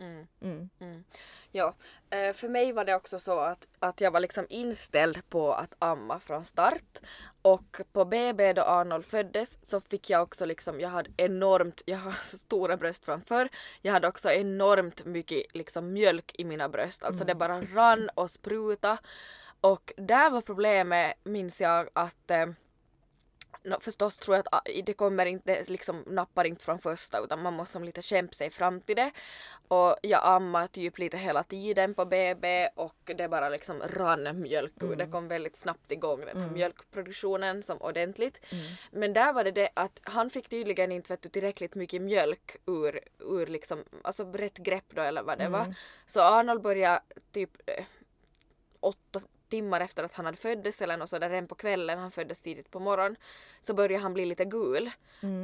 Mm. 0.00 0.26
Mm. 0.40 0.52
Mm. 0.52 0.70
Mm. 0.80 1.04
Ja, 1.52 1.74
eh, 2.10 2.32
för 2.32 2.48
mig 2.48 2.72
var 2.72 2.84
det 2.84 2.94
också 2.94 3.18
så 3.18 3.40
att, 3.40 3.68
att 3.78 4.00
jag 4.00 4.10
var 4.10 4.20
liksom 4.20 4.46
inställd 4.48 5.28
på 5.28 5.54
att 5.54 5.74
amma 5.78 6.20
från 6.20 6.44
start. 6.44 6.98
Och 7.42 7.80
på 7.92 8.04
BB 8.04 8.52
då 8.52 8.62
Arnold 8.62 9.04
föddes 9.04 9.58
så 9.62 9.80
fick 9.80 10.10
jag 10.10 10.22
också 10.22 10.44
liksom, 10.44 10.80
jag 10.80 10.88
hade 10.88 11.10
enormt, 11.16 11.82
jag 11.86 11.98
har 11.98 12.12
stora 12.36 12.76
bröst 12.76 13.04
framför. 13.04 13.48
Jag 13.82 13.92
hade 13.92 14.08
också 14.08 14.30
enormt 14.30 15.04
mycket 15.04 15.54
liksom 15.54 15.92
mjölk 15.92 16.34
i 16.38 16.44
mina 16.44 16.68
bröst. 16.68 17.04
Alltså 17.04 17.24
det 17.24 17.34
bara 17.34 17.60
rann 17.60 18.10
och 18.14 18.30
spruta. 18.30 18.98
Och 19.60 19.92
där 19.96 20.30
var 20.30 20.40
problemet, 20.40 21.14
minns 21.24 21.60
jag, 21.60 21.88
att 21.92 22.30
Nå, 23.62 23.80
förstås 23.80 24.16
tror 24.16 24.36
jag 24.36 24.46
att 24.46 24.54
ah, 24.54 24.82
det 24.84 24.92
kommer 24.92 25.26
inte, 25.26 25.64
liksom 25.68 26.04
nappar 26.06 26.44
inte 26.44 26.64
från 26.64 26.78
första 26.78 27.18
utan 27.18 27.42
man 27.42 27.54
måste 27.54 27.72
som 27.72 27.84
lite 27.84 28.02
kämpa 28.02 28.32
sig 28.32 28.50
fram 28.50 28.80
till 28.80 28.96
det. 28.96 29.10
Och 29.68 29.96
jag 30.02 30.20
ammade 30.24 30.68
typ 30.68 30.98
lite 30.98 31.16
hela 31.18 31.42
tiden 31.42 31.94
på 31.94 32.04
BB 32.04 32.68
och 32.74 33.10
det 33.16 33.28
bara 33.28 33.48
liksom 33.48 33.82
rann 33.82 34.40
mjölk 34.40 34.82
ur. 34.82 34.96
Det 34.96 35.06
kom 35.06 35.28
väldigt 35.28 35.56
snabbt 35.56 35.92
igång 35.92 36.20
den 36.20 36.36
här 36.36 36.50
mjölkproduktionen 36.54 37.62
som 37.62 37.78
ordentligt. 37.82 38.40
Men 38.90 39.12
där 39.12 39.32
var 39.32 39.44
det 39.44 39.50
det 39.50 39.68
att 39.74 40.00
han 40.02 40.30
fick 40.30 40.48
tydligen 40.48 40.92
inte 40.92 41.12
vet 41.12 41.22
du, 41.22 41.28
tillräckligt 41.28 41.74
mycket 41.74 42.02
mjölk 42.02 42.56
ur, 42.66 43.00
ur 43.18 43.46
liksom, 43.46 43.84
alltså 44.02 44.24
rätt 44.32 44.58
grepp 44.58 44.84
då 44.94 45.02
eller 45.02 45.22
vad 45.22 45.38
det 45.38 45.48
var. 45.48 45.74
Så 46.06 46.20
Arnold 46.20 46.62
började 46.62 47.00
typ 47.32 47.50
eh, 47.66 47.84
åtta 48.80 49.20
timmar 49.50 49.80
efter 49.80 50.04
att 50.04 50.12
han 50.14 50.26
hade 50.26 50.36
föddes 50.38 50.82
eller 50.82 50.96
något 50.96 51.08
sådär 51.10 51.30
redan 51.30 51.46
på 51.48 51.54
kvällen, 51.54 51.98
han 51.98 52.10
föddes 52.10 52.40
tidigt 52.40 52.70
på 52.70 52.80
morgonen, 52.80 53.16
så 53.60 53.74
började 53.74 54.02
han 54.02 54.14
bli 54.14 54.26
lite 54.26 54.44
gul. 54.44 54.90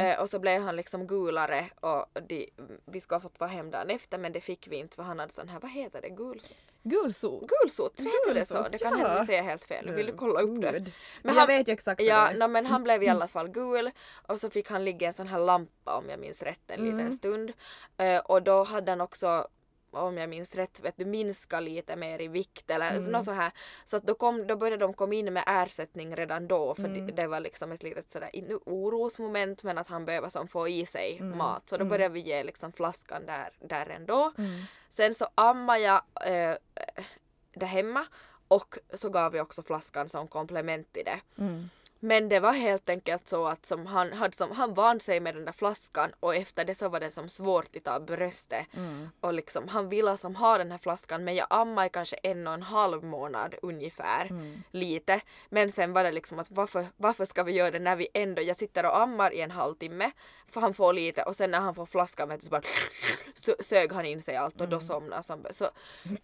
Eh, 0.01 0.21
och 0.21 0.31
så 0.31 0.39
blev 0.39 0.63
han 0.63 0.77
liksom 0.77 1.07
gulare 1.07 1.71
och 1.81 2.07
de, 2.29 2.51
vi 2.87 3.01
skulle 3.01 3.15
ha 3.17 3.21
fått 3.21 3.41
vara 3.41 3.51
hem 3.51 3.71
dagen 3.71 3.91
efter 3.91 4.19
men 4.19 4.33
det 4.33 4.41
fick 4.41 4.69
vi 4.69 4.77
inte 4.77 4.97
för 4.97 5.03
han 5.03 5.19
hade 5.19 5.33
sån 5.33 5.49
här, 5.49 5.61
vad 5.61 5.71
heter 5.71 6.03
det, 6.03 6.09
gul, 6.09 6.41
Gulsot. 6.83 7.49
gulsot, 7.63 8.01
heter 8.01 8.35
det 8.35 8.45
så? 8.45 8.55
Gulsot, 8.55 8.73
Det 8.73 8.79
kan 8.79 8.99
ja. 8.99 9.07
hända 9.07 9.27
säger 9.27 9.43
helt 9.43 9.65
fel, 9.65 9.95
vill 9.95 10.07
du 10.07 10.13
kolla 10.13 10.41
upp 10.41 10.61
det? 10.63 10.73
Men 10.73 10.93
Men 11.23 11.35
han- 11.35 11.41
jag 11.41 11.47
vet 11.59 11.69
ju 11.69 11.73
exakt 11.73 12.01
vad 12.01 12.07
Ja, 12.09 12.29
det 12.33 12.39
no, 12.39 12.49
men 12.49 12.67
han 12.67 12.83
blev 12.83 13.03
i 13.03 13.09
alla 13.09 13.29
fall 13.29 13.49
gul 13.49 13.91
och 14.27 14.41
så 14.41 14.51
fick 14.51 14.71
han 14.71 14.85
ligga 14.85 15.05
i 15.05 15.07
en 15.07 15.13
sån 15.13 15.29
här 15.29 15.39
lampa 15.39 15.97
om 15.97 16.05
jag 16.11 16.21
minns 16.21 16.43
rätt 16.43 16.71
en 16.71 16.81
Mm. 16.81 16.97
liten 16.97 17.13
stund. 17.13 17.53
Eh, 17.97 18.19
och 18.21 18.43
då 18.43 18.65
hade 18.65 18.93
han 18.93 19.01
också 19.01 19.49
om 19.91 20.17
jag 20.19 20.29
minns 20.29 20.55
rätt, 20.55 20.81
vet 20.81 20.95
du, 20.97 21.05
minska 21.05 21.61
lite 21.61 21.97
mer 21.97 22.23
i 22.23 22.29
vikt 22.29 22.71
eller 22.71 22.91
Mm. 22.91 23.05
något 23.13 23.25
så 23.25 23.33
här. 23.33 23.53
Så 23.85 23.97
att 23.97 24.03
då, 24.03 24.15
kom, 24.15 24.47
då 24.47 24.57
började 24.57 24.85
de 24.85 24.93
komma 24.95 25.15
in 25.15 25.33
med 25.33 25.45
ersättning 25.47 26.17
redan 26.17 26.49
då 26.49 26.75
för 26.75 26.85
Mm. 26.85 27.07
det, 27.07 27.13
det 27.13 27.27
var 27.27 27.41
liksom 27.41 27.73
ett 27.73 27.83
litet 27.83 28.11
sådär, 28.11 28.31
inte 28.33 28.55
orosmoment 28.55 29.63
men 29.63 29.79
att 29.79 29.89
han 29.89 30.05
behöver 30.05 30.29
som 30.29 30.49
få 30.49 30.69
i 30.69 30.87
sig 30.87 31.17
Mm. 31.21 31.39
mat. 31.39 31.69
Så 31.69 31.77
då 31.77 31.85
började 31.85 32.15
vi 32.15 32.21
ge 32.21 32.45
liksom 32.45 32.73
flaskan 32.73 33.27
där, 33.27 33.53
där 33.61 33.87
ändå. 33.87 34.33
Mm. 34.39 34.61
Sen 34.89 35.15
så 35.15 35.29
ammade 35.35 35.79
jag 35.81 36.03
eh, 36.27 36.57
där 37.55 37.67
hemma 37.67 38.07
och 38.49 38.79
så 38.95 39.09
gav 39.11 39.33
vi 39.33 39.41
också 39.41 39.63
flaskan 39.63 40.09
som 40.09 40.29
komplement 40.29 40.93
till 40.93 41.05
det. 41.05 41.21
Mm. 41.39 41.71
Men 42.07 42.29
det 42.29 42.41
var 42.41 42.53
helt 42.53 42.89
enkelt 42.89 43.29
så 43.29 43.47
att 43.47 43.67
som 43.67 43.87
han, 43.87 44.13
hade 44.13 44.37
som, 44.37 44.51
han 44.51 44.75
vant 44.75 45.03
sig 45.03 45.21
med 45.21 45.35
den 45.35 45.45
där 45.45 45.53
flaskan 45.53 46.11
och 46.21 46.35
efter 46.35 46.65
det 46.65 46.75
så 46.75 46.89
var 46.89 47.01
det 47.01 47.11
som 47.11 47.29
svårt 47.29 47.77
att 47.77 47.85
ta 47.85 48.01
bröstet. 48.01 48.67
Mm. 48.77 49.09
Och 49.21 49.35
liksom, 49.35 49.69
han 49.69 49.89
ville 49.89 50.17
som 50.17 50.37
ha 50.37 50.59
den 50.59 50.71
här 50.71 50.79
flaskan 50.79 51.25
men 51.25 51.35
jag 51.35 51.47
ammade 51.51 51.89
kanske 51.89 52.17
en 52.17 52.47
och 52.47 52.55
en 52.55 52.63
halv 52.63 53.05
månad 53.05 53.55
ungefär. 53.63 54.27
Mm. 54.27 54.63
Lite. 54.71 55.21
Men 55.49 55.71
sen 55.71 55.93
var 55.93 56.05
det 56.05 56.13
liksom 56.13 56.39
att 56.39 56.51
varför, 56.51 56.87
varför 56.97 57.25
ska 57.25 57.43
vi 57.43 57.53
göra 57.53 57.71
det 57.71 57.79
när 57.79 57.97
vi 57.97 58.09
ändå, 58.15 58.43
jag 58.43 58.57
sitter 58.57 58.87
och 58.87 59.01
ammar 59.01 59.33
i 59.35 59.41
en 59.41 59.51
halvtimme 59.51 60.11
för 60.49 60.61
han 60.61 60.75
får 60.75 60.93
lite 60.93 61.23
och 61.23 61.37
sen 61.37 61.51
när 61.51 61.61
han 61.61 61.75
får 61.75 61.87
flaskan 61.87 62.29
vet 62.29 62.41
du, 62.41 62.45
så 62.45 62.51
bara 62.51 62.61
sö- 63.35 63.63
sög 63.63 63.93
han 63.93 64.05
in 64.07 64.23
sig 64.23 64.37
allt 64.37 64.61
och 64.61 64.69
då 64.69 64.81
somnade 64.81 65.23
han. 65.29 65.47
Så 65.51 65.71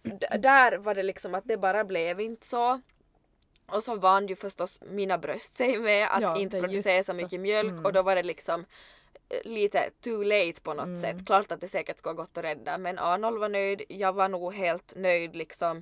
d- 0.01 0.27
där 0.39 0.77
var 0.77 0.95
det 0.95 1.03
liksom 1.03 1.35
att 1.35 1.43
det 1.45 1.57
bara 1.57 1.83
blev 1.83 2.19
inte 2.21 2.47
så. 2.47 2.81
Och 3.73 3.83
så 3.83 3.95
vann 3.95 4.27
ju 4.27 4.35
förstås 4.35 4.79
mina 4.81 5.17
bröst 5.17 5.55
sig 5.55 5.79
med 5.79 6.07
att 6.11 6.21
Ja, 6.21 6.37
inte 6.37 6.59
producera 6.59 7.03
så. 7.03 7.11
Mm. 7.11 7.23
mycket 7.23 7.39
mjölk 7.39 7.85
och 7.85 7.93
då 7.93 8.01
var 8.01 8.15
det 8.15 8.23
liksom 8.23 8.65
eh, 9.29 9.51
lite 9.51 9.89
too 10.01 10.23
late 10.23 10.61
på 10.61 10.73
något 10.73 10.99
sätt. 10.99 11.25
Klart 11.25 11.51
att 11.51 11.61
det 11.61 11.67
säkert 11.67 11.97
skulle 11.97 12.11
ha 12.11 12.21
gått 12.23 12.37
att 12.37 12.43
rädda 12.43 12.77
men 12.77 12.99
Arnold 12.99 13.39
var 13.39 13.49
nöjd, 13.49 13.81
jag 13.89 14.13
var 14.13 14.29
nog 14.29 14.53
helt 14.53 14.93
nöjd 14.95 15.35
liksom. 15.35 15.81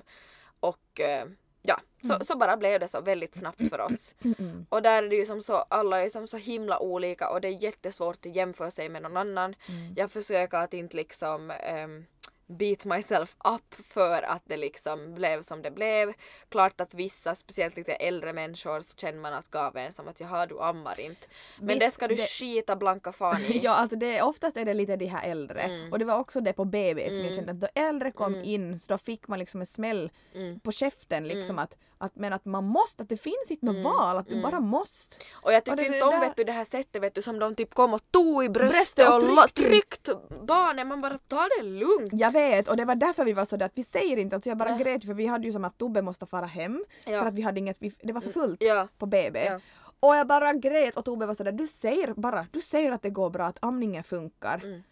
Och 0.60 1.00
eh, 1.00 1.24
ja, 1.62 1.80
så, 2.08 2.24
så 2.24 2.36
bara 2.36 2.56
blev 2.56 2.80
det 2.80 2.88
så 2.88 3.00
väldigt 3.00 3.34
snabbt 3.34 3.68
för 3.70 3.80
oss. 3.80 4.14
Och 4.68 4.82
där 4.82 5.02
är 5.02 5.08
det 5.08 5.16
ju 5.16 5.26
som 5.26 5.42
så, 5.42 5.56
alla 5.56 6.02
är 6.02 6.08
som 6.08 6.26
så 6.26 6.36
himla 6.36 6.78
olika 6.78 7.30
och 7.30 7.40
det 7.40 7.48
är 7.48 7.62
jättesvårt 7.62 8.26
att 8.26 8.36
jämföra 8.36 8.70
sig 8.70 8.88
med 8.88 9.02
någon 9.02 9.16
annan. 9.16 9.54
Jag 9.96 10.10
försöker 10.10 10.58
att 10.58 10.74
inte 10.74 10.96
liksom 10.96 11.50
ehm, 11.50 12.04
beat 12.52 12.84
myself 12.84 13.36
up 13.44 13.74
för 13.86 14.22
att 14.22 14.42
det 14.44 14.56
liksom 14.56 15.14
blev 15.14 15.42
som 15.42 15.62
det 15.62 15.70
blev. 15.70 16.12
Klart 16.48 16.80
att 16.80 16.94
vissa, 16.94 17.34
speciellt 17.34 17.76
lite 17.76 17.92
äldre 17.94 18.32
människor, 18.32 18.80
så 18.80 18.96
känner 18.96 19.20
man 19.20 19.32
att 19.34 19.50
gaven 19.50 19.92
som 19.92 20.08
att 20.08 20.20
jaha 20.20 20.46
du 20.46 20.60
ammar 20.60 21.00
inte. 21.00 21.26
Men 21.58 21.66
Visst, 21.68 21.80
det 21.80 21.90
ska 21.90 22.08
du 22.08 22.14
det- 22.14 22.26
skita 22.30 22.76
blanka 22.76 23.12
fan 23.12 23.40
i. 23.42 23.58
Ja, 23.62 23.70
alltså 23.70 23.96
det, 23.96 24.22
oftast 24.22 24.56
är 24.56 24.64
det 24.64 24.74
lite 24.74 24.96
de 24.96 25.06
här 25.06 25.28
äldre. 25.30 25.60
Mm. 25.62 25.92
Och 25.92 25.98
det 25.98 26.04
var 26.04 26.18
också 26.18 26.40
det 26.40 26.52
på 26.52 26.64
BB 26.64 27.10
som 27.10 27.24
jag 27.24 27.34
kände 27.34 27.52
att 27.52 27.60
då 27.60 27.68
äldre 27.74 28.10
kom 28.12 28.34
in 28.44 28.78
så 28.78 28.92
då 28.92 28.98
fick 28.98 29.28
man 29.28 29.38
liksom 29.38 29.60
en 29.60 29.66
smäll 29.66 30.10
Mm. 30.34 30.60
på 30.60 30.72
käften 30.72 31.28
liksom 31.28 31.58
att, 31.58 31.78
att 32.02 32.16
men 32.16 32.32
att 32.32 32.44
man 32.44 32.64
måste, 32.64 33.02
att 33.02 33.08
det 33.08 33.16
finns 33.16 33.46
inte 33.50 33.66
något 33.66 33.84
val, 33.84 34.16
att 34.18 34.28
du 34.28 34.42
bara 34.42 34.60
måste. 34.60 35.16
Och 35.32 35.52
jag 35.52 35.58
Och 35.58 35.64
tyckte 35.64 35.80
det- 35.82 35.86
inte 35.86 36.04
om 36.06 36.10
där- 36.10 36.20
vet 36.20 36.36
du, 36.36 36.44
det 36.44 36.52
här 36.52 36.64
sättet 36.64 37.02
vet 37.02 37.14
du, 37.14 37.22
som 37.22 37.38
de 37.38 37.54
typ 37.54 37.74
kom 37.74 37.94
och 37.94 38.10
tog 38.10 38.44
i 38.44 38.48
bröstet, 38.48 39.08
och 39.08 39.14
och, 39.44 39.54
tryckt 39.54 40.08
barnet. 40.42 40.86
Man 40.86 41.00
bara 41.00 41.18
ta 41.18 41.48
det 41.58 41.62
lugnt. 41.62 42.12
Jag 42.12 42.30
vet 42.32 42.68
och 42.68 42.76
det 42.76 42.84
var 42.84 42.94
därför 42.94 43.24
vi 43.24 43.32
var 43.32 43.44
så 43.44 43.56
där 43.56 43.66
att 43.66 43.72
vi 43.78 43.84
säger 43.84 44.16
inte, 44.16 44.34
alltså 44.36 44.50
jag 44.50 44.58
bara 44.58 44.70
Nej. 44.74 44.78
grät 44.84 45.04
för 45.04 45.14
vi 45.14 45.26
hade 45.26 45.46
ju 45.46 45.52
som 45.52 45.64
att 45.64 45.78
Tobbe 45.78 46.02
måste 46.02 46.26
fara 46.26 46.46
hem 46.46 46.84
Ja. 47.06 47.20
för 47.20 47.26
att 47.26 47.34
vi 47.34 47.42
hade 47.42 47.58
inget, 47.60 47.76
vi, 47.80 47.92
det 48.02 48.12
var 48.12 48.20
för 48.20 48.30
fullt 48.30 48.62
Ja. 48.62 48.88
på 48.98 49.06
BB. 49.06 49.44
Ja. 49.44 49.60
Och 50.00 50.16
jag 50.16 50.26
bara 50.26 50.52
grät 50.52 50.96
och 50.96 51.04
Tobbe 51.04 51.26
var 51.26 51.34
sådär, 51.34 51.52
du 51.52 51.66
säger 51.66 52.14
bara, 52.14 52.46
du 52.50 52.60
säger 52.60 52.92
att 52.92 53.02
det 53.02 53.10
går 53.10 53.30
bra, 53.30 53.46
att 53.46 53.58
amningen 53.60 54.04
funkar. 54.04 54.60
Mm. 54.64 54.82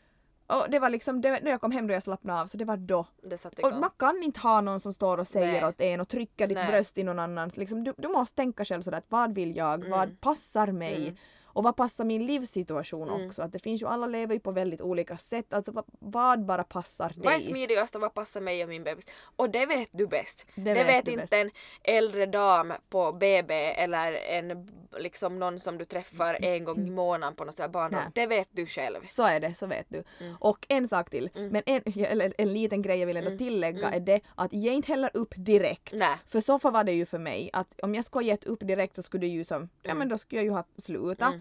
Och 0.50 0.70
det 0.70 0.78
var 0.78 0.90
liksom, 0.90 1.20
det, 1.20 1.40
när 1.42 1.50
jag 1.50 1.60
kom 1.60 1.72
hem 1.72 1.86
då 1.86 1.94
jag 1.94 2.02
slappnade 2.02 2.40
av 2.40 2.46
så 2.46 2.56
det 2.56 2.64
var 2.64 2.76
då. 2.76 3.06
Det 3.22 3.38
satte 3.38 3.62
Och 3.62 3.72
man 3.72 3.90
kan 3.96 4.22
inte 4.22 4.40
ha 4.40 4.60
någon 4.60 4.80
som 4.80 4.92
står 4.92 5.18
och 5.18 5.28
säger 5.28 5.52
Nej. 5.60 5.64
åt 5.64 5.80
en 5.80 6.00
och 6.00 6.08
trycker 6.08 6.46
ditt 6.46 6.58
Nej. 6.58 6.70
bröst 6.72 6.98
i 6.98 7.02
någon 7.04 7.18
annans. 7.18 7.56
Liksom, 7.56 7.84
du, 7.84 7.94
du 7.96 8.08
måste 8.08 8.36
tänka 8.36 8.64
själv 8.64 8.82
sådär 8.82 8.98
att 8.98 9.04
vad 9.08 9.34
vill 9.34 9.56
jag, 9.56 9.74
Mm. 9.80 9.90
vad 9.90 10.20
passar 10.20 10.66
mig 10.66 10.96
Mm. 11.02 11.16
Och 11.60 11.64
vad 11.64 11.76
passar 11.76 12.04
min 12.04 12.26
livssituation 12.26 13.08
Mm. 13.08 13.26
också. 13.26 13.42
Att 13.42 13.52
det 13.52 13.58
finns 13.58 13.82
ju, 13.82 13.86
alla 13.86 14.06
lever 14.06 14.34
ju 14.34 14.40
på 14.40 14.50
väldigt 14.52 14.80
olika 14.80 15.16
sätt. 15.18 15.52
Alltså 15.52 15.72
vad, 15.72 15.84
vad 15.98 16.44
bara 16.44 16.64
passar 16.64 17.12
Vad 17.16 17.34
är 17.34 17.38
dig? 17.38 17.46
smidigast 17.46 17.94
och 17.94 18.00
vad 18.00 18.14
passar 18.14 18.40
mig 18.40 18.62
och 18.62 18.68
min 18.68 18.84
bebis? 18.84 19.06
Och 19.36 19.50
det 19.50 19.66
vet 19.66 19.88
du 19.92 20.06
bäst. 20.06 20.46
Det 20.54 20.62
Det, 20.62 20.74
vet 20.74 20.86
vet, 20.88 21.08
inte 21.08 21.20
bäst. 21.20 21.32
en 21.32 21.50
äldre 21.82 22.26
dam 22.26 22.72
på 22.88 23.12
BB 23.12 23.54
eller 23.54 24.12
en 24.12 24.68
liksom 24.98 25.38
någon 25.38 25.60
som 25.60 25.78
du 25.78 25.84
träffar 25.84 26.38
en 26.44 26.64
gång 26.64 26.86
i 26.86 26.90
månaden 26.90 27.34
på 27.36 27.44
något 27.44 27.54
sånt. 27.54 27.72
Nej. 27.90 28.04
Det 28.14 28.26
vet 28.26 28.48
du 28.50 28.66
själv. 28.66 29.00
Så 29.04 29.22
är 29.22 29.40
det, 29.40 29.54
så 29.54 29.66
vet 29.66 29.86
du. 29.88 30.02
Mm. 30.20 30.36
Och 30.40 30.66
en 30.68 30.88
sak 30.88 31.10
till, 31.10 31.30
Mm. 31.34 31.48
men 31.48 31.62
en, 31.66 31.82
eller 32.04 32.34
en 32.38 32.52
liten 32.52 32.82
grej 32.82 32.98
jag 32.98 33.06
vill 33.06 33.16
ändå 33.16 33.30
Mm. 33.30 33.38
tillägga 33.38 33.78
Mm. 33.88 33.94
är 33.94 34.00
det 34.00 34.20
att 34.34 34.52
ge 34.52 34.70
inte 34.72 34.92
heller 34.92 35.10
upp 35.14 35.34
direkt. 35.36 35.92
Nej. 35.92 36.16
För 36.26 36.40
så 36.40 36.58
var 36.58 36.84
det 36.84 36.92
ju 36.92 37.06
för 37.06 37.18
mig 37.18 37.50
att 37.52 37.80
om 37.82 37.94
jag 37.94 38.04
skulle 38.04 38.24
ha 38.24 38.28
gett 38.28 38.44
upp 38.44 38.60
direkt 38.60 38.96
så 38.96 39.02
skulle 39.02 39.26
det 39.26 39.32
ju 39.32 39.44
som, 39.44 39.68
ja 39.82 39.90
Mm. 39.90 39.98
men 39.98 40.08
då 40.08 40.18
skulle 40.18 40.38
jag 40.40 40.44
ju 40.44 40.50
ha 40.50 40.64
slutat. 40.78 41.28
Mm. 41.28 41.40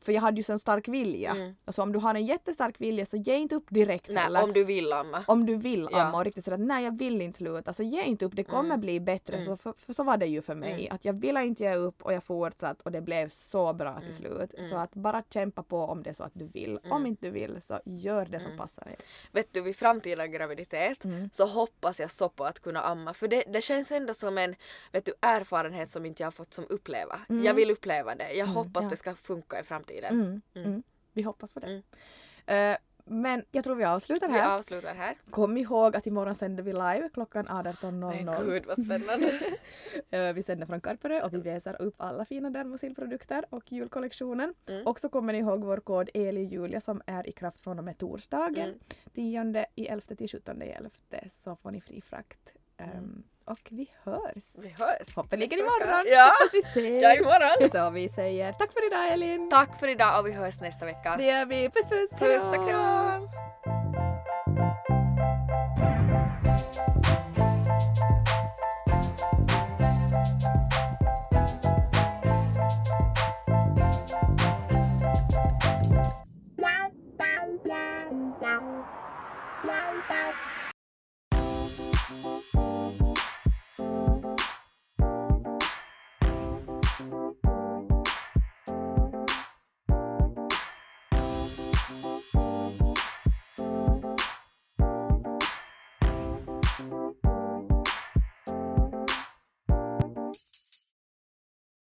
För 0.00 0.12
jag 0.12 0.20
hade 0.20 0.36
ju 0.36 0.42
sån 0.42 0.58
stark 0.58 0.88
vilja. 0.88 1.30
Mm. 1.30 1.54
Alltså 1.64 1.82
om 1.82 1.92
du 1.92 1.98
har 1.98 2.14
en 2.14 2.26
jättestark 2.26 2.80
vilja 2.80 3.06
så 3.06 3.16
ge 3.16 3.34
inte 3.34 3.54
upp 3.54 3.66
direkt 3.70 4.08
Nej, 4.08 4.22
heller. 4.22 4.42
om 4.42 4.52
du 4.52 4.64
vill 4.64 4.92
amma. 4.92 5.24
Om 5.26 5.46
du 5.46 5.56
vill 5.56 5.88
Ja. 5.92 6.00
amma 6.02 6.18
och 6.18 6.24
riktigt 6.24 6.44
sådär 6.44 6.58
nej 6.58 6.84
jag 6.84 6.98
vill 6.98 7.22
inte 7.22 7.38
sluta, 7.38 7.72
så 7.72 7.82
ge 7.82 8.02
inte 8.02 8.24
upp, 8.24 8.32
det 8.36 8.44
kommer 8.44 8.64
Mm. 8.68 8.80
bli 8.80 9.00
bättre. 9.00 9.34
Mm. 9.34 9.46
Så, 9.46 9.56
för, 9.56 9.72
för 9.78 9.92
så 9.92 10.02
var 10.02 10.16
det 10.16 10.26
ju 10.26 10.42
för 10.42 10.54
mig. 10.54 10.72
Mm. 10.72 10.94
Att 10.94 11.04
jag 11.04 11.12
ville 11.20 11.44
inte 11.44 11.62
ge 11.64 11.74
upp 11.74 12.02
och 12.02 12.12
jag 12.12 12.24
fortsatte 12.24 12.80
och 12.84 12.92
det 12.92 13.00
blev 13.00 13.28
så 13.28 13.72
bra 13.72 13.94
till 14.00 14.08
Mm. 14.08 14.16
slut. 14.18 14.54
Mm. 14.58 14.70
Så 14.70 14.76
att 14.76 14.94
bara 14.94 15.22
kämpa 15.30 15.62
på 15.62 15.78
om 15.78 16.02
det 16.02 16.10
är 16.10 16.14
så 16.14 16.22
att 16.24 16.34
du 16.34 16.44
vill. 16.46 16.70
Mm. 16.70 16.92
Om 16.92 17.06
inte 17.06 17.26
du 17.26 17.30
vill 17.30 17.62
så 17.62 17.80
gör 17.84 18.26
det 18.26 18.40
som 18.40 18.46
Mm. 18.50 18.58
passar 18.58 18.84
dig. 18.84 18.96
Vet 19.32 19.52
du, 19.54 19.60
vid 19.60 19.76
framtida 19.76 20.26
graviditet 20.26 21.04
Mm. 21.04 21.30
så 21.32 21.46
hoppas 21.46 22.00
jag 22.00 22.10
så 22.10 22.28
på 22.28 22.44
att 22.44 22.60
kunna 22.60 22.80
amma. 22.80 23.14
För 23.14 23.28
det, 23.28 23.44
det 23.52 23.60
känns 23.60 23.92
ändå 23.92 24.14
som 24.14 24.38
en 24.38 24.54
vet 24.92 25.04
du, 25.04 25.12
erfarenhet 25.20 25.90
som 25.90 26.06
inte 26.06 26.22
jag 26.22 26.26
har 26.26 26.32
fått 26.32 26.54
som 26.54 26.64
uppleva. 26.68 27.20
Mm. 27.28 27.44
Jag 27.44 27.54
vill 27.54 27.70
uppleva 27.70 28.14
det. 28.14 28.32
Jag 28.32 28.48
Mm, 28.48 28.54
hoppas 28.56 28.84
ja. 28.84 28.90
det 28.90 28.96
ska 28.96 29.14
funka 29.14 29.60
i 29.60 29.62
framtiden. 29.62 29.87
Mm. 29.94 30.40
Mm. 30.54 30.68
Mm. 30.68 30.82
Vi 31.12 31.22
hoppas 31.22 31.52
på 31.52 31.60
det. 31.60 31.66
Mm. 32.46 32.72
Eh, 32.72 32.78
men 33.10 33.44
jag 33.50 33.64
tror 33.64 33.74
vi 33.74 33.84
avslutar 33.84 34.28
Vi 34.28 34.34
här. 34.34 34.56
avslutar 34.56 34.94
här. 34.94 35.16
Kom 35.30 35.56
ihåg 35.56 35.96
att 35.96 36.06
imorgon 36.06 36.34
sänder 36.34 36.62
vi 36.62 36.72
live 36.72 37.08
klockan 37.14 37.44
Men 37.48 37.66
18.00. 37.66 38.44
gud 38.44 38.66
vad 38.66 38.84
spännande. 38.84 39.40
Eh, 40.10 40.32
vi 40.32 40.42
sänder 40.42 40.66
från 40.66 40.80
Karperö 40.80 41.22
och 41.22 41.34
vi 41.34 41.40
visar 41.40 41.82
upp 41.82 41.94
alla 41.96 42.24
fina 42.24 42.50
Dermosil-produkter 42.50 43.44
och 43.50 43.72
julkollektionen. 43.72 44.54
Mm. 44.68 44.86
Och 44.86 45.00
så 45.00 45.08
kommer 45.08 45.32
ni 45.32 45.38
ihåg 45.38 45.64
vår 45.64 45.76
kod 45.76 46.10
ELIJULIA 46.14 46.80
som 46.80 47.02
är 47.06 47.28
i 47.28 47.32
kraft 47.32 47.60
från 47.60 47.78
och 47.78 47.84
med 47.84 47.98
torsdagen. 47.98 48.68
Mm. 49.14 49.52
10 49.52 49.66
i 49.74 49.86
11 49.86 50.14
till 50.16 50.28
17 50.28 50.62
i 50.62 50.66
11 50.66 50.90
så 51.44 51.56
får 51.56 51.70
ni 51.70 51.80
fri 51.80 52.00
frakt. 52.00 52.52
Mm. 52.76 52.96
Ehm, 52.96 53.22
och 53.50 53.68
vi 53.70 53.90
hörs. 54.04 54.44
Vi 54.58 54.68
hörs. 54.68 55.16
Hoppeligen 55.16 55.58
imorgon. 55.58 56.04
Ja. 56.06 56.24
Hoppas 56.24 56.54
vi 56.54 56.58
ses. 56.58 57.02
Ja, 57.02 57.14
imorgon. 57.14 57.70
Så 57.72 57.90
vi 57.90 58.08
säger 58.08 58.52
tack 58.52 58.72
för 58.72 58.86
idag 58.86 59.12
Elin. 59.12 59.50
Tack 59.50 59.80
för 59.80 59.88
idag 59.88 60.20
och 60.20 60.26
vi 60.26 60.32
hörs 60.32 60.60
nästa 60.60 60.86
vecka. 60.86 61.16
Det 61.16 61.24
gör 61.24 61.46
vi. 61.46 61.70
Puss 61.70 61.88
puss. 61.88 62.18
Puss 62.18 62.44
och 62.44 62.68
kram. 62.68 63.28